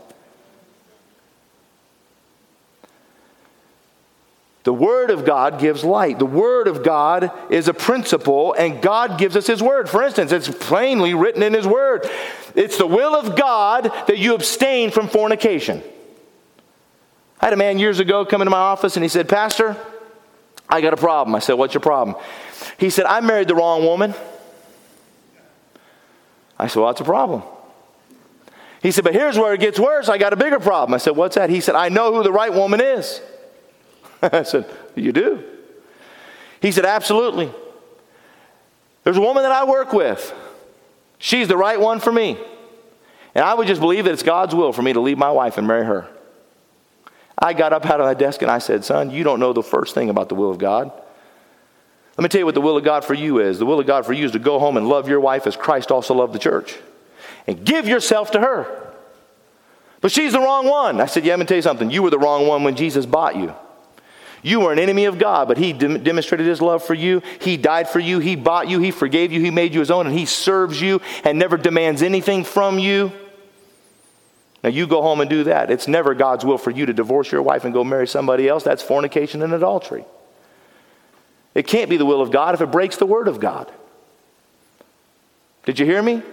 The 4.63 4.73
Word 4.73 5.09
of 5.09 5.25
God 5.25 5.59
gives 5.59 5.85
light. 5.85 6.19
The 6.19 6.25
Word 6.25 6.67
of 6.67 6.83
God 6.83 7.31
is 7.49 7.69
a 7.69 7.73
principle, 7.73 8.53
and 8.53 8.81
God 8.81 9.17
gives 9.17 9.37
us 9.37 9.47
His 9.47 9.63
Word. 9.63 9.89
For 9.89 10.03
instance, 10.03 10.33
it's 10.33 10.49
plainly 10.49 11.13
written 11.13 11.41
in 11.41 11.53
His 11.53 11.65
Word. 11.65 12.05
It's 12.53 12.77
the 12.77 12.85
will 12.85 13.15
of 13.15 13.37
God 13.37 13.85
that 14.07 14.17
you 14.17 14.35
abstain 14.35 14.91
from 14.91 15.07
fornication. 15.07 15.81
I 17.39 17.45
had 17.45 17.53
a 17.53 17.57
man 17.57 17.79
years 17.79 17.99
ago 17.99 18.25
come 18.25 18.41
into 18.41 18.51
my 18.51 18.57
office 18.57 18.97
and 18.97 19.03
he 19.03 19.07
said, 19.07 19.29
Pastor, 19.29 19.77
I 20.69 20.81
got 20.81 20.93
a 20.93 20.97
problem. 20.97 21.35
I 21.35 21.39
said, 21.39 21.53
What's 21.53 21.73
your 21.73 21.81
problem? 21.81 22.15
He 22.77 22.89
said, 22.89 23.05
I 23.05 23.19
married 23.21 23.47
the 23.47 23.55
wrong 23.55 23.83
woman. 23.83 24.13
I 26.57 26.67
said, 26.67 26.79
Well, 26.79 26.89
that's 26.89 27.01
a 27.01 27.05
problem. 27.05 27.41
He 28.81 28.91
said, 28.91 29.03
But 29.03 29.13
here's 29.13 29.37
where 29.37 29.53
it 29.53 29.59
gets 29.59 29.79
worse. 29.79 30.09
I 30.09 30.17
got 30.17 30.31
a 30.31 30.37
bigger 30.37 30.59
problem. 30.59 30.93
I 30.93 30.97
said, 30.97 31.15
What's 31.15 31.35
that? 31.35 31.49
He 31.49 31.59
said, 31.59 31.75
I 31.75 31.89
know 31.89 32.13
who 32.13 32.23
the 32.23 32.31
right 32.31 32.53
woman 32.53 32.81
is. 32.81 33.21
I 34.21 34.43
said, 34.43 34.65
You 34.95 35.11
do? 35.11 35.43
He 36.61 36.71
said, 36.71 36.85
Absolutely. 36.85 37.51
There's 39.03 39.17
a 39.17 39.21
woman 39.21 39.43
that 39.43 39.51
I 39.51 39.63
work 39.63 39.91
with. 39.91 40.33
She's 41.17 41.47
the 41.47 41.57
right 41.57 41.79
one 41.79 41.99
for 41.99 42.11
me. 42.11 42.37
And 43.33 43.43
I 43.43 43.53
would 43.53 43.67
just 43.67 43.81
believe 43.81 44.05
that 44.05 44.11
it's 44.11 44.23
God's 44.23 44.53
will 44.53 44.73
for 44.73 44.81
me 44.81 44.93
to 44.93 44.99
leave 44.99 45.17
my 45.17 45.31
wife 45.31 45.57
and 45.57 45.67
marry 45.67 45.85
her. 45.85 46.07
I 47.41 47.53
got 47.53 47.71
up 47.71 47.85
out 47.85 48.01
of 48.01 48.05
my 48.05 48.13
desk 48.13 48.41
and 48.41 48.51
I 48.51 48.59
said, 48.59 48.83
Son, 48.83 49.11
you 49.11 49.23
don't 49.23 49.39
know 49.39 49.53
the 49.53 49.63
first 49.63 49.95
thing 49.95 50.09
about 50.09 50.27
the 50.27 50.35
will 50.35 50.51
of 50.51 50.57
God. 50.57 50.91
Let 52.17 52.23
me 52.23 52.27
tell 52.27 52.39
you 52.39 52.45
what 52.45 52.55
the 52.55 52.61
will 52.61 52.75
of 52.75 52.83
God 52.83 53.05
for 53.05 53.13
you 53.13 53.39
is. 53.39 53.59
The 53.59 53.65
will 53.65 53.79
of 53.79 53.87
God 53.87 54.05
for 54.05 54.11
you 54.11 54.25
is 54.25 54.33
to 54.33 54.39
go 54.39 54.59
home 54.59 54.75
and 54.75 54.89
love 54.89 55.07
your 55.07 55.21
wife 55.21 55.47
as 55.47 55.55
Christ 55.55 55.89
also 55.89 56.13
loved 56.13 56.33
the 56.33 56.39
church 56.39 56.77
and 57.47 57.63
give 57.63 57.87
yourself 57.87 58.31
to 58.31 58.41
her. 58.41 58.93
But 60.01 60.11
she's 60.11 60.33
the 60.33 60.39
wrong 60.39 60.67
one. 60.67 60.99
I 60.99 61.05
said, 61.05 61.23
Yeah, 61.23 61.33
let 61.33 61.39
me 61.39 61.45
tell 61.45 61.57
you 61.57 61.61
something. 61.61 61.89
You 61.89 62.03
were 62.03 62.09
the 62.09 62.19
wrong 62.19 62.45
one 62.45 62.63
when 62.63 62.75
Jesus 62.75 63.05
bought 63.05 63.37
you. 63.37 63.53
You 64.41 64.61
were 64.61 64.71
an 64.71 64.79
enemy 64.79 65.05
of 65.05 65.17
God, 65.19 65.47
but 65.47 65.57
He 65.57 65.73
de- 65.73 65.97
demonstrated 65.97 66.45
His 66.45 66.61
love 66.61 66.83
for 66.83 66.93
you. 66.93 67.21
He 67.41 67.57
died 67.57 67.89
for 67.89 67.99
you. 67.99 68.19
He 68.19 68.35
bought 68.35 68.69
you. 68.69 68.79
He 68.79 68.91
forgave 68.91 69.31
you. 69.31 69.41
He 69.41 69.49
made 69.49 69.73
you 69.73 69.79
His 69.79 69.91
own, 69.91 70.05
and 70.05 70.17
He 70.17 70.25
serves 70.25 70.81
you 70.81 71.01
and 71.23 71.39
never 71.39 71.57
demands 71.57 72.01
anything 72.01 72.43
from 72.43 72.79
you. 72.79 73.11
Now, 74.63 74.69
you 74.69 74.87
go 74.87 75.01
home 75.01 75.21
and 75.21 75.29
do 75.29 75.45
that. 75.45 75.71
It's 75.71 75.87
never 75.87 76.13
God's 76.13 76.43
will 76.43 76.57
for 76.57 76.71
you 76.71 76.85
to 76.85 76.93
divorce 76.93 77.31
your 77.31 77.41
wife 77.41 77.63
and 77.63 77.73
go 77.73 77.83
marry 77.83 78.07
somebody 78.07 78.47
else. 78.47 78.63
That's 78.63 78.83
fornication 78.83 79.41
and 79.41 79.53
adultery. 79.53 80.03
It 81.55 81.65
can't 81.65 81.89
be 81.89 81.97
the 81.97 82.05
will 82.05 82.21
of 82.21 82.31
God 82.31 82.53
if 82.55 82.61
it 82.61 82.67
breaks 82.67 82.97
the 82.97 83.05
Word 83.05 83.27
of 83.27 83.39
God. 83.39 83.71
Did 85.65 85.79
you 85.79 85.85
hear 85.85 86.01
me? 86.01 86.23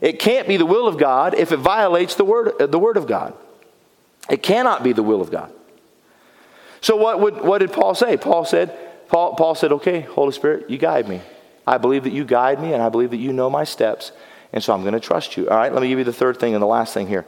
It 0.00 0.18
can't 0.18 0.48
be 0.48 0.56
the 0.56 0.66
will 0.66 0.88
of 0.88 0.98
God 0.98 1.34
if 1.34 1.52
it 1.52 1.56
violates 1.58 2.14
the 2.14 2.24
Word, 2.24 2.52
uh, 2.60 2.66
the 2.66 2.78
word 2.78 2.96
of 2.96 3.06
God. 3.06 3.34
It 4.28 4.42
cannot 4.42 4.82
be 4.82 4.92
the 4.92 5.02
will 5.02 5.20
of 5.20 5.30
God. 5.30 5.52
So, 6.80 6.96
what, 6.96 7.20
would, 7.20 7.40
what 7.40 7.58
did 7.58 7.72
Paul 7.72 7.94
say? 7.94 8.16
Paul 8.16 8.44
said, 8.44 8.76
Paul, 9.08 9.34
Paul 9.34 9.54
said, 9.54 9.72
Okay, 9.72 10.00
Holy 10.00 10.32
Spirit, 10.32 10.70
you 10.70 10.78
guide 10.78 11.08
me. 11.08 11.20
I 11.66 11.78
believe 11.78 12.04
that 12.04 12.12
you 12.12 12.24
guide 12.24 12.60
me, 12.60 12.72
and 12.72 12.82
I 12.82 12.88
believe 12.88 13.10
that 13.10 13.18
you 13.18 13.32
know 13.32 13.50
my 13.50 13.64
steps, 13.64 14.12
and 14.52 14.62
so 14.62 14.72
I'm 14.72 14.82
going 14.82 14.94
to 14.94 15.00
trust 15.00 15.36
you. 15.36 15.48
All 15.50 15.56
right, 15.56 15.72
let 15.72 15.82
me 15.82 15.88
give 15.88 15.98
you 15.98 16.04
the 16.04 16.12
third 16.12 16.38
thing 16.38 16.54
and 16.54 16.62
the 16.62 16.66
last 16.66 16.94
thing 16.94 17.08
here. 17.08 17.26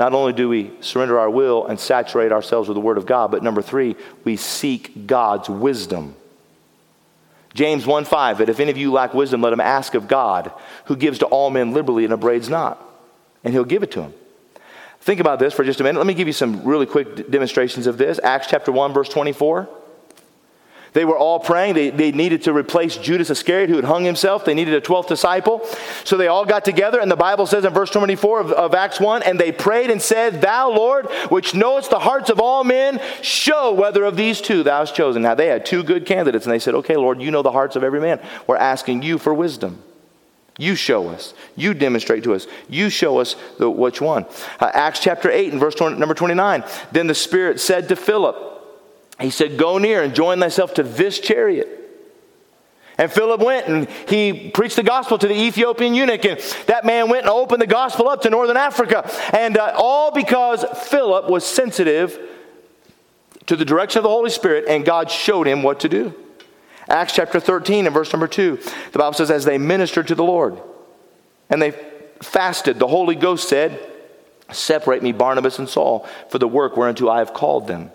Not 0.00 0.14
only 0.14 0.32
do 0.32 0.48
we 0.48 0.70
surrender 0.80 1.18
our 1.18 1.28
will 1.28 1.66
and 1.66 1.78
saturate 1.78 2.32
ourselves 2.32 2.70
with 2.70 2.74
the 2.74 2.80
Word 2.80 2.96
of 2.96 3.04
God, 3.04 3.30
but 3.30 3.42
number 3.42 3.60
three, 3.60 3.96
we 4.24 4.34
seek 4.36 5.06
God's 5.06 5.50
wisdom. 5.50 6.16
James 7.52 7.86
1 7.86 8.06
5, 8.06 8.38
that 8.38 8.48
if 8.48 8.60
any 8.60 8.70
of 8.70 8.78
you 8.78 8.92
lack 8.92 9.12
wisdom, 9.12 9.42
let 9.42 9.52
him 9.52 9.60
ask 9.60 9.92
of 9.92 10.08
God, 10.08 10.52
who 10.86 10.96
gives 10.96 11.18
to 11.18 11.26
all 11.26 11.50
men 11.50 11.74
liberally 11.74 12.06
and 12.06 12.14
abrades 12.14 12.48
not, 12.48 12.82
and 13.44 13.52
he'll 13.52 13.62
give 13.62 13.82
it 13.82 13.90
to 13.90 14.00
him. 14.00 14.14
Think 15.02 15.20
about 15.20 15.38
this 15.38 15.52
for 15.52 15.64
just 15.64 15.80
a 15.80 15.82
minute. 15.82 15.98
Let 15.98 16.06
me 16.06 16.14
give 16.14 16.26
you 16.26 16.32
some 16.32 16.64
really 16.64 16.86
quick 16.86 17.30
demonstrations 17.30 17.86
of 17.86 17.98
this. 17.98 18.18
Acts 18.24 18.46
chapter 18.46 18.72
1, 18.72 18.94
verse 18.94 19.10
24. 19.10 19.68
They 20.92 21.04
were 21.04 21.16
all 21.16 21.38
praying. 21.38 21.74
They, 21.74 21.90
they 21.90 22.12
needed 22.12 22.42
to 22.42 22.52
replace 22.52 22.96
Judas 22.96 23.30
Iscariot, 23.30 23.70
who 23.70 23.76
had 23.76 23.84
hung 23.84 24.04
himself. 24.04 24.44
They 24.44 24.54
needed 24.54 24.74
a 24.74 24.80
12th 24.80 25.08
disciple. 25.08 25.64
So 26.04 26.16
they 26.16 26.26
all 26.26 26.44
got 26.44 26.64
together, 26.64 27.00
and 27.00 27.10
the 27.10 27.16
Bible 27.16 27.46
says 27.46 27.64
in 27.64 27.72
verse 27.72 27.90
24 27.90 28.40
of, 28.40 28.52
of 28.52 28.74
Acts 28.74 28.98
1 28.98 29.22
and 29.22 29.38
they 29.38 29.52
prayed 29.52 29.90
and 29.90 30.02
said, 30.02 30.40
Thou, 30.40 30.70
Lord, 30.70 31.06
which 31.28 31.54
knowest 31.54 31.90
the 31.90 31.98
hearts 31.98 32.30
of 32.30 32.40
all 32.40 32.64
men, 32.64 33.00
show 33.22 33.72
whether 33.72 34.04
of 34.04 34.16
these 34.16 34.40
two 34.40 34.62
thou 34.62 34.80
hast 34.80 34.94
chosen. 34.94 35.22
Now 35.22 35.34
they 35.34 35.46
had 35.46 35.64
two 35.64 35.82
good 35.82 36.06
candidates, 36.06 36.44
and 36.44 36.52
they 36.52 36.58
said, 36.58 36.74
Okay, 36.74 36.96
Lord, 36.96 37.22
you 37.22 37.30
know 37.30 37.42
the 37.42 37.52
hearts 37.52 37.76
of 37.76 37.84
every 37.84 38.00
man. 38.00 38.20
We're 38.46 38.56
asking 38.56 39.02
you 39.02 39.18
for 39.18 39.32
wisdom. 39.32 39.82
You 40.58 40.74
show 40.74 41.08
us. 41.08 41.32
You 41.56 41.72
demonstrate 41.72 42.24
to 42.24 42.34
us. 42.34 42.46
You 42.68 42.90
show 42.90 43.18
us 43.18 43.36
the, 43.58 43.70
which 43.70 44.00
one. 44.00 44.26
Uh, 44.58 44.70
Acts 44.74 45.00
chapter 45.00 45.30
8 45.30 45.52
and 45.52 45.60
verse 45.60 45.74
20, 45.74 45.96
number 45.96 46.14
29. 46.14 46.64
Then 46.92 47.06
the 47.06 47.14
Spirit 47.14 47.60
said 47.60 47.88
to 47.88 47.96
Philip, 47.96 48.59
he 49.20 49.30
said, 49.30 49.58
Go 49.58 49.78
near 49.78 50.02
and 50.02 50.14
join 50.14 50.40
thyself 50.40 50.74
to 50.74 50.82
this 50.82 51.18
chariot. 51.18 51.80
And 53.00 53.10
Philip 53.10 53.40
went 53.40 53.66
and 53.66 53.88
he 54.08 54.50
preached 54.50 54.76
the 54.76 54.82
gospel 54.82 55.16
to 55.16 55.26
the 55.26 55.34
Ethiopian 55.34 55.94
eunuch. 55.94 56.22
And 56.26 56.38
that 56.66 56.84
man 56.84 57.08
went 57.08 57.22
and 57.22 57.30
opened 57.30 57.62
the 57.62 57.66
gospel 57.66 58.10
up 58.10 58.20
to 58.22 58.30
northern 58.30 58.58
Africa. 58.58 59.10
And 59.32 59.56
uh, 59.56 59.72
all 59.74 60.10
because 60.10 60.66
Philip 60.88 61.30
was 61.30 61.46
sensitive 61.46 62.18
to 63.46 63.56
the 63.56 63.64
direction 63.64 64.00
of 64.00 64.02
the 64.02 64.10
Holy 64.10 64.28
Spirit 64.28 64.66
and 64.68 64.84
God 64.84 65.10
showed 65.10 65.46
him 65.46 65.62
what 65.62 65.80
to 65.80 65.88
do. 65.88 66.14
Acts 66.90 67.14
chapter 67.14 67.40
13 67.40 67.86
and 67.86 67.94
verse 67.94 68.12
number 68.12 68.28
2, 68.28 68.58
the 68.92 68.98
Bible 68.98 69.14
says, 69.14 69.30
As 69.30 69.46
they 69.46 69.56
ministered 69.56 70.08
to 70.08 70.14
the 70.14 70.24
Lord 70.24 70.60
and 71.48 71.62
they 71.62 71.70
fasted, 72.20 72.78
the 72.78 72.86
Holy 72.86 73.14
Ghost 73.14 73.48
said, 73.48 73.80
Separate 74.52 75.02
me, 75.02 75.12
Barnabas 75.12 75.58
and 75.58 75.68
Saul, 75.68 76.06
for 76.28 76.38
the 76.38 76.48
work 76.48 76.76
whereunto 76.76 77.08
I 77.08 77.20
have 77.20 77.32
called 77.32 77.66
them. 77.66 77.92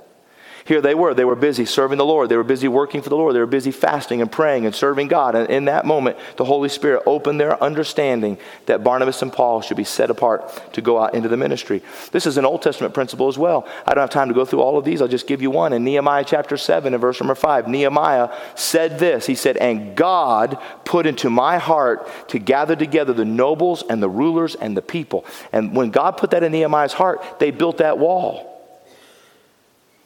Here 0.66 0.82
they 0.82 0.96
were. 0.96 1.14
They 1.14 1.26
were 1.26 1.36
busy 1.36 1.64
serving 1.64 2.00
the 2.00 2.06
Lord. 2.06 2.28
They 2.28 2.38
were 2.38 2.44
busy 2.44 2.68
working 2.68 3.04
for 3.04 3.10
the 3.10 3.16
Lord. 3.16 3.36
They 3.36 3.40
were 3.40 3.46
busy 3.46 3.70
fasting 3.70 4.20
and 4.20 4.32
praying 4.32 4.66
and 4.66 4.74
serving 4.74 5.10
God. 5.10 5.36
And 5.36 5.48
in 5.48 5.66
that 5.66 5.86
moment, 5.86 6.18
the 6.38 6.46
Holy 6.46 6.70
Spirit 6.70 7.04
opened 7.06 7.40
their 7.40 7.62
understanding 7.64 8.40
that 8.66 8.84
Barnabas 8.84 9.22
and 9.22 9.32
Paul 9.32 9.62
should 9.62 9.78
be 9.78 9.84
set 9.84 10.10
apart 10.10 10.74
to 10.74 10.82
go 10.82 10.98
out 10.98 11.14
into 11.14 11.30
the 11.30 11.38
ministry. 11.38 11.84
This 12.12 12.26
is 12.26 12.38
an 12.38 12.46
Old 12.46 12.64
Testament 12.64 12.96
principle 12.96 13.28
as 13.28 13.38
well. 13.38 13.68
I 13.86 13.94
don't 13.94 14.02
have 14.02 14.10
time 14.10 14.28
to 14.30 14.34
go 14.34 14.44
through 14.44 14.62
all 14.62 14.80
of 14.80 14.86
these. 14.86 15.04
I'll 15.04 15.08
just 15.08 15.28
give 15.28 15.40
you 15.40 15.52
one. 15.52 15.72
In 15.72 15.84
Nehemiah 15.84 16.24
chapter 16.26 16.58
7 16.58 16.96
and 16.96 17.02
verse 17.02 17.22
number 17.22 17.36
5, 17.36 17.68
Nehemiah 17.68 18.36
said 18.56 18.98
this 18.98 19.28
He 19.28 19.36
said, 19.36 19.58
And 19.58 19.96
God 19.96 20.58
put 20.84 21.06
into 21.06 21.30
my 21.30 21.60
heart 21.60 22.10
to 22.30 22.40
gather 22.40 22.76
together 22.76 23.14
the 23.14 23.24
nobles 23.24 23.84
and 23.88 24.02
the 24.02 24.10
rulers 24.10 24.56
and 24.56 24.76
the 24.76 24.82
people. 24.82 25.26
And 25.52 25.76
when 25.76 25.92
God 25.92 26.18
put 26.18 26.32
that 26.32 26.42
in 26.42 26.52
Nehemiah's 26.54 26.94
heart, 26.94 27.38
they 27.38 27.52
built 27.52 27.78
that 27.78 28.00
wall. 28.00 28.55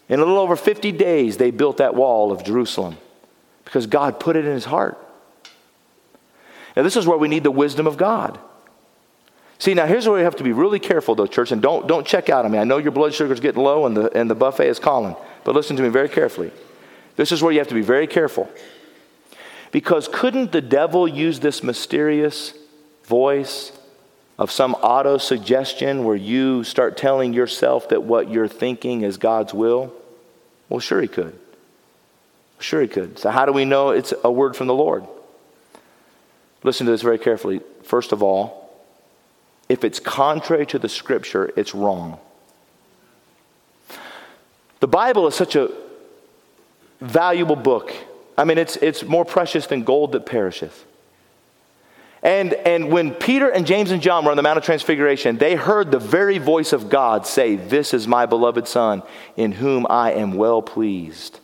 In 0.10 0.20
a 0.20 0.24
little 0.24 0.40
over 0.40 0.56
50 0.56 0.92
days, 0.92 1.38
they 1.38 1.52
built 1.52 1.78
that 1.78 1.94
wall 1.94 2.32
of 2.32 2.44
Jerusalem 2.44 2.98
because 3.64 3.86
God 3.86 4.20
put 4.20 4.36
it 4.36 4.46
in 4.46 4.52
his 4.52 4.66
heart. 4.66 4.98
Now, 6.76 6.82
this 6.82 6.98
is 6.98 7.06
where 7.06 7.18
we 7.18 7.28
need 7.28 7.44
the 7.44 7.52
wisdom 7.52 7.86
of 7.86 7.96
God. 7.96 8.40
See, 9.60 9.74
now 9.74 9.86
here's 9.86 10.08
where 10.08 10.18
we 10.18 10.24
have 10.24 10.38
to 10.38 10.44
be 10.44 10.54
really 10.54 10.80
careful, 10.80 11.14
though, 11.14 11.28
church, 11.28 11.52
and 11.52 11.62
don't, 11.62 11.88
don't 11.88 12.08
check 12.08 12.30
out 12.30 12.46
on 12.46 12.52
me. 12.52 12.58
I 12.58 12.64
know 12.64 12.78
your 12.78 12.92
blood 12.92 13.14
sugar's 13.14 13.40
getting 13.40 13.62
low 13.62 13.86
and 13.86 13.96
the, 13.96 14.18
and 14.18 14.30
the 14.30 14.36
buffet 14.36 14.68
is 14.68 14.80
calling, 14.80 15.16
but 15.44 15.54
listen 15.54 15.76
to 15.76 15.84
me 15.84 15.90
very 15.90 16.10
carefully. 16.10 16.52
This 17.16 17.32
is 17.32 17.44
where 17.44 17.52
you 17.52 17.60
have 17.60 17.68
to 17.68 17.76
be 17.76 17.82
very 17.82 18.08
careful. 18.08 18.50
Because 19.72 20.08
couldn't 20.12 20.52
the 20.52 20.62
devil 20.62 21.08
use 21.08 21.42
this 21.42 21.62
mysterious 21.62 22.54
voice 23.04 23.74
of 24.40 24.50
some 24.50 24.74
auto 24.76 25.18
suggestion 25.18 26.06
where 26.06 26.16
you 26.16 26.64
start 26.64 26.96
telling 26.96 27.34
yourself 27.34 27.90
that 27.90 28.04
what 28.04 28.32
you're 28.32 28.48
thinking 28.48 29.02
is 29.02 29.18
God's 29.18 29.54
will? 29.54 29.94
Well, 30.70 30.80
sure, 30.80 31.02
he 31.02 31.08
could. 31.08 31.38
Sure, 32.60 32.82
he 32.82 32.88
could. 32.88 33.18
So, 33.20 33.32
how 33.32 33.46
do 33.46 33.52
we 33.52 33.66
know 33.66 33.90
it's 33.90 34.14
a 34.24 34.32
word 34.32 34.56
from 34.56 34.68
the 34.68 34.74
Lord? 34.74 35.06
Listen 36.64 36.86
to 36.86 36.92
this 36.92 37.02
very 37.02 37.18
carefully. 37.18 37.62
First 37.84 38.12
of 38.12 38.22
all, 38.22 38.70
if 39.68 39.84
it's 39.84 40.00
contrary 40.00 40.66
to 40.68 40.80
the 40.80 40.90
scripture, 40.90 41.52
it's 41.56 41.74
wrong. 41.74 42.20
The 44.80 44.88
Bible 44.88 45.28
is 45.28 45.36
such 45.36 45.56
a 45.56 45.72
valuable 47.02 47.56
book. 47.56 47.94
I 48.38 48.44
mean, 48.44 48.58
it's, 48.58 48.78
it's 48.78 49.04
more 49.04 49.26
precious 49.26 49.68
than 49.68 49.84
gold 49.84 50.14
that 50.14 50.26
perisheth. 50.26 50.86
And, 52.22 52.54
and 52.54 52.92
when 52.92 53.14
Peter 53.14 53.50
and 53.50 53.66
James 53.66 53.92
and 53.92 54.02
John 54.02 54.26
were 54.26 54.32
on 54.32 54.38
the 54.38 54.44
Mount 54.44 54.58
of 54.58 54.64
Transfiguration, 54.64 55.38
they 55.38 55.56
heard 55.56 55.90
the 55.90 56.00
very 56.00 56.38
voice 56.38 56.74
of 56.74 56.90
God 56.90 57.26
say, 57.26 57.56
This 57.56 57.94
is 57.94 58.08
my 58.08 58.26
beloved 58.26 58.68
Son, 58.68 59.04
in 59.38 59.54
whom 59.54 59.88
I 59.90 60.12
am 60.12 60.34
well 60.34 60.62
pleased. 60.62 61.40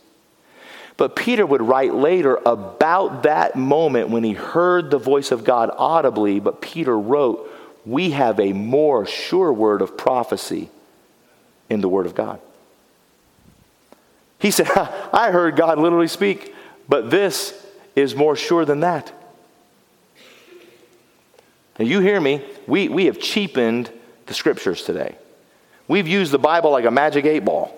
But 0.98 1.16
Peter 1.16 1.44
would 1.44 1.62
write 1.62 1.94
later 1.94 2.38
about 2.46 3.22
that 3.24 3.56
moment 3.56 4.10
when 4.10 4.24
he 4.24 4.32
heard 4.32 4.90
the 4.90 4.98
voice 4.98 5.30
of 5.30 5.44
God 5.44 5.70
audibly. 5.76 6.40
But 6.40 6.60
Peter 6.60 6.98
wrote, 6.98 7.50
We 7.84 8.10
have 8.10 8.38
a 8.38 8.52
more 8.52 9.06
sure 9.06 9.52
word 9.52 9.82
of 9.82 9.96
prophecy 9.96 10.70
in 11.68 11.80
the 11.80 11.88
Word 11.88 12.06
of 12.06 12.14
God. 12.14 12.40
He 14.38 14.50
said, 14.50 14.68
I 15.12 15.30
heard 15.30 15.56
God 15.56 15.78
literally 15.78 16.08
speak, 16.08 16.54
but 16.88 17.10
this 17.10 17.66
is 17.94 18.14
more 18.14 18.36
sure 18.36 18.64
than 18.64 18.80
that. 18.80 19.12
Now, 21.78 21.84
you 21.84 22.00
hear 22.00 22.20
me, 22.20 22.44
we, 22.66 22.88
we 22.88 23.06
have 23.06 23.18
cheapened 23.18 23.90
the 24.26 24.34
scriptures 24.34 24.82
today. 24.82 25.16
We've 25.88 26.08
used 26.08 26.32
the 26.32 26.38
Bible 26.38 26.70
like 26.70 26.84
a 26.84 26.90
magic 26.90 27.24
eight 27.24 27.44
ball. 27.44 27.72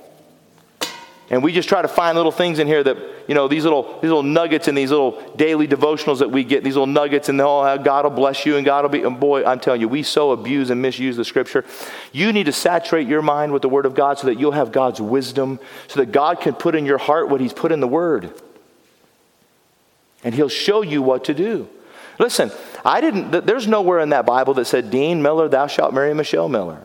And 1.30 1.42
we 1.42 1.52
just 1.52 1.68
try 1.68 1.82
to 1.82 1.88
find 1.88 2.16
little 2.16 2.32
things 2.32 2.58
in 2.58 2.66
here 2.66 2.82
that, 2.82 2.96
you 3.26 3.34
know, 3.34 3.48
these 3.48 3.62
little, 3.62 3.82
these 4.00 4.04
little 4.04 4.22
nuggets 4.22 4.66
in 4.66 4.74
these 4.74 4.90
little 4.90 5.20
daily 5.36 5.68
devotionals 5.68 6.20
that 6.20 6.30
we 6.30 6.42
get, 6.42 6.64
these 6.64 6.72
little 6.72 6.86
nuggets, 6.86 7.28
and 7.28 7.38
oh, 7.38 7.76
God 7.76 8.04
will 8.04 8.10
bless 8.10 8.46
you 8.46 8.56
and 8.56 8.64
God 8.64 8.84
will 8.84 8.88
be. 8.88 9.02
And 9.02 9.20
boy, 9.20 9.44
I'm 9.44 9.60
telling 9.60 9.82
you, 9.82 9.88
we 9.88 10.02
so 10.02 10.30
abuse 10.30 10.70
and 10.70 10.80
misuse 10.80 11.18
the 11.18 11.26
scripture. 11.26 11.66
You 12.12 12.32
need 12.32 12.44
to 12.44 12.52
saturate 12.52 13.06
your 13.06 13.20
mind 13.20 13.52
with 13.52 13.60
the 13.60 13.68
word 13.68 13.84
of 13.84 13.94
God 13.94 14.18
so 14.18 14.26
that 14.28 14.40
you'll 14.40 14.52
have 14.52 14.72
God's 14.72 15.02
wisdom, 15.02 15.60
so 15.88 16.00
that 16.00 16.12
God 16.12 16.40
can 16.40 16.54
put 16.54 16.74
in 16.74 16.86
your 16.86 16.98
heart 16.98 17.28
what 17.28 17.42
he's 17.42 17.52
put 17.52 17.72
in 17.72 17.80
the 17.80 17.88
word. 17.88 18.32
And 20.24 20.34
he'll 20.34 20.48
show 20.48 20.80
you 20.80 21.02
what 21.02 21.24
to 21.24 21.34
do. 21.34 21.68
Listen, 22.18 22.50
I 22.84 23.00
didn't, 23.00 23.46
there's 23.46 23.66
nowhere 23.66 24.00
in 24.00 24.08
that 24.10 24.26
Bible 24.26 24.54
that 24.54 24.64
said, 24.64 24.90
Dean 24.90 25.22
Miller, 25.22 25.48
thou 25.48 25.66
shalt 25.66 25.94
marry 25.94 26.12
Michelle 26.14 26.48
Miller 26.48 26.82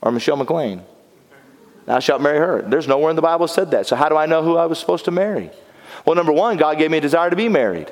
or 0.00 0.12
Michelle 0.12 0.36
McLean. 0.36 0.82
Thou 1.86 1.98
shalt 1.98 2.22
marry 2.22 2.38
her. 2.38 2.62
There's 2.62 2.86
nowhere 2.86 3.10
in 3.10 3.16
the 3.16 3.22
Bible 3.22 3.48
said 3.48 3.72
that. 3.72 3.86
So, 3.86 3.96
how 3.96 4.08
do 4.08 4.16
I 4.16 4.26
know 4.26 4.42
who 4.42 4.56
I 4.56 4.66
was 4.66 4.78
supposed 4.78 5.06
to 5.06 5.10
marry? 5.10 5.50
Well, 6.04 6.14
number 6.14 6.32
one, 6.32 6.56
God 6.56 6.78
gave 6.78 6.90
me 6.90 6.98
a 6.98 7.00
desire 7.00 7.30
to 7.30 7.36
be 7.36 7.48
married. 7.48 7.90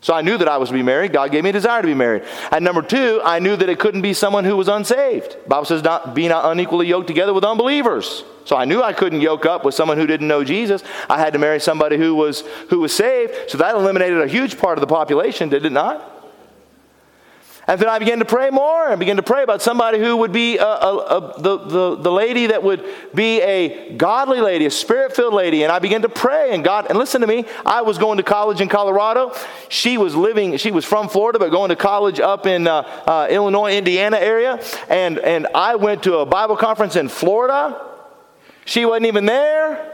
So 0.00 0.12
I 0.12 0.20
knew 0.20 0.36
that 0.36 0.48
I 0.48 0.58
was 0.58 0.68
to 0.68 0.74
be 0.74 0.82
married. 0.82 1.14
God 1.14 1.30
gave 1.30 1.44
me 1.44 1.50
a 1.50 1.52
desire 1.54 1.80
to 1.80 1.88
be 1.88 1.94
married. 1.94 2.24
And 2.52 2.62
number 2.62 2.82
two, 2.82 3.22
I 3.24 3.38
knew 3.38 3.56
that 3.56 3.70
it 3.70 3.78
couldn't 3.78 4.02
be 4.02 4.12
someone 4.12 4.44
who 4.44 4.54
was 4.54 4.68
unsaved. 4.68 5.32
The 5.44 5.48
Bible 5.48 5.64
says, 5.64 5.82
not, 5.82 6.14
be 6.14 6.28
not 6.28 6.44
unequally 6.52 6.86
yoked 6.86 7.06
together 7.06 7.32
with 7.32 7.42
unbelievers. 7.42 8.22
So 8.44 8.56
I 8.56 8.64
knew 8.64 8.82
I 8.82 8.92
couldn't 8.92 9.20
yoke 9.20 9.46
up 9.46 9.64
with 9.64 9.74
someone 9.74 9.96
who 9.96 10.06
didn't 10.06 10.28
know 10.28 10.44
Jesus. 10.44 10.82
I 11.08 11.18
had 11.18 11.32
to 11.32 11.38
marry 11.38 11.60
somebody 11.60 11.96
who 11.96 12.14
was, 12.14 12.42
who 12.68 12.80
was 12.80 12.94
saved. 12.94 13.50
So 13.50 13.58
that 13.58 13.74
eliminated 13.74 14.20
a 14.20 14.26
huge 14.26 14.58
part 14.58 14.76
of 14.76 14.80
the 14.80 14.86
population, 14.86 15.48
did 15.48 15.64
it 15.64 15.72
not? 15.72 16.10
And 17.66 17.80
then 17.80 17.88
I 17.88 17.98
began 17.98 18.18
to 18.18 18.26
pray 18.26 18.50
more 18.50 18.90
and 18.90 19.00
began 19.00 19.16
to 19.16 19.22
pray 19.22 19.42
about 19.42 19.62
somebody 19.62 19.98
who 19.98 20.18
would 20.18 20.32
be 20.32 20.58
a, 20.58 20.66
a, 20.66 20.96
a, 20.98 21.40
the, 21.40 21.58
the, 21.58 21.96
the 21.96 22.12
lady 22.12 22.48
that 22.48 22.62
would 22.62 22.84
be 23.14 23.40
a 23.40 23.94
godly 23.94 24.40
lady, 24.42 24.66
a 24.66 24.70
spirit 24.70 25.16
filled 25.16 25.32
lady. 25.32 25.62
And 25.62 25.72
I 25.72 25.78
began 25.78 26.02
to 26.02 26.10
pray. 26.10 26.54
And 26.54 26.62
God, 26.62 26.88
and 26.90 26.98
listen 26.98 27.22
to 27.22 27.26
me, 27.26 27.46
I 27.64 27.80
was 27.80 27.96
going 27.96 28.18
to 28.18 28.22
college 28.22 28.60
in 28.60 28.68
Colorado. 28.68 29.32
She 29.70 29.96
was 29.96 30.14
living, 30.14 30.58
she 30.58 30.72
was 30.72 30.84
from 30.84 31.08
Florida, 31.08 31.38
but 31.38 31.50
going 31.50 31.70
to 31.70 31.76
college 31.76 32.20
up 32.20 32.44
in 32.44 32.66
uh, 32.66 32.82
uh, 33.06 33.28
Illinois, 33.30 33.74
Indiana 33.74 34.18
area. 34.18 34.62
And, 34.90 35.18
and 35.18 35.46
I 35.54 35.76
went 35.76 36.02
to 36.02 36.18
a 36.18 36.26
Bible 36.26 36.58
conference 36.58 36.96
in 36.96 37.08
Florida. 37.08 37.92
She 38.64 38.84
wasn't 38.84 39.06
even 39.06 39.26
there. 39.26 39.90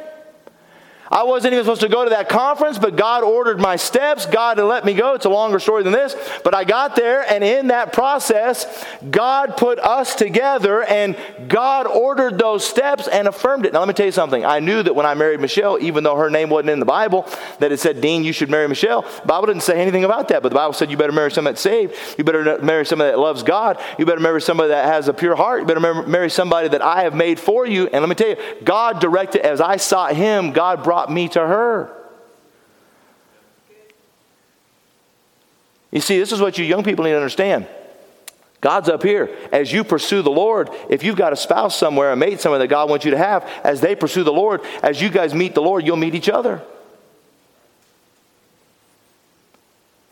I 1.10 1.24
wasn't 1.24 1.54
even 1.54 1.64
supposed 1.64 1.80
to 1.80 1.88
go 1.88 2.04
to 2.04 2.10
that 2.10 2.28
conference, 2.28 2.78
but 2.78 2.94
God 2.94 3.24
ordered 3.24 3.58
my 3.58 3.74
steps. 3.74 4.26
God 4.26 4.58
let 4.58 4.84
me 4.84 4.94
go. 4.94 5.14
It's 5.14 5.24
a 5.24 5.30
longer 5.30 5.58
story 5.58 5.82
than 5.82 5.92
this. 5.92 6.14
But 6.44 6.54
I 6.54 6.62
got 6.62 6.94
there, 6.94 7.28
and 7.28 7.42
in 7.42 7.66
that 7.68 7.92
process, 7.92 8.84
God 9.10 9.56
put 9.56 9.80
us 9.80 10.14
together, 10.14 10.84
and 10.84 11.16
God 11.48 11.88
ordered 11.88 12.38
those 12.38 12.64
steps 12.64 13.08
and 13.08 13.26
affirmed 13.26 13.66
it. 13.66 13.72
Now, 13.72 13.80
let 13.80 13.88
me 13.88 13.94
tell 13.94 14.06
you 14.06 14.12
something. 14.12 14.44
I 14.44 14.60
knew 14.60 14.84
that 14.84 14.94
when 14.94 15.04
I 15.04 15.14
married 15.14 15.40
Michelle, 15.40 15.78
even 15.80 16.04
though 16.04 16.14
her 16.14 16.30
name 16.30 16.48
wasn't 16.48 16.70
in 16.70 16.78
the 16.78 16.86
Bible, 16.86 17.28
that 17.58 17.72
it 17.72 17.80
said, 17.80 18.00
Dean, 18.00 18.22
you 18.22 18.32
should 18.32 18.48
marry 18.48 18.68
Michelle. 18.68 19.02
The 19.02 19.26
Bible 19.26 19.46
didn't 19.46 19.64
say 19.64 19.80
anything 19.80 20.04
about 20.04 20.28
that, 20.28 20.44
but 20.44 20.50
the 20.50 20.54
Bible 20.54 20.74
said 20.74 20.92
you 20.92 20.96
better 20.96 21.10
marry 21.10 21.32
somebody 21.32 21.54
that's 21.54 21.60
saved. 21.62 21.96
You 22.18 22.22
better 22.22 22.62
marry 22.62 22.86
somebody 22.86 23.10
that 23.10 23.18
loves 23.18 23.42
God. 23.42 23.80
You 23.98 24.06
better 24.06 24.20
marry 24.20 24.40
somebody 24.40 24.68
that 24.68 24.84
has 24.84 25.08
a 25.08 25.12
pure 25.12 25.34
heart. 25.34 25.62
You 25.62 25.66
better 25.66 26.04
marry 26.04 26.30
somebody 26.30 26.68
that 26.68 26.82
I 26.82 27.02
have 27.02 27.16
made 27.16 27.40
for 27.40 27.66
you. 27.66 27.88
And 27.88 28.00
let 28.00 28.08
me 28.08 28.14
tell 28.14 28.28
you, 28.28 28.36
God 28.62 29.00
directed, 29.00 29.44
as 29.44 29.60
I 29.60 29.76
sought 29.76 30.14
Him, 30.14 30.52
God 30.52 30.84
brought 30.84 30.99
brought 31.00 31.14
me 31.14 31.28
to 31.28 31.40
her. 31.40 31.90
You 35.90 36.00
see, 36.00 36.18
this 36.18 36.30
is 36.30 36.40
what 36.40 36.58
you 36.58 36.64
young 36.64 36.84
people 36.84 37.04
need 37.04 37.12
to 37.12 37.16
understand. 37.16 37.66
God's 38.60 38.90
up 38.90 39.02
here. 39.02 39.34
As 39.50 39.72
you 39.72 39.82
pursue 39.82 40.20
the 40.20 40.30
Lord, 40.30 40.68
if 40.90 41.02
you've 41.02 41.16
got 41.16 41.32
a 41.32 41.36
spouse 41.36 41.74
somewhere, 41.74 42.12
a 42.12 42.16
mate 42.16 42.40
somewhere 42.40 42.58
that 42.58 42.68
God 42.68 42.90
wants 42.90 43.06
you 43.06 43.12
to 43.12 43.16
have, 43.16 43.48
as 43.64 43.80
they 43.80 43.96
pursue 43.96 44.22
the 44.22 44.32
Lord, 44.32 44.60
as 44.82 45.00
you 45.00 45.08
guys 45.08 45.34
meet 45.34 45.54
the 45.54 45.62
Lord, 45.62 45.86
you'll 45.86 45.96
meet 45.96 46.14
each 46.14 46.28
other. 46.28 46.60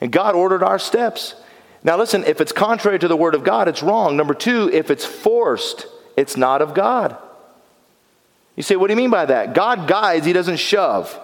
And 0.00 0.10
God 0.10 0.34
ordered 0.34 0.62
our 0.62 0.78
steps. 0.78 1.34
Now, 1.84 1.98
listen, 1.98 2.24
if 2.24 2.40
it's 2.40 2.52
contrary 2.52 2.98
to 2.98 3.08
the 3.08 3.16
Word 3.16 3.34
of 3.34 3.44
God, 3.44 3.68
it's 3.68 3.82
wrong. 3.82 4.16
Number 4.16 4.32
two, 4.32 4.70
if 4.72 4.90
it's 4.90 5.04
forced, 5.04 5.86
it's 6.16 6.36
not 6.36 6.62
of 6.62 6.72
God. 6.72 7.18
You 8.58 8.64
say, 8.64 8.74
what 8.74 8.88
do 8.88 8.92
you 8.92 8.96
mean 8.96 9.10
by 9.10 9.24
that? 9.24 9.54
God 9.54 9.86
guides, 9.86 10.26
He 10.26 10.32
doesn't 10.32 10.56
shove. 10.56 11.16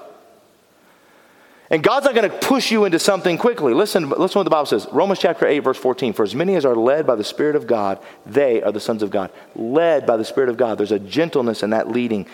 And 1.69 1.83
God's 1.83 2.07
not 2.07 2.15
going 2.15 2.31
to 2.31 2.37
push 2.39 2.71
you 2.71 2.85
into 2.85 3.01
something 3.01 3.39
quickly. 3.39 3.75
Listen, 3.75 4.09
listen 4.09 4.29
to 4.29 4.39
what 4.39 4.45
the 4.45 4.51
Bible 4.51 4.67
says. 4.67 4.87
Romans 4.93 5.19
chapter 5.19 5.45
8, 5.45 5.59
verse 5.59 5.77
14. 5.77 6.13
For 6.13 6.23
as 6.23 6.33
many 6.33 6.55
as 6.55 6.65
are 6.65 6.77
led 6.77 7.09
by 7.09 7.17
the 7.17 7.25
Spirit 7.25 7.57
of 7.57 7.67
God, 7.67 7.99
they 8.25 8.63
are 8.63 8.71
the 8.71 8.79
sons 8.79 9.03
of 9.03 9.11
God. 9.11 9.33
Led 9.57 10.07
by 10.07 10.17
the 10.17 10.25
Spirit 10.25 10.49
of 10.49 10.57
God. 10.57 10.79
There's 10.79 10.93
a 10.93 11.01
gentleness 11.01 11.65
in 11.65 11.71
that 11.71 11.89
leading. 11.89 12.29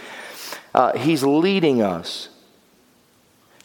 Uh, 0.75 0.95
he's 0.99 1.23
leading 1.23 1.81
us. 1.81 2.29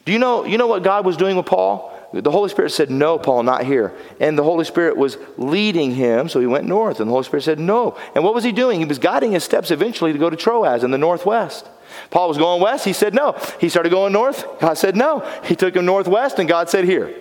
Do 0.05 0.13
you 0.13 0.19
know, 0.19 0.45
you 0.45 0.57
know 0.57 0.67
what 0.67 0.83
God 0.83 1.05
was 1.05 1.17
doing 1.17 1.35
with 1.35 1.47
Paul? 1.47 1.94
The 2.23 2.31
Holy 2.31 2.49
Spirit 2.49 2.71
said, 2.71 2.89
No, 2.89 3.19
Paul, 3.19 3.43
not 3.43 3.65
here. 3.65 3.93
And 4.19 4.37
the 4.37 4.43
Holy 4.43 4.63
Spirit 4.63 4.95
was 4.95 5.17
leading 5.37 5.95
him, 5.95 6.29
so 6.29 6.39
he 6.39 6.47
went 6.47 6.65
north. 6.65 6.99
And 6.99 7.09
the 7.09 7.11
Holy 7.11 7.25
Spirit 7.25 7.43
said, 7.43 7.59
No. 7.59 7.97
And 8.15 8.23
what 8.23 8.33
was 8.33 8.43
he 8.43 8.51
doing? 8.51 8.79
He 8.79 8.85
was 8.85 8.99
guiding 8.99 9.31
his 9.31 9.43
steps 9.43 9.69
eventually 9.69 10.13
to 10.13 10.19
go 10.19 10.29
to 10.29 10.37
Troas 10.37 10.83
in 10.83 10.91
the 10.91 10.97
northwest. 10.97 11.67
Paul 12.11 12.29
was 12.29 12.37
going 12.37 12.61
west. 12.61 12.85
He 12.85 12.93
said, 12.93 13.13
No. 13.13 13.37
He 13.59 13.69
started 13.69 13.89
going 13.89 14.13
north. 14.13 14.45
God 14.59 14.77
said, 14.77 14.95
No. 14.95 15.19
He 15.43 15.55
took 15.55 15.75
him 15.75 15.85
northwest, 15.85 16.39
and 16.39 16.47
God 16.47 16.69
said, 16.69 16.85
Here. 16.85 17.13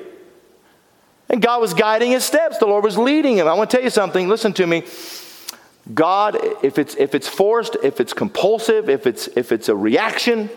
And 1.29 1.43
God 1.43 1.61
was 1.61 1.75
guiding 1.75 2.13
his 2.13 2.23
steps. 2.23 2.59
The 2.59 2.67
Lord 2.67 2.85
was 2.85 2.97
leading 2.97 3.39
him. 3.39 3.49
I 3.49 3.55
want 3.55 3.71
to 3.71 3.77
tell 3.77 3.85
you 3.85 3.91
something. 3.91 4.29
Listen 4.29 4.53
to 4.55 4.67
me. 4.67 4.85
God, 5.93 6.39
if 6.63 6.79
it's, 6.79 6.95
if 6.95 7.15
it's 7.15 7.29
forced, 7.29 7.77
if 7.83 8.01
it's 8.01 8.13
compulsive, 8.13 8.89
if 8.89 9.07
it's, 9.07 9.29
if 9.29 9.53
it's 9.53 9.69
a 9.69 9.77
reaction, 9.77 10.49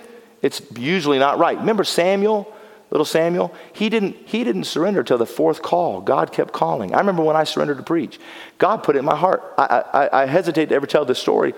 it's 0.41 0.61
usually 0.77 1.19
not 1.19 1.37
right. 1.39 1.57
Remember 1.57 1.83
Samuel, 1.83 2.53
little 2.89 3.05
Samuel? 3.05 3.53
He 3.73 3.89
didn't, 3.89 4.15
he 4.25 4.43
didn't 4.43 4.65
surrender 4.65 5.03
till 5.03 5.17
the 5.17 5.25
fourth 5.25 5.61
call. 5.61 6.01
God 6.01 6.31
kept 6.31 6.53
calling. 6.53 6.93
I 6.93 6.99
remember 6.99 7.23
when 7.23 7.35
I 7.35 7.43
surrendered 7.43 7.77
to 7.77 7.83
preach. 7.83 8.19
God 8.57 8.83
put 8.83 8.95
it 8.95 8.99
in 8.99 9.05
my 9.05 9.15
heart. 9.15 9.43
I, 9.57 9.83
I, 9.93 10.23
I 10.23 10.25
hesitate 10.25 10.69
to 10.69 10.75
ever 10.75 10.87
tell 10.87 11.05
this 11.05 11.19
story 11.19 11.53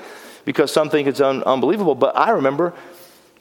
because 0.45 0.71
some 0.71 0.89
think 0.89 1.07
it's 1.07 1.21
un, 1.21 1.43
unbelievable, 1.43 1.95
but 1.95 2.17
I 2.17 2.31
remember 2.31 2.73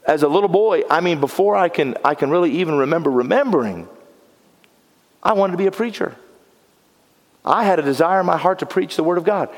as 0.09 0.23
a 0.23 0.29
little 0.29 0.49
boy, 0.49 0.83
I 0.91 1.01
mean, 1.01 1.21
before 1.21 1.55
I 1.55 1.69
can, 1.69 1.97
I 2.03 2.15
can 2.15 2.31
really 2.31 2.51
even 2.53 2.77
remember 2.77 3.11
remembering, 3.11 3.87
I 5.23 5.35
wanted 5.35 5.53
to 5.53 5.59
be 5.59 5.67
a 5.67 5.71
preacher. 5.71 6.17
I 7.45 7.65
had 7.65 7.79
a 7.79 7.83
desire 7.83 8.21
in 8.21 8.27
my 8.27 8.39
heart 8.39 8.61
to 8.61 8.67
preach 8.67 8.97
the 8.97 9.05
Word 9.05 9.19
of 9.19 9.25
God. 9.25 9.51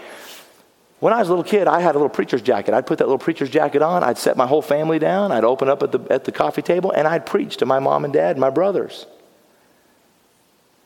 When 1.00 1.14
I 1.14 1.18
was 1.18 1.28
a 1.28 1.30
little 1.30 1.44
kid, 1.44 1.66
I 1.66 1.80
had 1.80 1.94
a 1.94 1.98
little 1.98 2.10
preacher's 2.10 2.42
jacket. 2.42 2.74
I'd 2.74 2.86
put 2.86 2.98
that 2.98 3.06
little 3.06 3.18
preacher's 3.18 3.48
jacket 3.48 3.80
on. 3.80 4.04
I'd 4.04 4.18
set 4.18 4.36
my 4.36 4.46
whole 4.46 4.60
family 4.60 4.98
down. 4.98 5.32
I'd 5.32 5.44
open 5.44 5.68
up 5.68 5.82
at 5.82 5.92
the, 5.92 6.00
at 6.10 6.24
the 6.24 6.32
coffee 6.32 6.60
table 6.60 6.92
and 6.92 7.08
I'd 7.08 7.24
preach 7.24 7.56
to 7.58 7.66
my 7.66 7.78
mom 7.78 8.04
and 8.04 8.12
dad 8.12 8.32
and 8.32 8.40
my 8.40 8.50
brothers. 8.50 9.06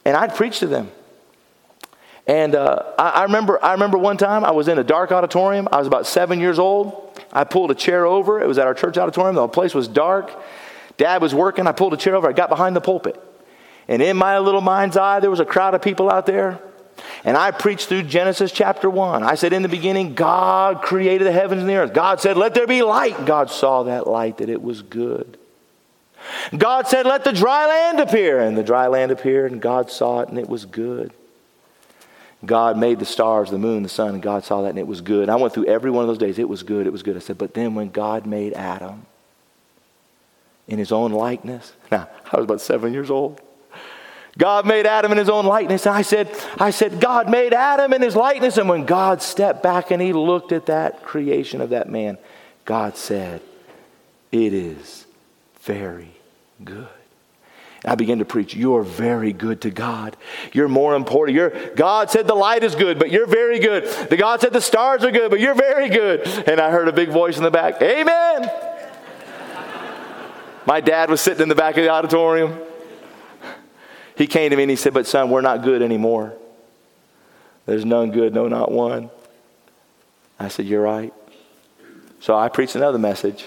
And 0.04 0.16
I'd 0.16 0.34
preach 0.36 0.60
to 0.60 0.68
them. 0.68 0.90
And 2.28 2.54
uh, 2.54 2.92
I, 2.96 3.10
I, 3.10 3.22
remember, 3.24 3.62
I 3.62 3.72
remember 3.72 3.98
one 3.98 4.16
time 4.16 4.44
I 4.44 4.52
was 4.52 4.68
in 4.68 4.78
a 4.78 4.84
dark 4.84 5.10
auditorium. 5.10 5.68
I 5.72 5.78
was 5.78 5.88
about 5.88 6.06
seven 6.06 6.38
years 6.38 6.60
old. 6.60 7.20
I 7.32 7.42
pulled 7.42 7.72
a 7.72 7.74
chair 7.74 8.06
over. 8.06 8.40
It 8.40 8.46
was 8.46 8.56
at 8.58 8.68
our 8.68 8.74
church 8.74 8.96
auditorium. 8.96 9.34
The 9.34 9.48
place 9.48 9.74
was 9.74 9.88
dark. 9.88 10.32
Dad 10.96 11.22
was 11.22 11.34
working. 11.34 11.66
I 11.66 11.72
pulled 11.72 11.92
a 11.92 11.96
chair 11.96 12.14
over. 12.14 12.28
I 12.28 12.32
got 12.32 12.48
behind 12.48 12.76
the 12.76 12.80
pulpit. 12.80 13.20
And 13.88 14.00
in 14.00 14.16
my 14.16 14.38
little 14.38 14.60
mind's 14.60 14.96
eye, 14.96 15.18
there 15.20 15.30
was 15.30 15.40
a 15.40 15.44
crowd 15.44 15.74
of 15.74 15.82
people 15.82 16.08
out 16.08 16.24
there. 16.24 16.60
And 17.24 17.36
I 17.36 17.50
preached 17.50 17.88
through 17.88 18.04
Genesis 18.04 18.52
chapter 18.52 18.88
1. 18.88 19.22
I 19.22 19.34
said, 19.34 19.52
In 19.52 19.62
the 19.62 19.68
beginning, 19.68 20.14
God 20.14 20.82
created 20.82 21.26
the 21.26 21.32
heavens 21.32 21.62
and 21.62 21.70
the 21.70 21.76
earth. 21.76 21.94
God 21.94 22.20
said, 22.20 22.36
Let 22.36 22.54
there 22.54 22.66
be 22.66 22.82
light. 22.82 23.24
God 23.24 23.50
saw 23.50 23.84
that 23.84 24.06
light, 24.06 24.38
that 24.38 24.48
it 24.48 24.62
was 24.62 24.82
good. 24.82 25.38
God 26.56 26.86
said, 26.86 27.06
Let 27.06 27.24
the 27.24 27.32
dry 27.32 27.66
land 27.66 28.00
appear. 28.00 28.40
And 28.40 28.56
the 28.56 28.62
dry 28.62 28.86
land 28.88 29.10
appeared, 29.10 29.52
and 29.52 29.60
God 29.60 29.90
saw 29.90 30.20
it, 30.20 30.28
and 30.28 30.38
it 30.38 30.48
was 30.48 30.66
good. 30.66 31.12
God 32.44 32.76
made 32.76 32.98
the 32.98 33.06
stars, 33.06 33.50
the 33.50 33.58
moon, 33.58 33.82
the 33.82 33.88
sun, 33.88 34.14
and 34.14 34.22
God 34.22 34.44
saw 34.44 34.62
that, 34.62 34.70
and 34.70 34.78
it 34.78 34.86
was 34.86 35.00
good. 35.00 35.28
I 35.28 35.36
went 35.36 35.54
through 35.54 35.66
every 35.66 35.90
one 35.90 36.02
of 36.02 36.08
those 36.08 36.18
days. 36.18 36.38
It 36.38 36.48
was 36.48 36.62
good, 36.62 36.86
it 36.86 36.92
was 36.92 37.02
good. 37.02 37.16
I 37.16 37.20
said, 37.20 37.38
But 37.38 37.54
then 37.54 37.74
when 37.74 37.90
God 37.90 38.26
made 38.26 38.52
Adam 38.52 39.06
in 40.68 40.78
his 40.78 40.92
own 40.92 41.12
likeness, 41.12 41.72
now, 41.90 42.08
I 42.30 42.36
was 42.36 42.44
about 42.44 42.60
seven 42.60 42.92
years 42.92 43.10
old. 43.10 43.40
God 44.36 44.66
made 44.66 44.86
Adam 44.86 45.12
in 45.12 45.18
his 45.18 45.28
own 45.28 45.46
likeness. 45.46 45.86
And 45.86 45.94
I 45.94 46.02
said, 46.02 46.28
I 46.58 46.70
said, 46.70 47.00
God 47.00 47.30
made 47.30 47.54
Adam 47.54 47.92
in 47.92 48.02
his 48.02 48.16
likeness. 48.16 48.56
And 48.56 48.68
when 48.68 48.84
God 48.84 49.22
stepped 49.22 49.62
back 49.62 49.90
and 49.90 50.02
he 50.02 50.12
looked 50.12 50.52
at 50.52 50.66
that 50.66 51.04
creation 51.04 51.60
of 51.60 51.70
that 51.70 51.88
man, 51.88 52.18
God 52.64 52.96
said, 52.96 53.40
It 54.32 54.52
is 54.52 55.06
very 55.60 56.10
good. 56.64 56.88
I 57.84 57.96
began 57.96 58.18
to 58.18 58.24
preach, 58.24 58.56
You're 58.56 58.82
very 58.82 59.32
good 59.32 59.60
to 59.62 59.70
God. 59.70 60.16
You're 60.52 60.68
more 60.68 60.96
important. 60.96 61.36
You're, 61.36 61.50
God 61.76 62.10
said 62.10 62.26
the 62.26 62.34
light 62.34 62.64
is 62.64 62.74
good, 62.74 62.98
but 62.98 63.12
you're 63.12 63.26
very 63.26 63.60
good. 63.60 63.84
The 64.08 64.16
God 64.16 64.40
said 64.40 64.52
the 64.52 64.60
stars 64.60 65.04
are 65.04 65.12
good, 65.12 65.30
but 65.30 65.38
you're 65.38 65.54
very 65.54 65.88
good. 65.88 66.26
And 66.48 66.60
I 66.60 66.70
heard 66.70 66.88
a 66.88 66.92
big 66.92 67.10
voice 67.10 67.36
in 67.36 67.44
the 67.44 67.52
back, 67.52 67.80
Amen. 67.80 68.42
My 70.66 70.80
dad 70.80 71.08
was 71.08 71.20
sitting 71.20 71.42
in 71.42 71.48
the 71.48 71.54
back 71.54 71.76
of 71.76 71.84
the 71.84 71.90
auditorium. 71.90 72.58
He 74.16 74.26
came 74.26 74.50
to 74.50 74.56
me 74.56 74.62
and 74.62 74.70
he 74.70 74.76
said, 74.76 74.94
But 74.94 75.06
son, 75.06 75.30
we're 75.30 75.40
not 75.40 75.62
good 75.62 75.82
anymore. 75.82 76.34
There's 77.66 77.84
none 77.84 78.10
good, 78.10 78.34
no, 78.34 78.48
not 78.48 78.70
one. 78.70 79.10
I 80.38 80.48
said, 80.48 80.66
You're 80.66 80.82
right. 80.82 81.12
So 82.20 82.36
I 82.36 82.48
preached 82.48 82.74
another 82.74 82.98
message. 82.98 83.44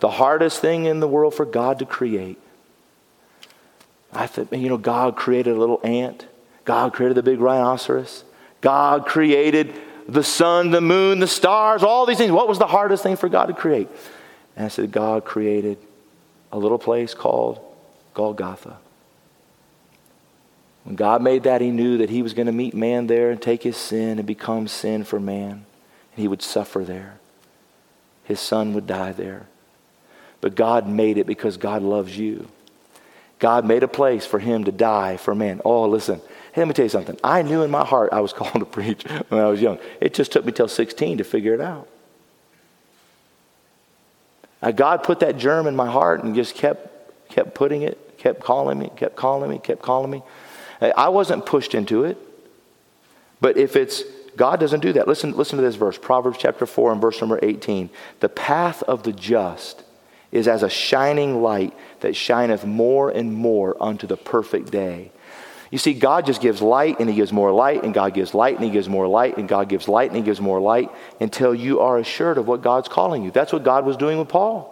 the 0.00 0.10
hardest 0.10 0.60
thing 0.60 0.86
in 0.86 1.00
the 1.00 1.08
world 1.08 1.34
for 1.34 1.46
God 1.46 1.78
to 1.78 1.86
create. 1.86 2.38
I 4.12 4.26
thought, 4.26 4.52
you 4.52 4.68
know, 4.68 4.76
God 4.76 5.16
created 5.16 5.56
a 5.56 5.58
little 5.58 5.80
ant. 5.84 6.26
God 6.64 6.92
created 6.92 7.16
the 7.16 7.22
big 7.22 7.40
rhinoceros. 7.40 8.24
God 8.60 9.06
created 9.06 9.72
the 10.06 10.22
sun, 10.22 10.70
the 10.70 10.80
moon, 10.80 11.20
the 11.20 11.26
stars, 11.26 11.82
all 11.82 12.06
these 12.06 12.18
things. 12.18 12.32
What 12.32 12.48
was 12.48 12.58
the 12.58 12.66
hardest 12.66 13.02
thing 13.02 13.16
for 13.16 13.28
God 13.28 13.46
to 13.46 13.54
create? 13.54 13.88
And 14.56 14.66
I 14.66 14.68
said, 14.68 14.92
God 14.92 15.24
created 15.24 15.78
a 16.52 16.58
little 16.58 16.78
place 16.78 17.14
called 17.14 17.60
Golgotha. 18.14 18.78
When 20.84 20.96
God 20.96 21.22
made 21.22 21.44
that, 21.44 21.60
He 21.60 21.70
knew 21.70 21.98
that 21.98 22.10
He 22.10 22.22
was 22.22 22.34
going 22.34 22.46
to 22.46 22.52
meet 22.52 22.74
man 22.74 23.06
there 23.06 23.30
and 23.30 23.40
take 23.40 23.62
his 23.62 23.76
sin 23.76 24.18
and 24.18 24.26
become 24.26 24.68
sin 24.68 25.04
for 25.04 25.20
man. 25.20 25.50
And 25.50 25.64
He 26.16 26.28
would 26.28 26.42
suffer 26.42 26.84
there. 26.84 27.18
His 28.24 28.40
son 28.40 28.74
would 28.74 28.86
die 28.86 29.12
there. 29.12 29.46
But 30.40 30.56
God 30.56 30.88
made 30.88 31.18
it 31.18 31.26
because 31.26 31.56
God 31.56 31.82
loves 31.82 32.16
you. 32.16 32.48
God 33.38 33.64
made 33.64 33.82
a 33.82 33.88
place 33.88 34.26
for 34.26 34.38
Him 34.38 34.64
to 34.64 34.72
die 34.72 35.16
for 35.16 35.34
man. 35.34 35.60
Oh, 35.64 35.88
listen. 35.88 36.20
Hey, 36.52 36.60
let 36.60 36.68
me 36.68 36.74
tell 36.74 36.84
you 36.84 36.90
something. 36.90 37.18
I 37.24 37.42
knew 37.42 37.62
in 37.62 37.70
my 37.70 37.84
heart 37.84 38.12
I 38.12 38.20
was 38.20 38.32
called 38.34 38.54
to 38.54 38.64
preach 38.64 39.04
when 39.28 39.40
I 39.40 39.48
was 39.48 39.60
young. 39.60 39.78
It 40.00 40.14
just 40.14 40.32
took 40.32 40.44
me 40.44 40.52
till 40.52 40.68
16 40.68 41.18
to 41.18 41.24
figure 41.24 41.54
it 41.54 41.60
out. 41.60 41.88
Uh, 44.60 44.70
God 44.70 45.02
put 45.02 45.20
that 45.20 45.38
germ 45.38 45.66
in 45.66 45.74
my 45.74 45.90
heart 45.90 46.22
and 46.22 46.34
just 46.34 46.54
kept 46.54 46.88
kept 47.28 47.54
putting 47.54 47.82
it, 47.82 47.98
kept 48.22 48.40
calling 48.40 48.78
me, 48.78 48.90
kept 48.94 49.16
calling 49.16 49.50
me, 49.50 49.58
kept 49.58 49.82
calling 49.82 50.10
me. 50.10 50.22
I 50.80 51.08
wasn't 51.08 51.44
pushed 51.44 51.74
into 51.74 52.04
it. 52.04 52.16
But 53.40 53.56
if 53.56 53.74
it's, 53.74 54.04
God 54.36 54.60
doesn't 54.60 54.80
do 54.80 54.92
that. 54.92 55.08
Listen, 55.08 55.36
listen 55.36 55.58
to 55.58 55.64
this 55.64 55.74
verse 55.74 55.98
Proverbs 55.98 56.38
chapter 56.38 56.64
4 56.64 56.92
and 56.92 57.00
verse 57.00 57.20
number 57.20 57.40
18. 57.42 57.90
The 58.20 58.28
path 58.28 58.84
of 58.84 59.02
the 59.02 59.12
just 59.12 59.82
is 60.30 60.46
as 60.46 60.62
a 60.62 60.70
shining 60.70 61.42
light 61.42 61.74
that 62.00 62.14
shineth 62.14 62.64
more 62.64 63.10
and 63.10 63.34
more 63.34 63.76
unto 63.82 64.06
the 64.06 64.16
perfect 64.16 64.70
day. 64.70 65.10
You 65.72 65.78
see, 65.78 65.94
God 65.94 66.24
just 66.24 66.40
gives 66.40 66.62
light 66.62 67.00
and 67.00 67.08
He 67.08 67.16
gives 67.16 67.32
more 67.32 67.50
light, 67.50 67.82
and 67.82 67.92
God 67.92 68.14
gives 68.14 68.34
light 68.34 68.54
and 68.54 68.64
He 68.64 68.70
gives 68.70 68.88
more 68.88 69.08
light, 69.08 69.36
and 69.36 69.48
God 69.48 69.68
gives 69.68 69.88
light 69.88 70.10
and 70.10 70.16
He 70.16 70.22
gives 70.22 70.40
more 70.40 70.60
light 70.60 70.90
until 71.18 71.54
you 71.54 71.80
are 71.80 71.98
assured 71.98 72.38
of 72.38 72.46
what 72.46 72.62
God's 72.62 72.88
calling 72.88 73.24
you. 73.24 73.30
That's 73.32 73.52
what 73.52 73.64
God 73.64 73.84
was 73.84 73.96
doing 73.96 74.18
with 74.18 74.28
Paul. 74.28 74.68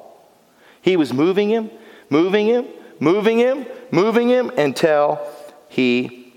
He 0.83 0.97
was 0.97 1.13
moving 1.13 1.49
him, 1.51 1.71
moving 2.09 2.47
him, 2.47 2.67
moving 3.01 3.39
him, 3.39 3.67
moving 3.91 4.29
him 4.29 4.51
until 4.51 5.21
he 5.69 6.33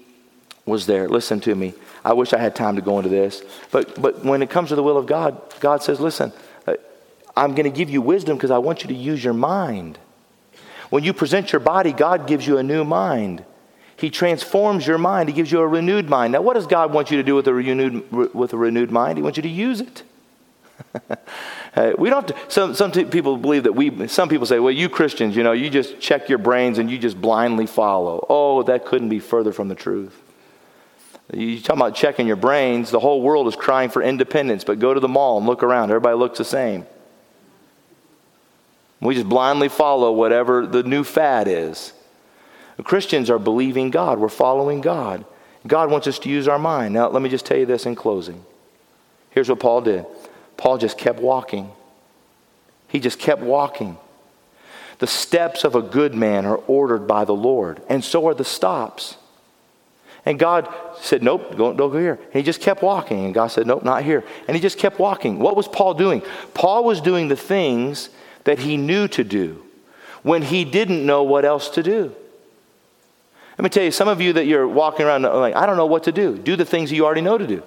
was 0.65 0.85
there. 0.85 1.07
Listen 1.07 1.39
to 1.41 1.53
me. 1.53 1.73
I 2.05 2.13
wish 2.13 2.33
I 2.33 2.37
had 2.39 2.55
time 2.55 2.75
to 2.75 2.81
go 2.81 2.97
into 2.97 3.09
this. 3.09 3.43
But, 3.71 4.01
but 4.01 4.23
when 4.23 4.41
it 4.41 4.49
comes 4.49 4.69
to 4.69 4.75
the 4.75 4.83
will 4.83 4.97
of 4.97 5.05
God, 5.05 5.41
God 5.59 5.83
says, 5.83 5.99
listen, 5.99 6.33
uh, 6.67 6.75
I'm 7.35 7.55
going 7.55 7.69
to 7.69 7.75
give 7.75 7.89
you 7.89 8.01
wisdom 8.01 8.37
because 8.37 8.51
I 8.51 8.57
want 8.57 8.83
you 8.83 8.87
to 8.89 8.95
use 8.95 9.23
your 9.23 9.33
mind. 9.33 9.99
When 10.89 11.03
you 11.03 11.13
present 11.13 11.51
your 11.51 11.59
body, 11.59 11.91
God 11.91 12.27
gives 12.27 12.45
you 12.45 12.57
a 12.57 12.63
new 12.63 12.83
mind. 12.83 13.43
He 13.95 14.09
transforms 14.09 14.85
your 14.85 14.97
mind. 14.97 15.29
He 15.29 15.35
gives 15.35 15.51
you 15.51 15.59
a 15.59 15.67
renewed 15.67 16.09
mind. 16.09 16.33
Now, 16.33 16.41
what 16.41 16.55
does 16.55 16.67
God 16.67 16.93
want 16.93 17.09
you 17.09 17.17
to 17.17 17.23
do 17.23 17.35
with 17.35 17.47
a 17.47 17.53
renewed, 17.53 18.11
with 18.11 18.53
a 18.53 18.57
renewed 18.57 18.91
mind? 18.91 19.17
He 19.17 19.23
wants 19.23 19.37
you 19.37 19.43
to 19.43 19.49
use 19.49 19.81
it. 19.81 20.03
Uh, 21.75 21.93
we 21.97 22.09
don't. 22.09 22.31
Some 22.49 22.75
some 22.75 22.91
people 22.91 23.37
believe 23.37 23.63
that 23.63 23.73
we. 23.73 24.07
Some 24.07 24.29
people 24.29 24.45
say, 24.45 24.59
"Well, 24.59 24.73
you 24.73 24.89
Christians, 24.89 25.35
you 25.35 25.43
know, 25.43 25.53
you 25.53 25.69
just 25.69 25.99
check 25.99 26.29
your 26.29 26.37
brains 26.37 26.77
and 26.77 26.89
you 26.89 26.99
just 26.99 27.19
blindly 27.19 27.65
follow." 27.65 28.25
Oh, 28.29 28.61
that 28.63 28.85
couldn't 28.85 29.09
be 29.09 29.19
further 29.19 29.51
from 29.51 29.69
the 29.69 29.75
truth. 29.75 30.19
You 31.33 31.59
talk 31.59 31.77
about 31.77 31.95
checking 31.95 32.27
your 32.27 32.35
brains. 32.35 32.91
The 32.91 32.99
whole 32.99 33.21
world 33.21 33.47
is 33.47 33.55
crying 33.55 33.89
for 33.89 34.03
independence, 34.03 34.63
but 34.63 34.77
go 34.77 34.93
to 34.93 34.99
the 34.99 35.07
mall 35.07 35.37
and 35.37 35.47
look 35.47 35.63
around. 35.63 35.89
Everybody 35.89 36.15
looks 36.15 36.37
the 36.37 36.45
same. 36.45 36.85
We 39.01 39.15
just 39.15 39.27
blindly 39.27 39.69
follow 39.69 40.11
whatever 40.11 40.67
the 40.67 40.83
new 40.83 41.03
fad 41.03 41.47
is. 41.47 41.93
Christians 42.83 43.29
are 43.29 43.39
believing 43.39 43.89
God. 43.89 44.19
We're 44.19 44.29
following 44.29 44.81
God. 44.81 45.25
God 45.65 45.89
wants 45.89 46.07
us 46.07 46.19
to 46.19 46.29
use 46.29 46.47
our 46.47 46.59
mind. 46.59 46.93
Now, 46.93 47.09
let 47.09 47.21
me 47.21 47.29
just 47.29 47.45
tell 47.45 47.57
you 47.57 47.65
this 47.65 47.85
in 47.85 47.95
closing. 47.95 48.45
Here's 49.31 49.49
what 49.49 49.59
Paul 49.59 49.81
did 49.81 50.05
Paul 50.63 50.77
just 50.77 50.97
kept 50.97 51.19
walking. 51.19 51.69
He 52.87 53.01
just 53.01 53.19
kept 53.19 53.41
walking. 53.41 53.97
The 54.99 55.07
steps 55.07 55.65
of 55.65 55.75
a 55.75 55.81
good 55.81 56.15
man 56.15 56.45
are 56.45 56.55
ordered 56.55 57.05
by 57.05 57.25
the 57.25 57.35
Lord, 57.35 57.81
and 57.89 58.01
so 58.01 58.25
are 58.29 58.33
the 58.33 58.45
stops. 58.45 59.17
And 60.25 60.39
God 60.39 60.73
said, 61.01 61.21
Nope, 61.21 61.57
don't, 61.57 61.75
don't 61.75 61.91
go 61.91 61.99
here. 61.99 62.13
And 62.13 62.33
he 62.35 62.43
just 62.43 62.61
kept 62.61 62.81
walking. 62.81 63.25
And 63.25 63.33
God 63.33 63.47
said, 63.47 63.67
Nope, 63.67 63.83
not 63.83 64.03
here. 64.03 64.23
And 64.47 64.55
he 64.55 64.61
just 64.61 64.77
kept 64.77 64.99
walking. 64.99 65.37
What 65.37 65.57
was 65.57 65.67
Paul 65.67 65.95
doing? 65.95 66.21
Paul 66.53 66.85
was 66.85 67.01
doing 67.01 67.27
the 67.27 67.35
things 67.35 68.09
that 68.45 68.59
he 68.59 68.77
knew 68.77 69.09
to 69.09 69.25
do 69.25 69.61
when 70.21 70.43
he 70.43 70.63
didn't 70.63 71.05
know 71.05 71.23
what 71.23 71.43
else 71.43 71.67
to 71.71 71.83
do. 71.83 72.15
Let 73.57 73.63
me 73.63 73.69
tell 73.69 73.83
you, 73.83 73.91
some 73.91 74.07
of 74.07 74.21
you 74.21 74.31
that 74.31 74.45
you're 74.45 74.65
walking 74.65 75.05
around 75.05 75.23
like, 75.23 75.57
I 75.57 75.65
don't 75.65 75.75
know 75.75 75.87
what 75.87 76.05
to 76.05 76.13
do. 76.13 76.37
Do 76.37 76.55
the 76.55 76.63
things 76.63 76.89
you 76.89 77.03
already 77.03 77.19
know 77.19 77.37
to 77.37 77.47
do. 77.47 77.63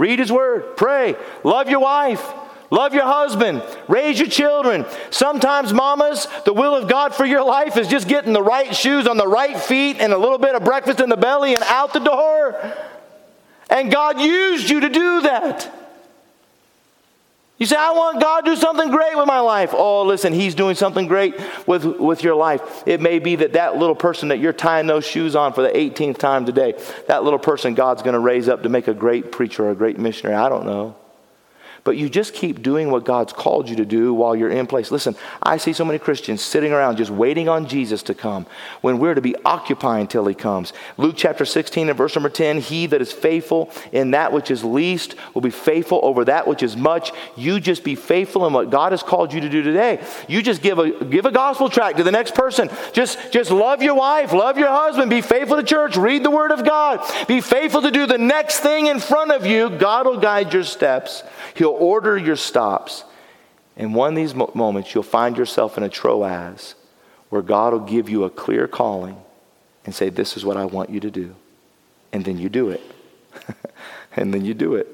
Read 0.00 0.18
His 0.18 0.32
Word, 0.32 0.78
pray, 0.78 1.14
love 1.44 1.68
your 1.68 1.80
wife, 1.80 2.26
love 2.70 2.94
your 2.94 3.04
husband, 3.04 3.62
raise 3.86 4.18
your 4.18 4.30
children. 4.30 4.86
Sometimes, 5.10 5.74
mamas, 5.74 6.26
the 6.46 6.54
will 6.54 6.74
of 6.74 6.88
God 6.88 7.14
for 7.14 7.26
your 7.26 7.44
life 7.44 7.76
is 7.76 7.86
just 7.86 8.08
getting 8.08 8.32
the 8.32 8.42
right 8.42 8.74
shoes 8.74 9.06
on 9.06 9.18
the 9.18 9.26
right 9.26 9.60
feet 9.60 9.98
and 10.00 10.14
a 10.14 10.16
little 10.16 10.38
bit 10.38 10.54
of 10.54 10.64
breakfast 10.64 11.00
in 11.00 11.10
the 11.10 11.18
belly 11.18 11.54
and 11.54 11.62
out 11.64 11.92
the 11.92 11.98
door. 11.98 12.74
And 13.68 13.92
God 13.92 14.18
used 14.18 14.70
you 14.70 14.80
to 14.80 14.88
do 14.88 15.20
that. 15.20 15.70
You 17.60 17.66
say, 17.66 17.76
I 17.76 17.90
want 17.90 18.22
God 18.22 18.40
to 18.40 18.52
do 18.52 18.56
something 18.56 18.90
great 18.90 19.14
with 19.18 19.26
my 19.26 19.40
life. 19.40 19.74
Oh, 19.74 20.02
listen, 20.02 20.32
He's 20.32 20.54
doing 20.54 20.74
something 20.74 21.06
great 21.06 21.38
with, 21.66 21.84
with 21.84 22.24
your 22.24 22.34
life. 22.34 22.82
It 22.86 23.02
may 23.02 23.18
be 23.18 23.36
that 23.36 23.52
that 23.52 23.76
little 23.76 23.94
person 23.94 24.30
that 24.30 24.38
you're 24.38 24.54
tying 24.54 24.86
those 24.86 25.04
shoes 25.04 25.36
on 25.36 25.52
for 25.52 25.60
the 25.60 25.68
18th 25.68 26.16
time 26.16 26.46
today, 26.46 26.80
that 27.06 27.22
little 27.22 27.38
person 27.38 27.74
God's 27.74 28.00
going 28.00 28.14
to 28.14 28.18
raise 28.18 28.48
up 28.48 28.62
to 28.62 28.70
make 28.70 28.88
a 28.88 28.94
great 28.94 29.30
preacher 29.30 29.66
or 29.66 29.72
a 29.72 29.74
great 29.74 29.98
missionary. 29.98 30.36
I 30.36 30.48
don't 30.48 30.64
know. 30.64 30.96
But 31.84 31.96
you 31.96 32.08
just 32.08 32.34
keep 32.34 32.62
doing 32.62 32.90
what 32.90 33.04
God's 33.04 33.32
called 33.32 33.68
you 33.68 33.76
to 33.76 33.84
do 33.84 34.12
while 34.12 34.36
you're 34.36 34.50
in 34.50 34.66
place. 34.66 34.90
Listen, 34.90 35.16
I 35.42 35.56
see 35.56 35.72
so 35.72 35.84
many 35.84 35.98
Christians 35.98 36.42
sitting 36.42 36.72
around 36.72 36.96
just 36.96 37.10
waiting 37.10 37.48
on 37.48 37.66
Jesus 37.66 38.02
to 38.04 38.14
come 38.14 38.46
when 38.82 38.98
we're 38.98 39.14
to 39.14 39.20
be 39.20 39.34
occupying 39.44 40.06
till 40.06 40.26
he 40.26 40.34
comes. 40.34 40.72
Luke 40.98 41.14
chapter 41.16 41.44
16 41.44 41.88
and 41.88 41.96
verse 41.96 42.14
number 42.14 42.28
10 42.28 42.60
He 42.60 42.86
that 42.86 43.00
is 43.00 43.12
faithful 43.12 43.70
in 43.92 44.10
that 44.10 44.32
which 44.32 44.50
is 44.50 44.62
least 44.62 45.14
will 45.34 45.40
be 45.40 45.50
faithful 45.50 46.00
over 46.02 46.24
that 46.26 46.46
which 46.46 46.62
is 46.62 46.76
much. 46.76 47.12
You 47.36 47.60
just 47.60 47.82
be 47.82 47.94
faithful 47.94 48.46
in 48.46 48.52
what 48.52 48.70
God 48.70 48.92
has 48.92 49.02
called 49.02 49.32
you 49.32 49.40
to 49.40 49.48
do 49.48 49.62
today. 49.62 50.04
You 50.28 50.42
just 50.42 50.62
give 50.62 50.78
a, 50.78 51.04
give 51.04 51.24
a 51.24 51.32
gospel 51.32 51.68
tract 51.70 51.96
to 51.98 52.02
the 52.02 52.12
next 52.12 52.34
person. 52.34 52.68
Just, 52.92 53.32
just 53.32 53.50
love 53.50 53.82
your 53.82 53.94
wife, 53.94 54.32
love 54.32 54.58
your 54.58 54.68
husband, 54.68 55.10
be 55.10 55.20
faithful 55.20 55.56
to 55.56 55.62
church, 55.62 55.96
read 55.96 56.24
the 56.24 56.30
word 56.30 56.50
of 56.50 56.64
God, 56.64 57.00
be 57.26 57.40
faithful 57.40 57.82
to 57.82 57.90
do 57.90 58.06
the 58.06 58.18
next 58.18 58.60
thing 58.60 58.86
in 58.86 59.00
front 59.00 59.30
of 59.30 59.46
you. 59.46 59.70
God 59.70 60.06
will 60.06 60.18
guide 60.18 60.52
your 60.52 60.64
steps. 60.64 61.22
He'll 61.54 61.69
order 61.70 62.16
your 62.16 62.36
stops. 62.36 63.04
And 63.76 63.94
one 63.94 64.10
of 64.10 64.16
these 64.16 64.34
moments, 64.34 64.94
you'll 64.94 65.02
find 65.04 65.36
yourself 65.36 65.76
in 65.76 65.82
a 65.82 65.88
Troas 65.88 66.74
where 67.30 67.42
God 67.42 67.72
will 67.72 67.80
give 67.80 68.08
you 68.08 68.24
a 68.24 68.30
clear 68.30 68.68
calling 68.68 69.16
and 69.84 69.94
say, 69.94 70.10
This 70.10 70.36
is 70.36 70.44
what 70.44 70.56
I 70.56 70.64
want 70.64 70.90
you 70.90 71.00
to 71.00 71.10
do. 71.10 71.34
And 72.12 72.24
then 72.24 72.38
you 72.38 72.48
do 72.48 72.70
it. 72.70 72.82
and 74.16 74.34
then 74.34 74.44
you 74.44 74.54
do 74.54 74.74
it. 74.74 74.88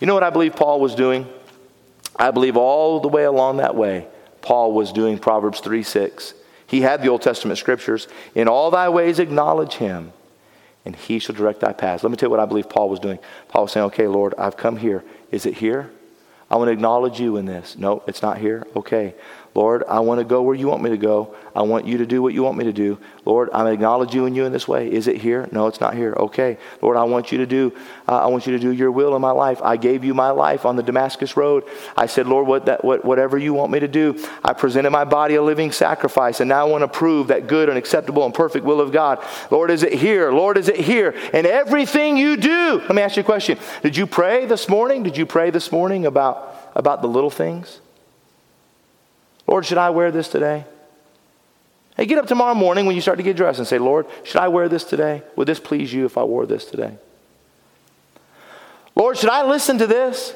You 0.00 0.06
know 0.06 0.14
what 0.14 0.24
I 0.24 0.30
believe 0.30 0.56
Paul 0.56 0.80
was 0.80 0.94
doing? 0.94 1.26
I 2.16 2.30
believe 2.30 2.56
all 2.56 3.00
the 3.00 3.08
way 3.08 3.24
along 3.24 3.58
that 3.58 3.74
way, 3.74 4.06
Paul 4.42 4.72
was 4.72 4.92
doing 4.92 5.18
Proverbs 5.18 5.60
3 5.60 5.82
6. 5.82 6.34
He 6.66 6.80
had 6.80 7.02
the 7.02 7.08
Old 7.08 7.22
Testament 7.22 7.58
scriptures. 7.58 8.08
In 8.34 8.48
all 8.48 8.70
thy 8.70 8.88
ways, 8.88 9.18
acknowledge 9.18 9.74
him, 9.74 10.12
and 10.84 10.96
he 10.96 11.18
shall 11.18 11.34
direct 11.34 11.60
thy 11.60 11.72
paths. 11.72 12.02
Let 12.02 12.10
me 12.10 12.16
tell 12.16 12.28
you 12.28 12.30
what 12.30 12.40
I 12.40 12.46
believe 12.46 12.68
Paul 12.68 12.88
was 12.88 12.98
doing. 12.98 13.18
Paul 13.48 13.62
was 13.62 13.72
saying, 13.72 13.86
Okay, 13.86 14.08
Lord, 14.08 14.34
I've 14.36 14.56
come 14.56 14.76
here. 14.76 15.04
Is 15.32 15.46
it 15.46 15.54
here? 15.54 15.90
I 16.48 16.56
want 16.56 16.68
to 16.68 16.72
acknowledge 16.72 17.18
you 17.18 17.38
in 17.38 17.46
this. 17.46 17.76
No, 17.78 18.04
it's 18.06 18.22
not 18.22 18.38
here. 18.38 18.66
Okay. 18.76 19.14
Lord, 19.54 19.84
I 19.86 20.00
want 20.00 20.18
to 20.18 20.24
go 20.24 20.40
where 20.40 20.54
you 20.54 20.66
want 20.66 20.82
me 20.82 20.88
to 20.90 20.96
go. 20.96 21.34
I 21.54 21.60
want 21.60 21.86
you 21.86 21.98
to 21.98 22.06
do 22.06 22.22
what 22.22 22.32
you 22.32 22.42
want 22.42 22.56
me 22.56 22.64
to 22.64 22.72
do. 22.72 22.98
Lord, 23.26 23.50
I'm 23.52 23.66
acknowledging 23.66 24.16
you 24.16 24.24
and 24.24 24.34
you 24.34 24.46
in 24.46 24.52
this 24.52 24.66
way. 24.66 24.90
Is 24.90 25.08
it 25.08 25.20
here? 25.20 25.46
No, 25.52 25.66
it's 25.66 25.80
not 25.80 25.94
here. 25.94 26.14
Okay. 26.14 26.56
Lord, 26.80 26.96
I 26.96 27.04
want 27.04 27.32
you 27.32 27.38
to 27.38 27.46
do 27.46 27.72
uh, 28.08 28.18
I 28.18 28.26
want 28.28 28.46
you 28.46 28.52
to 28.52 28.58
do 28.58 28.72
your 28.72 28.90
will 28.90 29.14
in 29.14 29.20
my 29.20 29.30
life. 29.30 29.60
I 29.62 29.76
gave 29.76 30.04
you 30.04 30.14
my 30.14 30.30
life 30.30 30.64
on 30.64 30.76
the 30.76 30.82
Damascus 30.82 31.36
road. 31.36 31.64
I 31.96 32.06
said, 32.06 32.26
Lord, 32.26 32.46
what 32.46 32.64
that 32.66 32.82
what, 32.82 33.04
whatever 33.04 33.36
you 33.36 33.52
want 33.52 33.70
me 33.70 33.80
to 33.80 33.88
do. 33.88 34.26
I 34.42 34.54
presented 34.54 34.90
my 34.90 35.04
body 35.04 35.34
a 35.34 35.42
living 35.42 35.70
sacrifice 35.70 36.40
and 36.40 36.48
now 36.48 36.66
I 36.66 36.70
want 36.70 36.82
to 36.82 36.88
prove 36.88 37.26
that 37.28 37.46
good 37.46 37.68
and 37.68 37.76
acceptable 37.76 38.24
and 38.24 38.32
perfect 38.32 38.64
will 38.64 38.80
of 38.80 38.90
God. 38.90 39.22
Lord, 39.50 39.70
is 39.70 39.82
it 39.82 39.92
here? 39.92 40.32
Lord, 40.32 40.56
is 40.56 40.70
it 40.70 40.76
here? 40.76 41.14
And 41.34 41.46
everything 41.46 42.16
you 42.16 42.38
do. 42.38 42.78
Let 42.78 42.94
me 42.94 43.02
ask 43.02 43.16
you 43.16 43.22
a 43.22 43.24
question. 43.24 43.58
Did 43.82 43.98
you 43.98 44.06
pray 44.06 44.46
this 44.46 44.66
morning? 44.66 45.02
Did 45.02 45.18
you 45.18 45.26
pray 45.26 45.50
this 45.50 45.70
morning 45.70 46.06
about 46.06 46.56
about 46.74 47.02
the 47.02 47.08
little 47.08 47.28
things? 47.28 47.81
Lord, 49.52 49.66
should 49.66 49.76
I 49.76 49.90
wear 49.90 50.10
this 50.10 50.28
today? 50.28 50.64
Hey, 51.94 52.06
get 52.06 52.16
up 52.16 52.26
tomorrow 52.26 52.54
morning 52.54 52.86
when 52.86 52.94
you 52.94 53.02
start 53.02 53.18
to 53.18 53.22
get 53.22 53.36
dressed 53.36 53.58
and 53.58 53.68
say, 53.68 53.76
Lord, 53.76 54.06
should 54.24 54.38
I 54.38 54.48
wear 54.48 54.66
this 54.66 54.82
today? 54.82 55.22
Would 55.36 55.46
this 55.46 55.60
please 55.60 55.92
you 55.92 56.06
if 56.06 56.16
I 56.16 56.22
wore 56.22 56.46
this 56.46 56.64
today? 56.64 56.96
Lord, 58.96 59.18
should 59.18 59.28
I 59.28 59.44
listen 59.44 59.76
to 59.76 59.86
this? 59.86 60.32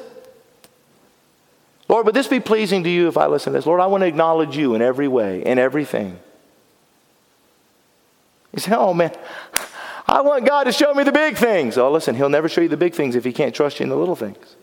Lord, 1.89 2.05
would 2.05 2.13
this 2.13 2.27
be 2.27 2.39
pleasing 2.39 2.83
to 2.83 2.89
you 2.91 3.07
if 3.07 3.17
I 3.17 3.25
listen 3.25 3.53
to 3.53 3.57
this? 3.57 3.65
Lord, 3.65 3.81
I 3.81 3.87
want 3.87 4.01
to 4.01 4.07
acknowledge 4.07 4.55
you 4.55 4.75
in 4.75 4.83
every 4.83 5.07
way, 5.07 5.43
in 5.43 5.57
everything. 5.57 6.19
You 8.53 8.59
say, 8.59 8.75
oh 8.75 8.93
man, 8.93 9.17
I 10.07 10.21
want 10.21 10.45
God 10.45 10.65
to 10.65 10.71
show 10.71 10.93
me 10.93 11.03
the 11.03 11.11
big 11.11 11.37
things. 11.37 11.75
Oh, 11.75 11.91
listen, 11.91 12.13
He'll 12.13 12.29
never 12.29 12.47
show 12.47 12.61
you 12.61 12.69
the 12.69 12.77
big 12.77 12.93
things 12.93 13.15
if 13.15 13.23
He 13.23 13.33
can't 13.33 13.55
trust 13.55 13.79
you 13.79 13.83
in 13.85 13.89
the 13.89 13.97
little 13.97 14.15
things. 14.15 14.55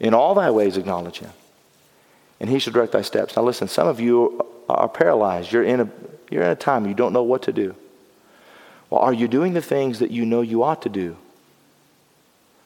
In 0.00 0.14
all 0.14 0.34
thy 0.34 0.50
ways, 0.50 0.78
acknowledge 0.78 1.18
Him 1.18 1.30
and 2.40 2.50
he 2.50 2.58
shall 2.58 2.72
direct 2.72 2.92
thy 2.92 3.02
steps. 3.02 3.36
Now 3.36 3.42
listen, 3.42 3.68
some 3.68 3.86
of 3.86 4.00
you 4.00 4.44
are 4.68 4.88
paralyzed. 4.88 5.52
You're 5.52 5.64
in 5.64 5.80
a, 5.80 5.88
you're 6.30 6.42
in 6.42 6.50
a 6.50 6.56
time 6.56 6.86
you 6.86 6.94
don't 6.94 7.12
know 7.12 7.22
what 7.22 7.42
to 7.42 7.52
do. 7.52 7.74
Well, 8.90 9.00
are 9.00 9.12
you 9.12 9.28
doing 9.28 9.54
the 9.54 9.62
things 9.62 9.98
that 9.98 10.10
you 10.10 10.24
know 10.24 10.40
you 10.40 10.62
ought 10.62 10.82
to 10.82 10.88
do? 10.88 11.16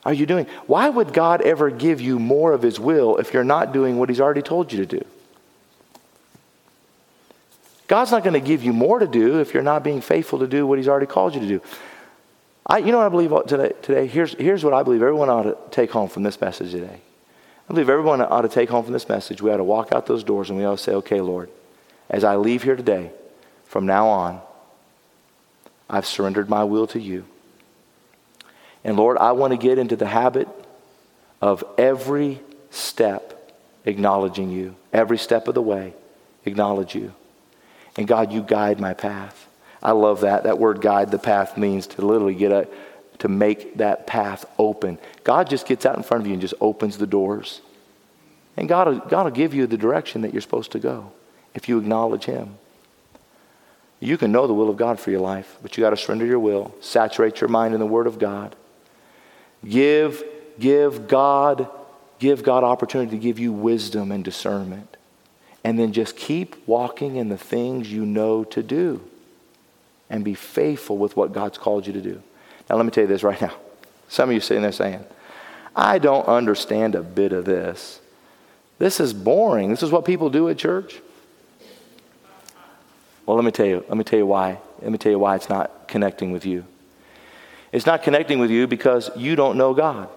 Are 0.05 0.13
you 0.13 0.27
doing? 0.27 0.47
Why 0.67 0.89
would 0.89 1.13
God 1.13 1.43
ever 1.43 1.71
give 1.71 2.01
you 2.01 2.19
more 2.19 2.53
of 2.53 2.63
his 2.63 2.79
will 2.79 3.17
if 3.19 3.33
you're 3.33 3.45
not 3.45 3.73
doing 3.73 3.99
what 3.99 4.09
he's 4.09 4.21
already 4.21 4.43
told 4.43 4.73
you 4.73 4.79
to 4.85 4.99
do? 4.99 5.05
God's 7.89 8.11
not 8.11 8.23
going 8.23 8.35
to 8.35 8.41
give 8.41 8.63
you 8.63 8.73
more 8.73 8.99
to 8.99 9.07
do 9.07 9.41
if 9.41 9.55
you're 9.55 9.63
not 9.63 9.83
being 9.83 10.01
faithful 10.01 10.39
to 10.41 10.47
do 10.47 10.67
what 10.67 10.79
he's 10.79 10.89
already 10.89 11.07
called 11.07 11.35
you 11.35 11.41
to 11.41 11.47
do. 11.49 11.63
I, 12.67 12.79
you 12.79 12.93
know 12.93 12.99
what 12.99 13.07
I 13.07 13.09
believe 13.09 13.47
today? 13.47 13.73
today? 13.81 14.07
Here's, 14.07 14.35
here's 14.35 14.63
what 14.63 14.75
I 14.75 14.83
believe 14.83 15.01
everyone 15.01 15.31
ought 15.31 15.45
to 15.45 15.57
take 15.71 15.91
home 15.91 16.11
from 16.11 16.23
this 16.23 16.39
message 16.39 16.71
today. 16.71 17.01
I 17.69 17.73
believe 17.75 17.91
everyone 17.91 18.23
ought 18.23 18.43
to 18.43 18.49
take 18.49 18.71
home 18.71 18.85
from 18.85 18.95
this 18.95 19.11
message. 19.11 19.43
We 19.43 19.51
ought 19.51 19.59
to 19.59 19.65
walk 19.65 19.93
out 19.93 20.07
those 20.07 20.25
doors 20.25 20.49
and 20.49 20.59
we 20.59 20.65
ought 20.65 20.79
to 20.79 20.83
say, 20.83 20.93
okay, 20.95 21.21
Lord, 21.21 21.51
as 22.09 22.25
I 22.25 22.37
leave 22.37 22.63
here 22.63 22.77
today, 22.77 23.11
from 23.67 23.85
now 23.85 24.09
on, 24.09 24.41
I've 25.91 26.07
surrendered 26.07 26.49
my 26.49 26.65
will 26.65 26.87
to 26.89 27.01
you. 27.01 27.27
And 28.85 28.97
Lord, 28.97 29.19
I 29.19 29.33
want 29.33 29.53
to 29.53 29.59
get 29.59 29.79
into 29.79 29.97
the 29.97 30.07
habit 30.07 30.49
of 31.43 31.63
every 31.77 32.41
step 32.71 33.35
acknowledging 33.85 34.51
you, 34.51 34.75
every 34.93 35.19
step 35.19 35.47
of 35.47 35.55
the 35.55 35.63
way, 35.63 35.93
acknowledge 36.47 36.95
you. 36.95 37.13
And 37.99 38.09
God, 38.09 38.33
you 38.33 38.43
guide 38.43 38.81
my 38.81 38.95
path. 38.95 39.47
I 39.83 39.93
love 39.93 40.23
that. 40.23 40.45
That 40.45 40.59
word 40.59 40.81
guide 40.81 41.11
the 41.11 41.19
path 41.19 41.59
means 41.59 41.87
to 41.89 42.05
literally 42.05 42.35
get 42.35 42.51
a, 42.51 42.69
to 43.19 43.29
make 43.29 43.79
that 43.79 44.07
path 44.07 44.45
open. 44.59 44.99
God 45.25 45.49
just 45.49 45.67
gets 45.67 45.85
out 45.85 45.97
in 45.97 46.03
front 46.03 46.23
of 46.23 46.27
you 46.27 46.35
and 46.35 46.41
just 46.41 46.55
opens 46.61 46.99
the 46.99 47.07
doors. 47.07 47.61
And 48.57 48.69
God 48.69 48.89
will, 48.89 48.99
God 48.99 49.25
will 49.25 49.31
give 49.31 49.55
you 49.55 49.67
the 49.67 49.77
direction 49.77 50.23
that 50.23 50.33
you're 50.33 50.43
supposed 50.43 50.73
to 50.73 50.79
go 50.79 51.13
if 51.55 51.69
you 51.69 51.79
acknowledge 51.79 52.25
Him. 52.25 52.57
You 54.01 54.17
can 54.17 54.31
know 54.31 54.47
the 54.47 54.55
will 54.55 54.71
of 54.71 54.77
God 54.77 55.01
for 55.01 55.11
your 55.11 55.21
life, 55.21 55.59
but 55.63 55.77
you 55.77 55.83
got 55.83 55.91
to 55.91 55.97
surrender 55.97 56.25
your 56.25 56.39
will, 56.39 56.75
saturate 56.81 57.41
your 57.41 57.49
mind 57.49 57.75
in 57.75 57.81
the 57.81 57.87
Word 57.87 58.07
of 58.07 58.19
God. 58.19 58.55
Give, 59.69 60.23
give 60.59 61.09
God, 61.09 61.69
give 62.19 62.45
God 62.45 62.63
opportunity 62.63 63.11
to 63.13 63.17
give 63.17 63.39
you 63.39 63.53
wisdom 63.53 64.13
and 64.13 64.25
discernment. 64.25 64.97
And 65.65 65.79
then 65.79 65.93
just 65.93 66.17
keep 66.17 66.67
walking 66.69 67.17
in 67.17 67.29
the 67.29 67.39
things 67.39 67.91
you 67.91 68.07
know 68.07 68.45
to 68.45 68.63
do. 68.63 69.03
And 70.09 70.25
be 70.25 70.35
faithful 70.35 70.97
with 70.97 71.17
what 71.17 71.33
God's 71.33 71.59
called 71.59 71.87
you 71.87 71.93
to 71.93 72.01
do. 72.01 72.23
Now, 72.69 72.77
let 72.77 72.85
me 72.85 72.91
tell 72.91 73.05
you 73.05 73.09
this 73.09 73.23
right 73.23 73.41
now. 73.41 73.55
Some 74.09 74.29
of 74.31 74.35
you 74.35 74.41
sitting 74.41 74.63
there 74.63 74.73
saying, 74.73 75.05
I 75.75 75.99
don't 75.99 76.27
understand 76.27 76.95
a 76.95 77.03
bit 77.03 77.33
of 77.33 77.45
this. 77.45 78.01
This 78.79 79.01
is 79.01 79.13
boring. 79.13 79.71
This 79.71 79.83
is 79.83 79.91
what 79.91 80.05
people 80.05 80.31
do 80.31 80.49
at 80.49 80.59
church. 80.59 81.01
Well, 83.27 83.37
let 83.37 83.45
me 83.45 83.51
tell 83.51 83.67
you. 83.67 83.85
Let 83.89 83.97
me 83.97 84.05
tell 84.05 84.19
you 84.19 84.27
why. 84.27 84.59
Let 84.81 84.91
me 84.91 84.99
tell 84.99 85.13
you 85.13 85.19
why 85.19 85.37
it's 85.37 85.49
not 85.49 85.89
connecting 85.89 86.33
with 86.33 86.47
you. 86.47 86.65
It's 87.73 87.87
not 87.87 88.03
connecting 88.03 88.39
with 88.39 88.51
you 88.51 88.67
because 88.67 89.11
you 89.17 89.37
don't 89.37 89.59
know 89.59 89.75
God. 89.75 90.09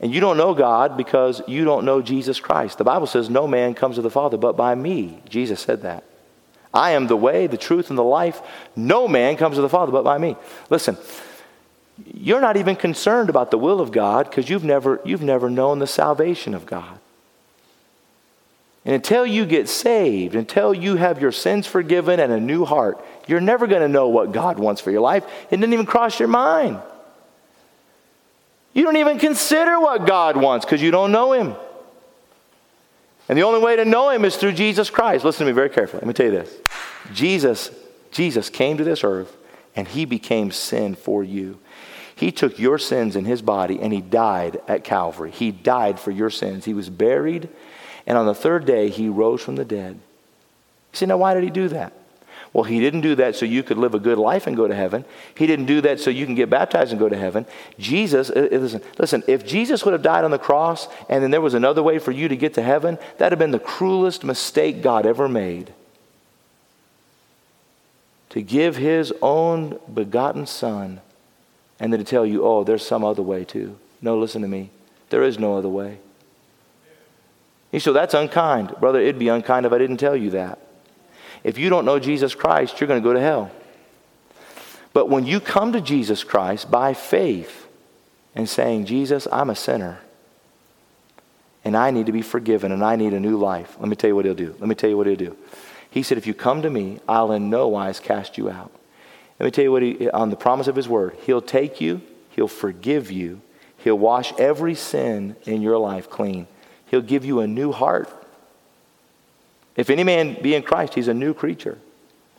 And 0.00 0.14
you 0.14 0.20
don't 0.20 0.36
know 0.36 0.54
God 0.54 0.96
because 0.96 1.42
you 1.48 1.64
don't 1.64 1.84
know 1.84 2.00
Jesus 2.00 2.38
Christ. 2.38 2.78
The 2.78 2.84
Bible 2.84 3.08
says, 3.08 3.28
No 3.28 3.48
man 3.48 3.74
comes 3.74 3.96
to 3.96 4.02
the 4.02 4.10
Father 4.10 4.36
but 4.36 4.56
by 4.56 4.74
me. 4.74 5.20
Jesus 5.28 5.60
said 5.60 5.82
that. 5.82 6.04
I 6.72 6.92
am 6.92 7.06
the 7.06 7.16
way, 7.16 7.46
the 7.46 7.56
truth, 7.56 7.88
and 7.88 7.98
the 7.98 8.04
life. 8.04 8.40
No 8.76 9.08
man 9.08 9.36
comes 9.36 9.56
to 9.56 9.62
the 9.62 9.68
Father 9.68 9.90
but 9.90 10.04
by 10.04 10.18
me. 10.18 10.36
Listen, 10.70 10.96
you're 12.06 12.40
not 12.40 12.56
even 12.56 12.76
concerned 12.76 13.28
about 13.28 13.50
the 13.50 13.58
will 13.58 13.80
of 13.80 13.92
God 13.92 14.28
because 14.28 14.48
you've 14.48 14.64
never, 14.64 15.00
you've 15.04 15.22
never 15.22 15.50
known 15.50 15.78
the 15.78 15.86
salvation 15.86 16.54
of 16.54 16.66
God. 16.66 16.98
And 18.84 18.94
until 18.94 19.26
you 19.26 19.44
get 19.44 19.68
saved, 19.68 20.34
until 20.34 20.72
you 20.72 20.96
have 20.96 21.20
your 21.20 21.32
sins 21.32 21.66
forgiven 21.66 22.20
and 22.20 22.32
a 22.32 22.40
new 22.40 22.64
heart, 22.64 23.04
you're 23.26 23.40
never 23.40 23.66
going 23.66 23.82
to 23.82 23.88
know 23.88 24.08
what 24.08 24.32
God 24.32 24.58
wants 24.58 24.80
for 24.80 24.90
your 24.90 25.00
life. 25.00 25.24
It 25.50 25.56
didn't 25.56 25.72
even 25.72 25.86
cross 25.86 26.18
your 26.18 26.28
mind. 26.28 26.80
You 28.72 28.84
don't 28.84 28.96
even 28.96 29.18
consider 29.18 29.78
what 29.80 30.06
God 30.06 30.36
wants 30.36 30.64
because 30.64 30.80
you 30.80 30.90
don't 30.90 31.12
know 31.12 31.32
Him. 31.32 31.54
And 33.28 33.36
the 33.36 33.42
only 33.42 33.60
way 33.60 33.76
to 33.76 33.84
know 33.84 34.10
Him 34.10 34.24
is 34.24 34.36
through 34.36 34.52
Jesus 34.52 34.88
Christ. 34.88 35.24
Listen 35.24 35.46
to 35.46 35.52
me 35.52 35.54
very 35.54 35.68
carefully. 35.68 36.00
Let 36.00 36.06
me 36.06 36.14
tell 36.14 36.26
you 36.26 36.32
this 36.32 36.56
Jesus, 37.12 37.70
Jesus 38.10 38.48
came 38.48 38.78
to 38.78 38.84
this 38.84 39.04
earth 39.04 39.36
and 39.74 39.86
He 39.86 40.04
became 40.04 40.50
sin 40.50 40.94
for 40.94 41.22
you. 41.22 41.58
He 42.18 42.32
took 42.32 42.58
your 42.58 42.78
sins 42.78 43.14
in 43.14 43.26
his 43.26 43.42
body 43.42 43.78
and 43.80 43.92
he 43.92 44.00
died 44.00 44.60
at 44.66 44.82
Calvary. 44.82 45.30
He 45.30 45.52
died 45.52 46.00
for 46.00 46.10
your 46.10 46.30
sins. 46.30 46.64
He 46.64 46.74
was 46.74 46.90
buried, 46.90 47.48
and 48.08 48.18
on 48.18 48.26
the 48.26 48.34
third 48.34 48.66
day, 48.66 48.88
he 48.88 49.08
rose 49.08 49.40
from 49.40 49.54
the 49.54 49.64
dead. 49.64 49.94
You 49.94 50.96
say, 50.96 51.06
now 51.06 51.18
why 51.18 51.34
did 51.34 51.44
he 51.44 51.50
do 51.50 51.68
that? 51.68 51.92
Well, 52.52 52.64
he 52.64 52.80
didn't 52.80 53.02
do 53.02 53.14
that 53.14 53.36
so 53.36 53.46
you 53.46 53.62
could 53.62 53.78
live 53.78 53.94
a 53.94 54.00
good 54.00 54.18
life 54.18 54.48
and 54.48 54.56
go 54.56 54.66
to 54.66 54.74
heaven. 54.74 55.04
He 55.36 55.46
didn't 55.46 55.66
do 55.66 55.80
that 55.82 56.00
so 56.00 56.10
you 56.10 56.26
can 56.26 56.34
get 56.34 56.50
baptized 56.50 56.90
and 56.90 56.98
go 56.98 57.08
to 57.08 57.16
heaven. 57.16 57.46
Jesus, 57.78 58.30
uh, 58.30 58.48
uh, 58.50 58.56
listen, 58.56 58.82
listen, 58.98 59.22
if 59.28 59.46
Jesus 59.46 59.84
would 59.84 59.92
have 59.92 60.02
died 60.02 60.24
on 60.24 60.32
the 60.32 60.40
cross 60.40 60.88
and 61.08 61.22
then 61.22 61.30
there 61.30 61.40
was 61.40 61.54
another 61.54 61.84
way 61.84 62.00
for 62.00 62.10
you 62.10 62.26
to 62.26 62.36
get 62.36 62.54
to 62.54 62.62
heaven, 62.62 62.98
that'd 63.18 63.30
have 63.30 63.38
been 63.38 63.52
the 63.52 63.60
cruelest 63.60 64.24
mistake 64.24 64.82
God 64.82 65.06
ever 65.06 65.28
made. 65.28 65.72
To 68.30 68.42
give 68.42 68.74
his 68.74 69.12
own 69.22 69.78
begotten 69.94 70.46
son 70.46 71.00
and 71.80 71.92
then 71.92 71.98
to 71.98 72.04
tell 72.04 72.26
you, 72.26 72.44
oh, 72.44 72.64
there's 72.64 72.86
some 72.86 73.04
other 73.04 73.22
way 73.22 73.44
too. 73.44 73.78
No, 74.00 74.18
listen 74.18 74.42
to 74.42 74.48
me. 74.48 74.70
There 75.10 75.22
is 75.22 75.38
no 75.38 75.56
other 75.56 75.68
way. 75.68 75.98
You 77.72 77.80
say, 77.80 77.92
that's 77.92 78.14
unkind. 78.14 78.74
Brother, 78.80 79.00
it'd 79.00 79.18
be 79.18 79.28
unkind 79.28 79.66
if 79.66 79.72
I 79.72 79.78
didn't 79.78 79.98
tell 79.98 80.16
you 80.16 80.30
that. 80.30 80.58
If 81.44 81.58
you 81.58 81.68
don't 81.68 81.84
know 81.84 81.98
Jesus 81.98 82.34
Christ, 82.34 82.80
you're 82.80 82.88
going 82.88 83.00
to 83.00 83.08
go 83.08 83.12
to 83.12 83.20
hell. 83.20 83.50
But 84.92 85.08
when 85.08 85.26
you 85.26 85.38
come 85.38 85.72
to 85.72 85.80
Jesus 85.80 86.24
Christ 86.24 86.70
by 86.70 86.94
faith 86.94 87.66
and 88.34 88.48
saying, 88.48 88.86
Jesus, 88.86 89.28
I'm 89.30 89.50
a 89.50 89.54
sinner 89.54 90.00
and 91.64 91.76
I 91.76 91.90
need 91.90 92.06
to 92.06 92.12
be 92.12 92.22
forgiven 92.22 92.72
and 92.72 92.82
I 92.82 92.96
need 92.96 93.12
a 93.12 93.20
new 93.20 93.36
life, 93.36 93.76
let 93.78 93.88
me 93.88 93.96
tell 93.96 94.08
you 94.08 94.16
what 94.16 94.24
he'll 94.24 94.34
do. 94.34 94.56
Let 94.58 94.68
me 94.68 94.74
tell 94.74 94.90
you 94.90 94.96
what 94.96 95.06
he'll 95.06 95.16
do. 95.16 95.36
He 95.90 96.02
said, 96.02 96.18
If 96.18 96.26
you 96.26 96.34
come 96.34 96.62
to 96.62 96.70
me, 96.70 97.00
I'll 97.08 97.32
in 97.32 97.50
no 97.50 97.68
wise 97.68 98.00
cast 98.00 98.38
you 98.38 98.50
out. 98.50 98.72
Let 99.38 99.44
me 99.44 99.50
tell 99.50 99.64
you 99.64 99.72
what 99.72 99.82
he, 99.82 100.10
on 100.10 100.30
the 100.30 100.36
promise 100.36 100.66
of 100.66 100.76
his 100.76 100.88
word, 100.88 101.16
he'll 101.22 101.42
take 101.42 101.80
you, 101.80 102.02
he'll 102.30 102.48
forgive 102.48 103.10
you, 103.10 103.40
he'll 103.78 103.98
wash 103.98 104.32
every 104.38 104.74
sin 104.74 105.36
in 105.44 105.62
your 105.62 105.78
life 105.78 106.10
clean. 106.10 106.46
He'll 106.86 107.02
give 107.02 107.24
you 107.24 107.40
a 107.40 107.46
new 107.46 107.70
heart. 107.70 108.08
If 109.76 109.90
any 109.90 110.02
man 110.02 110.40
be 110.42 110.54
in 110.54 110.62
Christ, 110.62 110.94
he's 110.94 111.08
a 111.08 111.14
new 111.14 111.34
creature. 111.34 111.78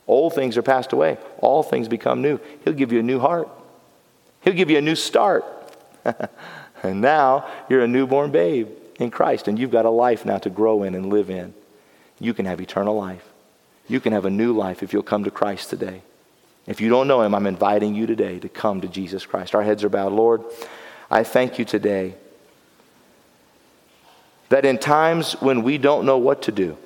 Old 0.07 0.33
things 0.33 0.57
are 0.57 0.61
passed 0.61 0.91
away, 0.91 1.17
all 1.37 1.63
things 1.63 1.87
become 1.87 2.21
new. 2.21 2.39
He'll 2.65 2.73
give 2.73 2.91
you 2.91 2.99
a 2.99 3.03
new 3.03 3.19
heart, 3.19 3.47
he'll 4.41 4.53
give 4.53 4.69
you 4.69 4.77
a 4.77 4.81
new 4.81 4.95
start. 4.95 5.45
and 6.83 7.01
now 7.01 7.47
you're 7.69 7.83
a 7.83 7.87
newborn 7.87 8.31
babe 8.31 8.69
in 8.99 9.11
Christ, 9.11 9.47
and 9.47 9.57
you've 9.57 9.71
got 9.71 9.85
a 9.85 9.89
life 9.89 10.25
now 10.25 10.37
to 10.39 10.49
grow 10.49 10.83
in 10.83 10.95
and 10.95 11.09
live 11.09 11.29
in. 11.29 11.53
You 12.19 12.33
can 12.33 12.45
have 12.45 12.59
eternal 12.59 12.95
life. 12.95 13.23
You 13.87 14.01
can 14.01 14.11
have 14.11 14.25
a 14.25 14.29
new 14.29 14.51
life 14.51 14.83
if 14.83 14.91
you'll 14.91 15.03
come 15.03 15.23
to 15.23 15.31
Christ 15.31 15.69
today. 15.69 16.01
If 16.69 16.79
you 16.79 16.87
don't 16.87 17.07
know 17.07 17.23
him, 17.23 17.33
I'm 17.33 17.47
inviting 17.47 17.95
you 17.95 18.05
today 18.05 18.37
to 18.37 18.47
come 18.47 18.81
to 18.81 18.87
Jesus 18.87 19.25
Christ. 19.25 19.55
Our 19.55 19.63
heads 19.63 19.83
are 19.83 19.89
bowed. 19.89 20.13
Lord, 20.13 20.43
I 21.09 21.23
thank 21.23 21.57
you 21.57 21.65
today 21.65 22.13
that 24.49 24.65
in 24.65 24.77
times 24.77 25.33
when 25.41 25.63
we 25.63 25.79
don't 25.79 26.05
know 26.05 26.19
what 26.19 26.43
to 26.43 26.51
do, 26.51 26.77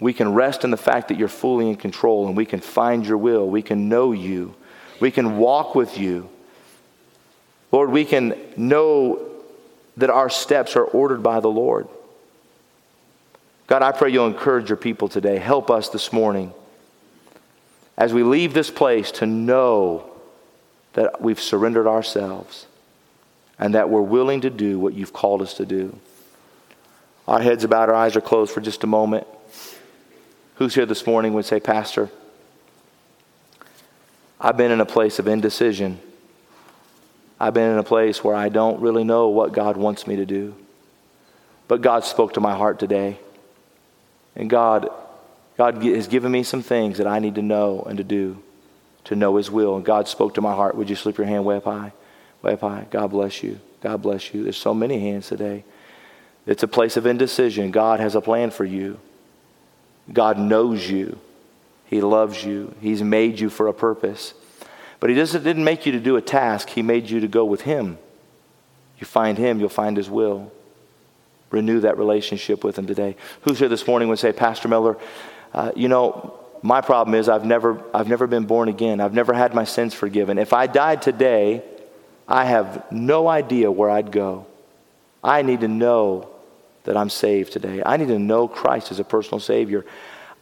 we 0.00 0.12
can 0.12 0.34
rest 0.34 0.64
in 0.64 0.72
the 0.72 0.76
fact 0.76 1.06
that 1.06 1.18
you're 1.18 1.28
fully 1.28 1.68
in 1.68 1.76
control 1.76 2.26
and 2.26 2.36
we 2.36 2.44
can 2.44 2.58
find 2.58 3.06
your 3.06 3.16
will. 3.16 3.48
We 3.48 3.62
can 3.62 3.88
know 3.88 4.10
you. 4.10 4.56
We 4.98 5.12
can 5.12 5.38
walk 5.38 5.76
with 5.76 5.96
you. 5.96 6.28
Lord, 7.70 7.90
we 7.90 8.04
can 8.04 8.36
know 8.56 9.24
that 9.98 10.10
our 10.10 10.28
steps 10.30 10.74
are 10.74 10.84
ordered 10.84 11.22
by 11.22 11.38
the 11.38 11.48
Lord. 11.48 11.86
God, 13.68 13.82
I 13.82 13.92
pray 13.92 14.10
you'll 14.10 14.26
encourage 14.26 14.68
your 14.68 14.76
people 14.78 15.08
today. 15.08 15.38
Help 15.38 15.70
us 15.70 15.90
this 15.90 16.12
morning 16.12 16.52
as 17.96 18.12
we 18.12 18.22
leave 18.22 18.54
this 18.54 18.70
place 18.70 19.10
to 19.12 19.26
know 19.26 20.10
that 20.94 21.20
we've 21.20 21.40
surrendered 21.40 21.86
ourselves 21.86 22.66
and 23.58 23.74
that 23.74 23.88
we're 23.88 24.00
willing 24.00 24.40
to 24.40 24.50
do 24.50 24.78
what 24.78 24.94
you've 24.94 25.12
called 25.12 25.42
us 25.42 25.54
to 25.54 25.66
do. 25.66 25.98
Our 27.26 27.40
heads 27.40 27.64
about 27.64 27.88
our 27.88 27.94
eyes 27.94 28.16
are 28.16 28.20
closed 28.20 28.52
for 28.52 28.60
just 28.60 28.84
a 28.84 28.86
moment. 28.86 29.26
Who's 30.56 30.74
here 30.74 30.86
this 30.86 31.06
morning 31.06 31.34
would 31.34 31.44
say, 31.44 31.60
Pastor, 31.60 32.10
I've 34.40 34.56
been 34.56 34.70
in 34.70 34.80
a 34.80 34.86
place 34.86 35.18
of 35.18 35.26
indecision. 35.26 36.00
I've 37.40 37.54
been 37.54 37.70
in 37.70 37.78
a 37.78 37.84
place 37.84 38.22
where 38.22 38.34
I 38.36 38.48
don't 38.48 38.80
really 38.80 39.04
know 39.04 39.28
what 39.28 39.52
God 39.52 39.76
wants 39.76 40.06
me 40.06 40.16
to 40.16 40.26
do. 40.26 40.54
But 41.66 41.80
God 41.80 42.04
spoke 42.04 42.34
to 42.34 42.40
my 42.40 42.54
heart 42.54 42.78
today. 42.78 43.18
And 44.36 44.50
God, 44.50 44.90
God 45.56 45.82
has 45.82 46.08
given 46.08 46.32
me 46.32 46.42
some 46.42 46.62
things 46.62 46.98
that 46.98 47.06
I 47.06 47.18
need 47.18 47.36
to 47.36 47.42
know 47.42 47.82
and 47.82 47.98
to 47.98 48.04
do 48.04 48.42
to 49.04 49.14
know 49.14 49.36
His 49.36 49.50
will. 49.50 49.76
And 49.76 49.84
God 49.84 50.08
spoke 50.08 50.34
to 50.34 50.40
my 50.40 50.54
heart. 50.54 50.76
Would 50.76 50.90
you 50.90 50.96
slip 50.96 51.18
your 51.18 51.26
hand 51.26 51.44
way 51.44 51.56
up 51.56 51.64
high? 51.64 51.92
Way 52.42 52.54
up 52.54 52.60
high. 52.60 52.86
God 52.90 53.08
bless 53.08 53.42
you. 53.42 53.60
God 53.80 54.02
bless 54.02 54.34
you. 54.34 54.42
There's 54.42 54.56
so 54.56 54.74
many 54.74 54.98
hands 54.98 55.28
today. 55.28 55.64
It's 56.46 56.62
a 56.62 56.68
place 56.68 56.96
of 56.96 57.06
indecision. 57.06 57.70
God 57.70 58.00
has 58.00 58.14
a 58.14 58.20
plan 58.20 58.50
for 58.50 58.64
you. 58.64 58.98
God 60.12 60.38
knows 60.38 60.88
you. 60.88 61.18
He 61.86 62.00
loves 62.00 62.44
you. 62.44 62.74
He's 62.80 63.02
made 63.02 63.40
you 63.40 63.48
for 63.48 63.68
a 63.68 63.74
purpose. 63.74 64.34
But 65.00 65.10
He 65.10 65.16
doesn't, 65.16 65.44
didn't 65.44 65.64
make 65.64 65.86
you 65.86 65.92
to 65.92 66.00
do 66.00 66.16
a 66.16 66.22
task, 66.22 66.70
He 66.70 66.82
made 66.82 67.08
you 67.08 67.20
to 67.20 67.28
go 67.28 67.44
with 67.44 67.62
Him. 67.62 67.98
You 68.98 69.06
find 69.06 69.36
Him, 69.38 69.60
you'll 69.60 69.68
find 69.68 69.96
His 69.96 70.10
will. 70.10 70.50
Renew 71.50 71.80
that 71.80 71.98
relationship 71.98 72.64
with 72.64 72.78
Him 72.78 72.86
today. 72.86 73.16
Who's 73.42 73.58
here 73.58 73.68
this 73.68 73.86
morning 73.86 74.08
would 74.08 74.18
say, 74.18 74.32
Pastor 74.32 74.68
Miller, 74.68 74.96
uh, 75.54 75.72
you 75.76 75.88
know, 75.88 76.38
my 76.62 76.80
problem 76.80 77.14
is 77.14 77.28
I've 77.28 77.44
never, 77.44 77.82
I've 77.94 78.08
never 78.08 78.26
been 78.26 78.44
born 78.44 78.68
again. 78.68 79.00
I've 79.00 79.14
never 79.14 79.32
had 79.32 79.54
my 79.54 79.64
sins 79.64 79.94
forgiven. 79.94 80.38
If 80.38 80.52
I 80.52 80.66
died 80.66 81.02
today, 81.02 81.62
I 82.26 82.44
have 82.44 82.90
no 82.90 83.28
idea 83.28 83.70
where 83.70 83.90
I'd 83.90 84.10
go. 84.10 84.46
I 85.22 85.42
need 85.42 85.60
to 85.60 85.68
know 85.68 86.30
that 86.84 86.96
I'm 86.96 87.10
saved 87.10 87.52
today. 87.52 87.82
I 87.84 87.96
need 87.96 88.08
to 88.08 88.18
know 88.18 88.48
Christ 88.48 88.90
as 88.90 88.98
a 88.98 89.04
personal 89.04 89.40
Savior. 89.40 89.84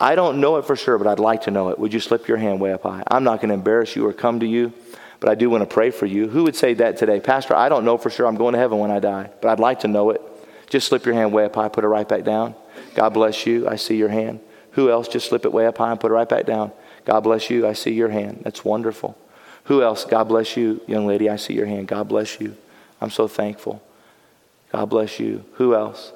I 0.00 0.14
don't 0.14 0.40
know 0.40 0.56
it 0.56 0.64
for 0.64 0.74
sure, 0.74 0.98
but 0.98 1.06
I'd 1.06 1.20
like 1.20 1.42
to 1.42 1.50
know 1.50 1.68
it. 1.68 1.78
Would 1.78 1.92
you 1.92 2.00
slip 2.00 2.26
your 2.26 2.36
hand 2.36 2.60
way 2.60 2.72
up 2.72 2.82
high? 2.82 3.04
I'm 3.08 3.22
not 3.22 3.40
going 3.40 3.50
to 3.50 3.54
embarrass 3.54 3.94
you 3.94 4.06
or 4.06 4.12
come 4.12 4.40
to 4.40 4.46
you, 4.46 4.72
but 5.20 5.28
I 5.28 5.34
do 5.34 5.50
want 5.50 5.62
to 5.62 5.72
pray 5.72 5.90
for 5.90 6.06
you. 6.06 6.28
Who 6.28 6.44
would 6.44 6.56
say 6.56 6.74
that 6.74 6.96
today? 6.96 7.20
Pastor, 7.20 7.54
I 7.54 7.68
don't 7.68 7.84
know 7.84 7.98
for 7.98 8.10
sure 8.10 8.26
I'm 8.26 8.36
going 8.36 8.54
to 8.54 8.58
heaven 8.58 8.78
when 8.78 8.90
I 8.90 8.98
die, 8.98 9.30
but 9.40 9.50
I'd 9.50 9.60
like 9.60 9.80
to 9.80 9.88
know 9.88 10.10
it. 10.10 10.20
Just 10.68 10.88
slip 10.88 11.04
your 11.04 11.14
hand 11.14 11.32
way 11.32 11.44
up 11.44 11.54
high, 11.54 11.68
put 11.68 11.84
it 11.84 11.88
right 11.88 12.08
back 12.08 12.24
down. 12.24 12.54
God 12.94 13.10
bless 13.10 13.46
you. 13.46 13.68
I 13.68 13.76
see 13.76 13.96
your 13.96 14.08
hand. 14.08 14.40
Who 14.73 14.91
else? 14.91 15.09
Just 15.09 15.29
slip 15.29 15.45
it 15.45 15.53
way 15.53 15.66
up 15.66 15.79
high 15.79 15.91
and 15.91 16.01
put 16.01 16.11
it 16.11 16.14
right 16.14 16.29
back 16.29 16.47
down. 16.47 16.73
God 17.05 17.20
bless 17.20 17.51
you. 17.51 17.66
I 17.66 17.73
see 17.73 17.93
your 17.93 18.09
hand. 18.09 18.41
That's 18.45 18.64
wonderful. 18.64 19.16
Who 19.64 19.83
else? 19.83 20.05
God 20.05 20.25
bless 20.25 20.57
you, 20.57 20.81
young 20.87 21.07
lady. 21.07 21.29
I 21.29 21.37
see 21.37 21.55
your 21.55 21.66
hand. 21.66 21.89
God 21.89 22.09
bless 22.09 22.41
you. 22.41 22.57
I'm 23.01 23.11
so 23.11 23.29
thankful. 23.29 23.83
God 24.73 24.87
bless 24.87 25.20
you. 25.20 25.45
Who 25.55 25.75
else? 25.75 26.12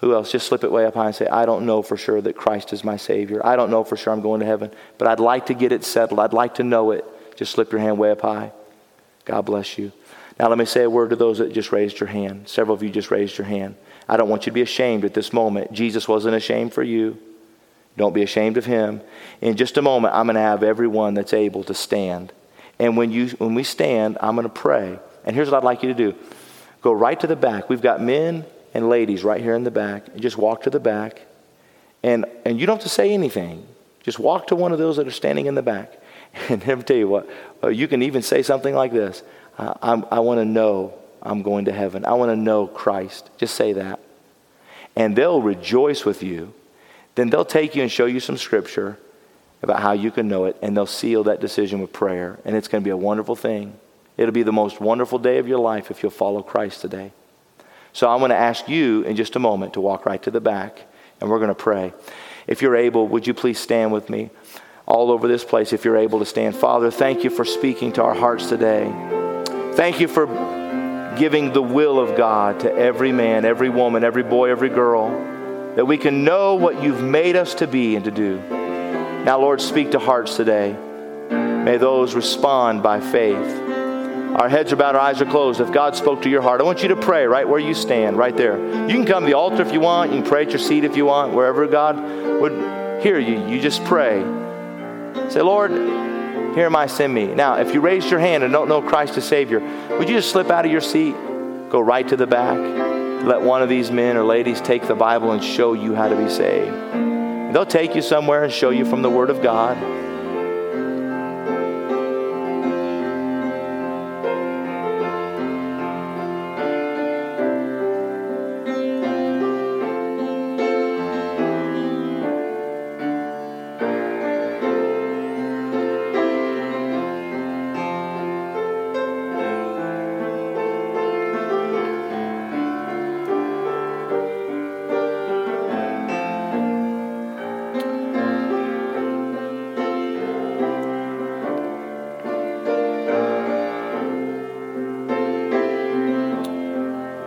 Who 0.00 0.12
else? 0.12 0.32
Just 0.32 0.48
slip 0.48 0.64
it 0.64 0.72
way 0.72 0.84
up 0.84 0.94
high 0.94 1.06
and 1.06 1.14
say, 1.14 1.26
I 1.28 1.46
don't 1.46 1.64
know 1.64 1.80
for 1.80 1.96
sure 1.96 2.20
that 2.20 2.36
Christ 2.36 2.72
is 2.72 2.84
my 2.84 2.96
Savior. 2.96 3.44
I 3.44 3.56
don't 3.56 3.70
know 3.70 3.84
for 3.84 3.96
sure 3.96 4.12
I'm 4.12 4.20
going 4.20 4.40
to 4.40 4.46
heaven, 4.46 4.70
but 4.98 5.08
I'd 5.08 5.20
like 5.20 5.46
to 5.46 5.54
get 5.54 5.72
it 5.72 5.84
settled. 5.84 6.20
I'd 6.20 6.32
like 6.32 6.56
to 6.56 6.64
know 6.64 6.90
it. 6.90 7.04
Just 7.36 7.52
slip 7.52 7.72
your 7.72 7.80
hand 7.80 7.98
way 7.98 8.10
up 8.10 8.20
high. 8.20 8.52
God 9.24 9.42
bless 9.42 9.78
you. 9.78 9.92
Now, 10.38 10.48
let 10.48 10.58
me 10.58 10.64
say 10.64 10.82
a 10.82 10.90
word 10.90 11.10
to 11.10 11.16
those 11.16 11.38
that 11.38 11.52
just 11.52 11.72
raised 11.72 12.00
your 12.00 12.08
hand. 12.08 12.48
Several 12.48 12.74
of 12.74 12.82
you 12.82 12.90
just 12.90 13.10
raised 13.10 13.38
your 13.38 13.46
hand. 13.46 13.76
I 14.08 14.16
don't 14.16 14.28
want 14.28 14.46
you 14.46 14.50
to 14.50 14.54
be 14.54 14.62
ashamed 14.62 15.04
at 15.04 15.14
this 15.14 15.32
moment. 15.32 15.72
Jesus 15.72 16.08
wasn't 16.08 16.34
ashamed 16.34 16.74
for 16.74 16.82
you. 16.82 17.16
Don't 17.96 18.14
be 18.14 18.22
ashamed 18.22 18.56
of 18.56 18.64
him. 18.64 19.00
In 19.40 19.56
just 19.56 19.76
a 19.76 19.82
moment, 19.82 20.14
I'm 20.14 20.26
going 20.26 20.34
to 20.34 20.40
have 20.40 20.62
everyone 20.62 21.14
that's 21.14 21.32
able 21.32 21.64
to 21.64 21.74
stand. 21.74 22.32
And 22.78 22.96
when, 22.96 23.12
you, 23.12 23.28
when 23.38 23.54
we 23.54 23.62
stand, 23.62 24.18
I'm 24.20 24.34
going 24.34 24.44
to 24.44 24.52
pray. 24.52 24.98
And 25.24 25.36
here's 25.36 25.50
what 25.50 25.58
I'd 25.58 25.64
like 25.64 25.82
you 25.82 25.88
to 25.88 25.94
do 25.94 26.14
go 26.82 26.92
right 26.92 27.18
to 27.20 27.26
the 27.26 27.36
back. 27.36 27.70
We've 27.70 27.80
got 27.80 28.02
men 28.02 28.44
and 28.74 28.88
ladies 28.88 29.24
right 29.24 29.40
here 29.40 29.54
in 29.54 29.64
the 29.64 29.70
back. 29.70 30.14
Just 30.16 30.36
walk 30.36 30.64
to 30.64 30.70
the 30.70 30.80
back. 30.80 31.22
And, 32.02 32.26
and 32.44 32.60
you 32.60 32.66
don't 32.66 32.76
have 32.76 32.82
to 32.82 32.90
say 32.90 33.12
anything. 33.12 33.66
Just 34.02 34.18
walk 34.18 34.48
to 34.48 34.56
one 34.56 34.72
of 34.72 34.78
those 34.78 34.98
that 34.98 35.06
are 35.06 35.12
standing 35.12 35.46
in 35.46 35.54
the 35.54 35.62
back. 35.62 35.92
And 36.48 36.66
let 36.66 36.78
me 36.78 36.82
tell 36.82 36.96
you 36.96 37.06
what, 37.06 37.30
uh, 37.62 37.68
you 37.68 37.86
can 37.86 38.02
even 38.02 38.20
say 38.20 38.42
something 38.42 38.74
like 38.74 38.92
this 38.92 39.22
I, 39.56 40.02
I 40.10 40.18
want 40.18 40.40
to 40.40 40.44
know 40.44 40.94
I'm 41.22 41.42
going 41.42 41.66
to 41.66 41.72
heaven. 41.72 42.04
I 42.04 42.14
want 42.14 42.30
to 42.30 42.36
know 42.36 42.66
Christ. 42.66 43.30
Just 43.38 43.54
say 43.54 43.74
that. 43.74 44.00
And 44.96 45.16
they'll 45.16 45.40
rejoice 45.40 46.04
with 46.04 46.24
you. 46.24 46.52
Then 47.14 47.30
they'll 47.30 47.44
take 47.44 47.76
you 47.76 47.82
and 47.82 47.90
show 47.90 48.06
you 48.06 48.20
some 48.20 48.36
scripture 48.36 48.98
about 49.62 49.80
how 49.80 49.92
you 49.92 50.10
can 50.10 50.28
know 50.28 50.44
it, 50.44 50.56
and 50.60 50.76
they'll 50.76 50.86
seal 50.86 51.24
that 51.24 51.40
decision 51.40 51.80
with 51.80 51.92
prayer. 51.92 52.38
And 52.44 52.54
it's 52.56 52.68
going 52.68 52.82
to 52.82 52.84
be 52.84 52.90
a 52.90 52.96
wonderful 52.96 53.36
thing. 53.36 53.78
It'll 54.16 54.32
be 54.32 54.42
the 54.42 54.52
most 54.52 54.80
wonderful 54.80 55.18
day 55.18 55.38
of 55.38 55.48
your 55.48 55.58
life 55.58 55.90
if 55.90 56.02
you'll 56.02 56.10
follow 56.10 56.42
Christ 56.42 56.80
today. 56.80 57.12
So 57.92 58.08
I'm 58.10 58.18
going 58.18 58.30
to 58.30 58.36
ask 58.36 58.68
you 58.68 59.02
in 59.02 59.16
just 59.16 59.36
a 59.36 59.38
moment 59.38 59.74
to 59.74 59.80
walk 59.80 60.04
right 60.06 60.22
to 60.22 60.30
the 60.30 60.40
back, 60.40 60.86
and 61.20 61.30
we're 61.30 61.38
going 61.38 61.48
to 61.48 61.54
pray. 61.54 61.92
If 62.46 62.60
you're 62.60 62.76
able, 62.76 63.08
would 63.08 63.26
you 63.26 63.34
please 63.34 63.58
stand 63.58 63.92
with 63.92 64.10
me 64.10 64.30
all 64.86 65.10
over 65.10 65.26
this 65.26 65.44
place 65.44 65.72
if 65.72 65.84
you're 65.84 65.96
able 65.96 66.18
to 66.18 66.26
stand? 66.26 66.54
Father, 66.54 66.90
thank 66.90 67.24
you 67.24 67.30
for 67.30 67.44
speaking 67.44 67.92
to 67.92 68.02
our 68.02 68.14
hearts 68.14 68.48
today. 68.48 68.92
Thank 69.74 69.98
you 70.00 70.08
for 70.08 70.26
giving 71.16 71.52
the 71.52 71.62
will 71.62 71.98
of 71.98 72.16
God 72.16 72.60
to 72.60 72.72
every 72.72 73.12
man, 73.12 73.44
every 73.44 73.70
woman, 73.70 74.04
every 74.04 74.24
boy, 74.24 74.50
every 74.50 74.68
girl, 74.68 75.08
that 75.76 75.84
we 75.84 75.98
can 75.98 76.24
know 76.24 76.54
what 76.54 76.82
you've 76.82 77.02
made 77.02 77.36
us 77.36 77.54
to 77.54 77.66
be 77.66 77.96
and 77.96 78.04
to 78.04 78.10
do. 78.10 78.38
Now, 79.24 79.38
Lord, 79.40 79.60
speak 79.60 79.92
to 79.92 79.98
hearts 79.98 80.36
today. 80.36 80.76
May 81.30 81.78
those 81.78 82.14
respond 82.14 82.82
by 82.82 83.00
faith. 83.00 83.62
Our 84.34 84.48
heads 84.48 84.72
are 84.72 84.76
bowed, 84.76 84.96
our 84.96 85.00
eyes 85.00 85.22
are 85.22 85.26
closed. 85.26 85.60
If 85.60 85.72
God 85.72 85.96
spoke 85.96 86.22
to 86.22 86.28
your 86.28 86.42
heart, 86.42 86.60
I 86.60 86.64
want 86.64 86.82
you 86.82 86.88
to 86.88 86.96
pray 86.96 87.24
right 87.24 87.48
where 87.48 87.60
you 87.60 87.72
stand, 87.72 88.18
right 88.18 88.36
there. 88.36 88.58
You 88.88 88.94
can 88.94 89.06
come 89.06 89.22
to 89.22 89.26
the 89.26 89.34
altar 89.34 89.62
if 89.62 89.72
you 89.72 89.80
want. 89.80 90.12
You 90.12 90.20
can 90.20 90.28
pray 90.28 90.42
at 90.42 90.50
your 90.50 90.58
seat 90.58 90.84
if 90.84 90.96
you 90.96 91.06
want, 91.06 91.32
wherever 91.32 91.66
God 91.66 91.96
would 92.40 93.02
hear 93.02 93.18
you. 93.18 93.46
You 93.46 93.60
just 93.60 93.84
pray. 93.84 94.20
Say, 95.30 95.40
Lord, 95.40 95.70
here 95.70 96.66
am 96.66 96.76
I, 96.76 96.86
send 96.86 97.14
me. 97.14 97.26
Now, 97.26 97.54
if 97.56 97.72
you 97.72 97.80
raised 97.80 98.10
your 98.10 98.20
hand 98.20 98.44
and 98.44 98.52
don't 98.52 98.68
know 98.68 98.82
Christ 98.82 99.16
as 99.16 99.24
Savior, 99.24 99.60
would 99.98 100.08
you 100.08 100.16
just 100.16 100.30
slip 100.30 100.50
out 100.50 100.64
of 100.66 100.72
your 100.72 100.80
seat, 100.80 101.14
go 101.70 101.80
right 101.80 102.06
to 102.08 102.16
the 102.16 102.26
back, 102.26 102.58
let 103.24 103.40
one 103.40 103.62
of 103.62 103.68
these 103.68 103.90
men 103.90 104.16
or 104.16 104.24
ladies 104.24 104.60
take 104.60 104.86
the 104.86 104.94
Bible 104.94 105.32
and 105.32 105.42
show 105.42 105.72
you 105.72 105.94
how 105.94 106.08
to 106.08 106.16
be 106.16 106.28
saved? 106.28 106.74
They'll 107.54 107.64
take 107.64 107.94
you 107.94 108.02
somewhere 108.02 108.44
and 108.44 108.52
show 108.52 108.70
you 108.70 108.84
from 108.84 109.02
the 109.02 109.10
Word 109.10 109.30
of 109.30 109.42
God. 109.42 109.76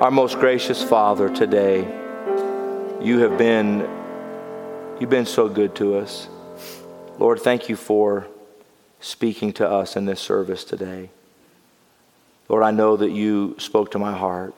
Our 0.07 0.11
most 0.11 0.39
gracious 0.39 0.81
Father, 0.81 1.27
today, 1.27 1.79
you 3.01 3.19
have 3.19 3.37
been 3.37 3.81
you've 5.01 5.09
been 5.09 5.25
so 5.25 5.49
good 5.49 5.75
to 5.75 5.97
us. 5.97 6.29
Lord, 7.19 7.41
thank 7.41 7.67
you 7.67 7.75
for 7.75 8.25
speaking 9.01 9.51
to 9.51 9.69
us 9.69 9.97
in 9.97 10.05
this 10.05 10.21
service 10.21 10.63
today. 10.63 11.09
Lord, 12.47 12.63
I 12.63 12.71
know 12.71 12.95
that 12.95 13.11
you 13.11 13.57
spoke 13.59 13.91
to 13.91 13.99
my 13.99 14.15
heart 14.15 14.55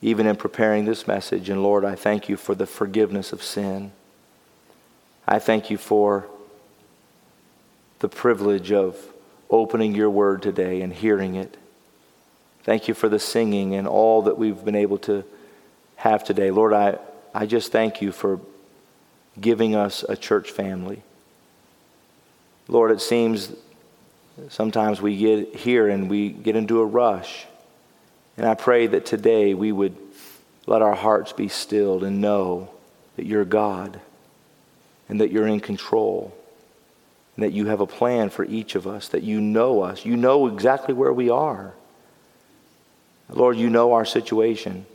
even 0.00 0.26
in 0.26 0.34
preparing 0.34 0.86
this 0.86 1.06
message. 1.06 1.48
And 1.48 1.62
Lord, 1.62 1.84
I 1.84 1.94
thank 1.94 2.28
you 2.28 2.36
for 2.36 2.56
the 2.56 2.66
forgiveness 2.66 3.32
of 3.32 3.44
sin. 3.44 3.92
I 5.24 5.38
thank 5.38 5.70
you 5.70 5.78
for 5.78 6.26
the 8.00 8.08
privilege 8.08 8.72
of 8.72 8.96
opening 9.48 9.94
your 9.94 10.10
word 10.10 10.42
today 10.42 10.82
and 10.82 10.92
hearing 10.92 11.36
it. 11.36 11.58
Thank 12.64 12.86
you 12.86 12.94
for 12.94 13.08
the 13.08 13.18
singing 13.18 13.74
and 13.74 13.88
all 13.88 14.22
that 14.22 14.38
we've 14.38 14.64
been 14.64 14.76
able 14.76 14.98
to 14.98 15.24
have 15.96 16.22
today. 16.24 16.50
Lord, 16.50 16.72
I, 16.72 16.98
I 17.34 17.46
just 17.46 17.72
thank 17.72 18.00
you 18.00 18.12
for 18.12 18.40
giving 19.40 19.74
us 19.74 20.04
a 20.08 20.16
church 20.16 20.50
family. 20.50 21.02
Lord, 22.68 22.90
it 22.90 23.00
seems 23.00 23.52
sometimes 24.48 25.00
we 25.00 25.16
get 25.16 25.56
here 25.56 25.88
and 25.88 26.08
we 26.08 26.28
get 26.28 26.54
into 26.54 26.80
a 26.80 26.86
rush. 26.86 27.46
And 28.36 28.46
I 28.46 28.54
pray 28.54 28.86
that 28.86 29.06
today 29.06 29.54
we 29.54 29.72
would 29.72 29.96
let 30.66 30.82
our 30.82 30.94
hearts 30.94 31.32
be 31.32 31.48
stilled 31.48 32.04
and 32.04 32.20
know 32.20 32.70
that 33.16 33.26
you're 33.26 33.44
God 33.44 34.00
and 35.08 35.20
that 35.20 35.32
you're 35.32 35.48
in 35.48 35.60
control 35.60 36.32
and 37.36 37.44
that 37.44 37.52
you 37.52 37.66
have 37.66 37.80
a 37.80 37.86
plan 37.86 38.30
for 38.30 38.44
each 38.44 38.74
of 38.74 38.86
us, 38.86 39.08
that 39.08 39.22
you 39.22 39.40
know 39.40 39.82
us. 39.82 40.04
You 40.04 40.16
know 40.16 40.46
exactly 40.46 40.94
where 40.94 41.12
we 41.12 41.28
are. 41.28 41.74
Lord, 43.36 43.56
you 43.56 43.70
know 43.70 43.92
our 43.92 44.04
situation 44.04 44.86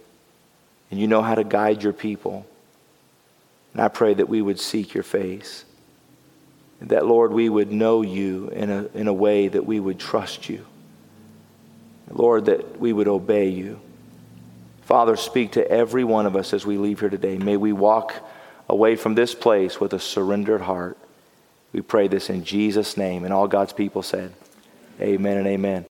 and 0.89 0.99
you 0.99 1.07
know 1.07 1.21
how 1.21 1.35
to 1.35 1.43
guide 1.43 1.83
your 1.83 1.93
people. 1.93 2.45
And 3.73 3.81
I 3.81 3.87
pray 3.87 4.13
that 4.13 4.29
we 4.29 4.41
would 4.41 4.59
seek 4.59 4.93
your 4.93 5.03
face. 5.03 5.65
That, 6.81 7.05
Lord, 7.05 7.31
we 7.31 7.49
would 7.49 7.71
know 7.71 8.01
you 8.01 8.49
in 8.49 8.69
a, 8.69 8.85
in 8.93 9.07
a 9.07 9.13
way 9.13 9.47
that 9.47 9.65
we 9.65 9.79
would 9.79 9.99
trust 9.99 10.49
you. 10.49 10.65
Lord, 12.09 12.45
that 12.45 12.79
we 12.79 12.93
would 12.93 13.07
obey 13.07 13.49
you. 13.49 13.79
Father, 14.83 15.17
speak 15.17 15.53
to 15.53 15.69
every 15.69 16.03
one 16.03 16.25
of 16.25 16.35
us 16.35 16.53
as 16.53 16.65
we 16.65 16.77
leave 16.77 17.01
here 17.01 17.09
today. 17.09 17.37
May 17.37 17.57
we 17.57 17.73
walk 17.73 18.13
away 18.69 18.95
from 18.95 19.15
this 19.15 19.35
place 19.35 19.79
with 19.79 19.93
a 19.93 19.99
surrendered 19.99 20.61
heart. 20.61 20.97
We 21.73 21.81
pray 21.81 22.07
this 22.07 22.29
in 22.29 22.45
Jesus' 22.45 22.95
name. 22.95 23.25
And 23.25 23.33
all 23.33 23.47
God's 23.47 23.73
people 23.73 24.01
said, 24.01 24.33
Amen 25.01 25.37
and 25.37 25.47
amen. 25.47 25.86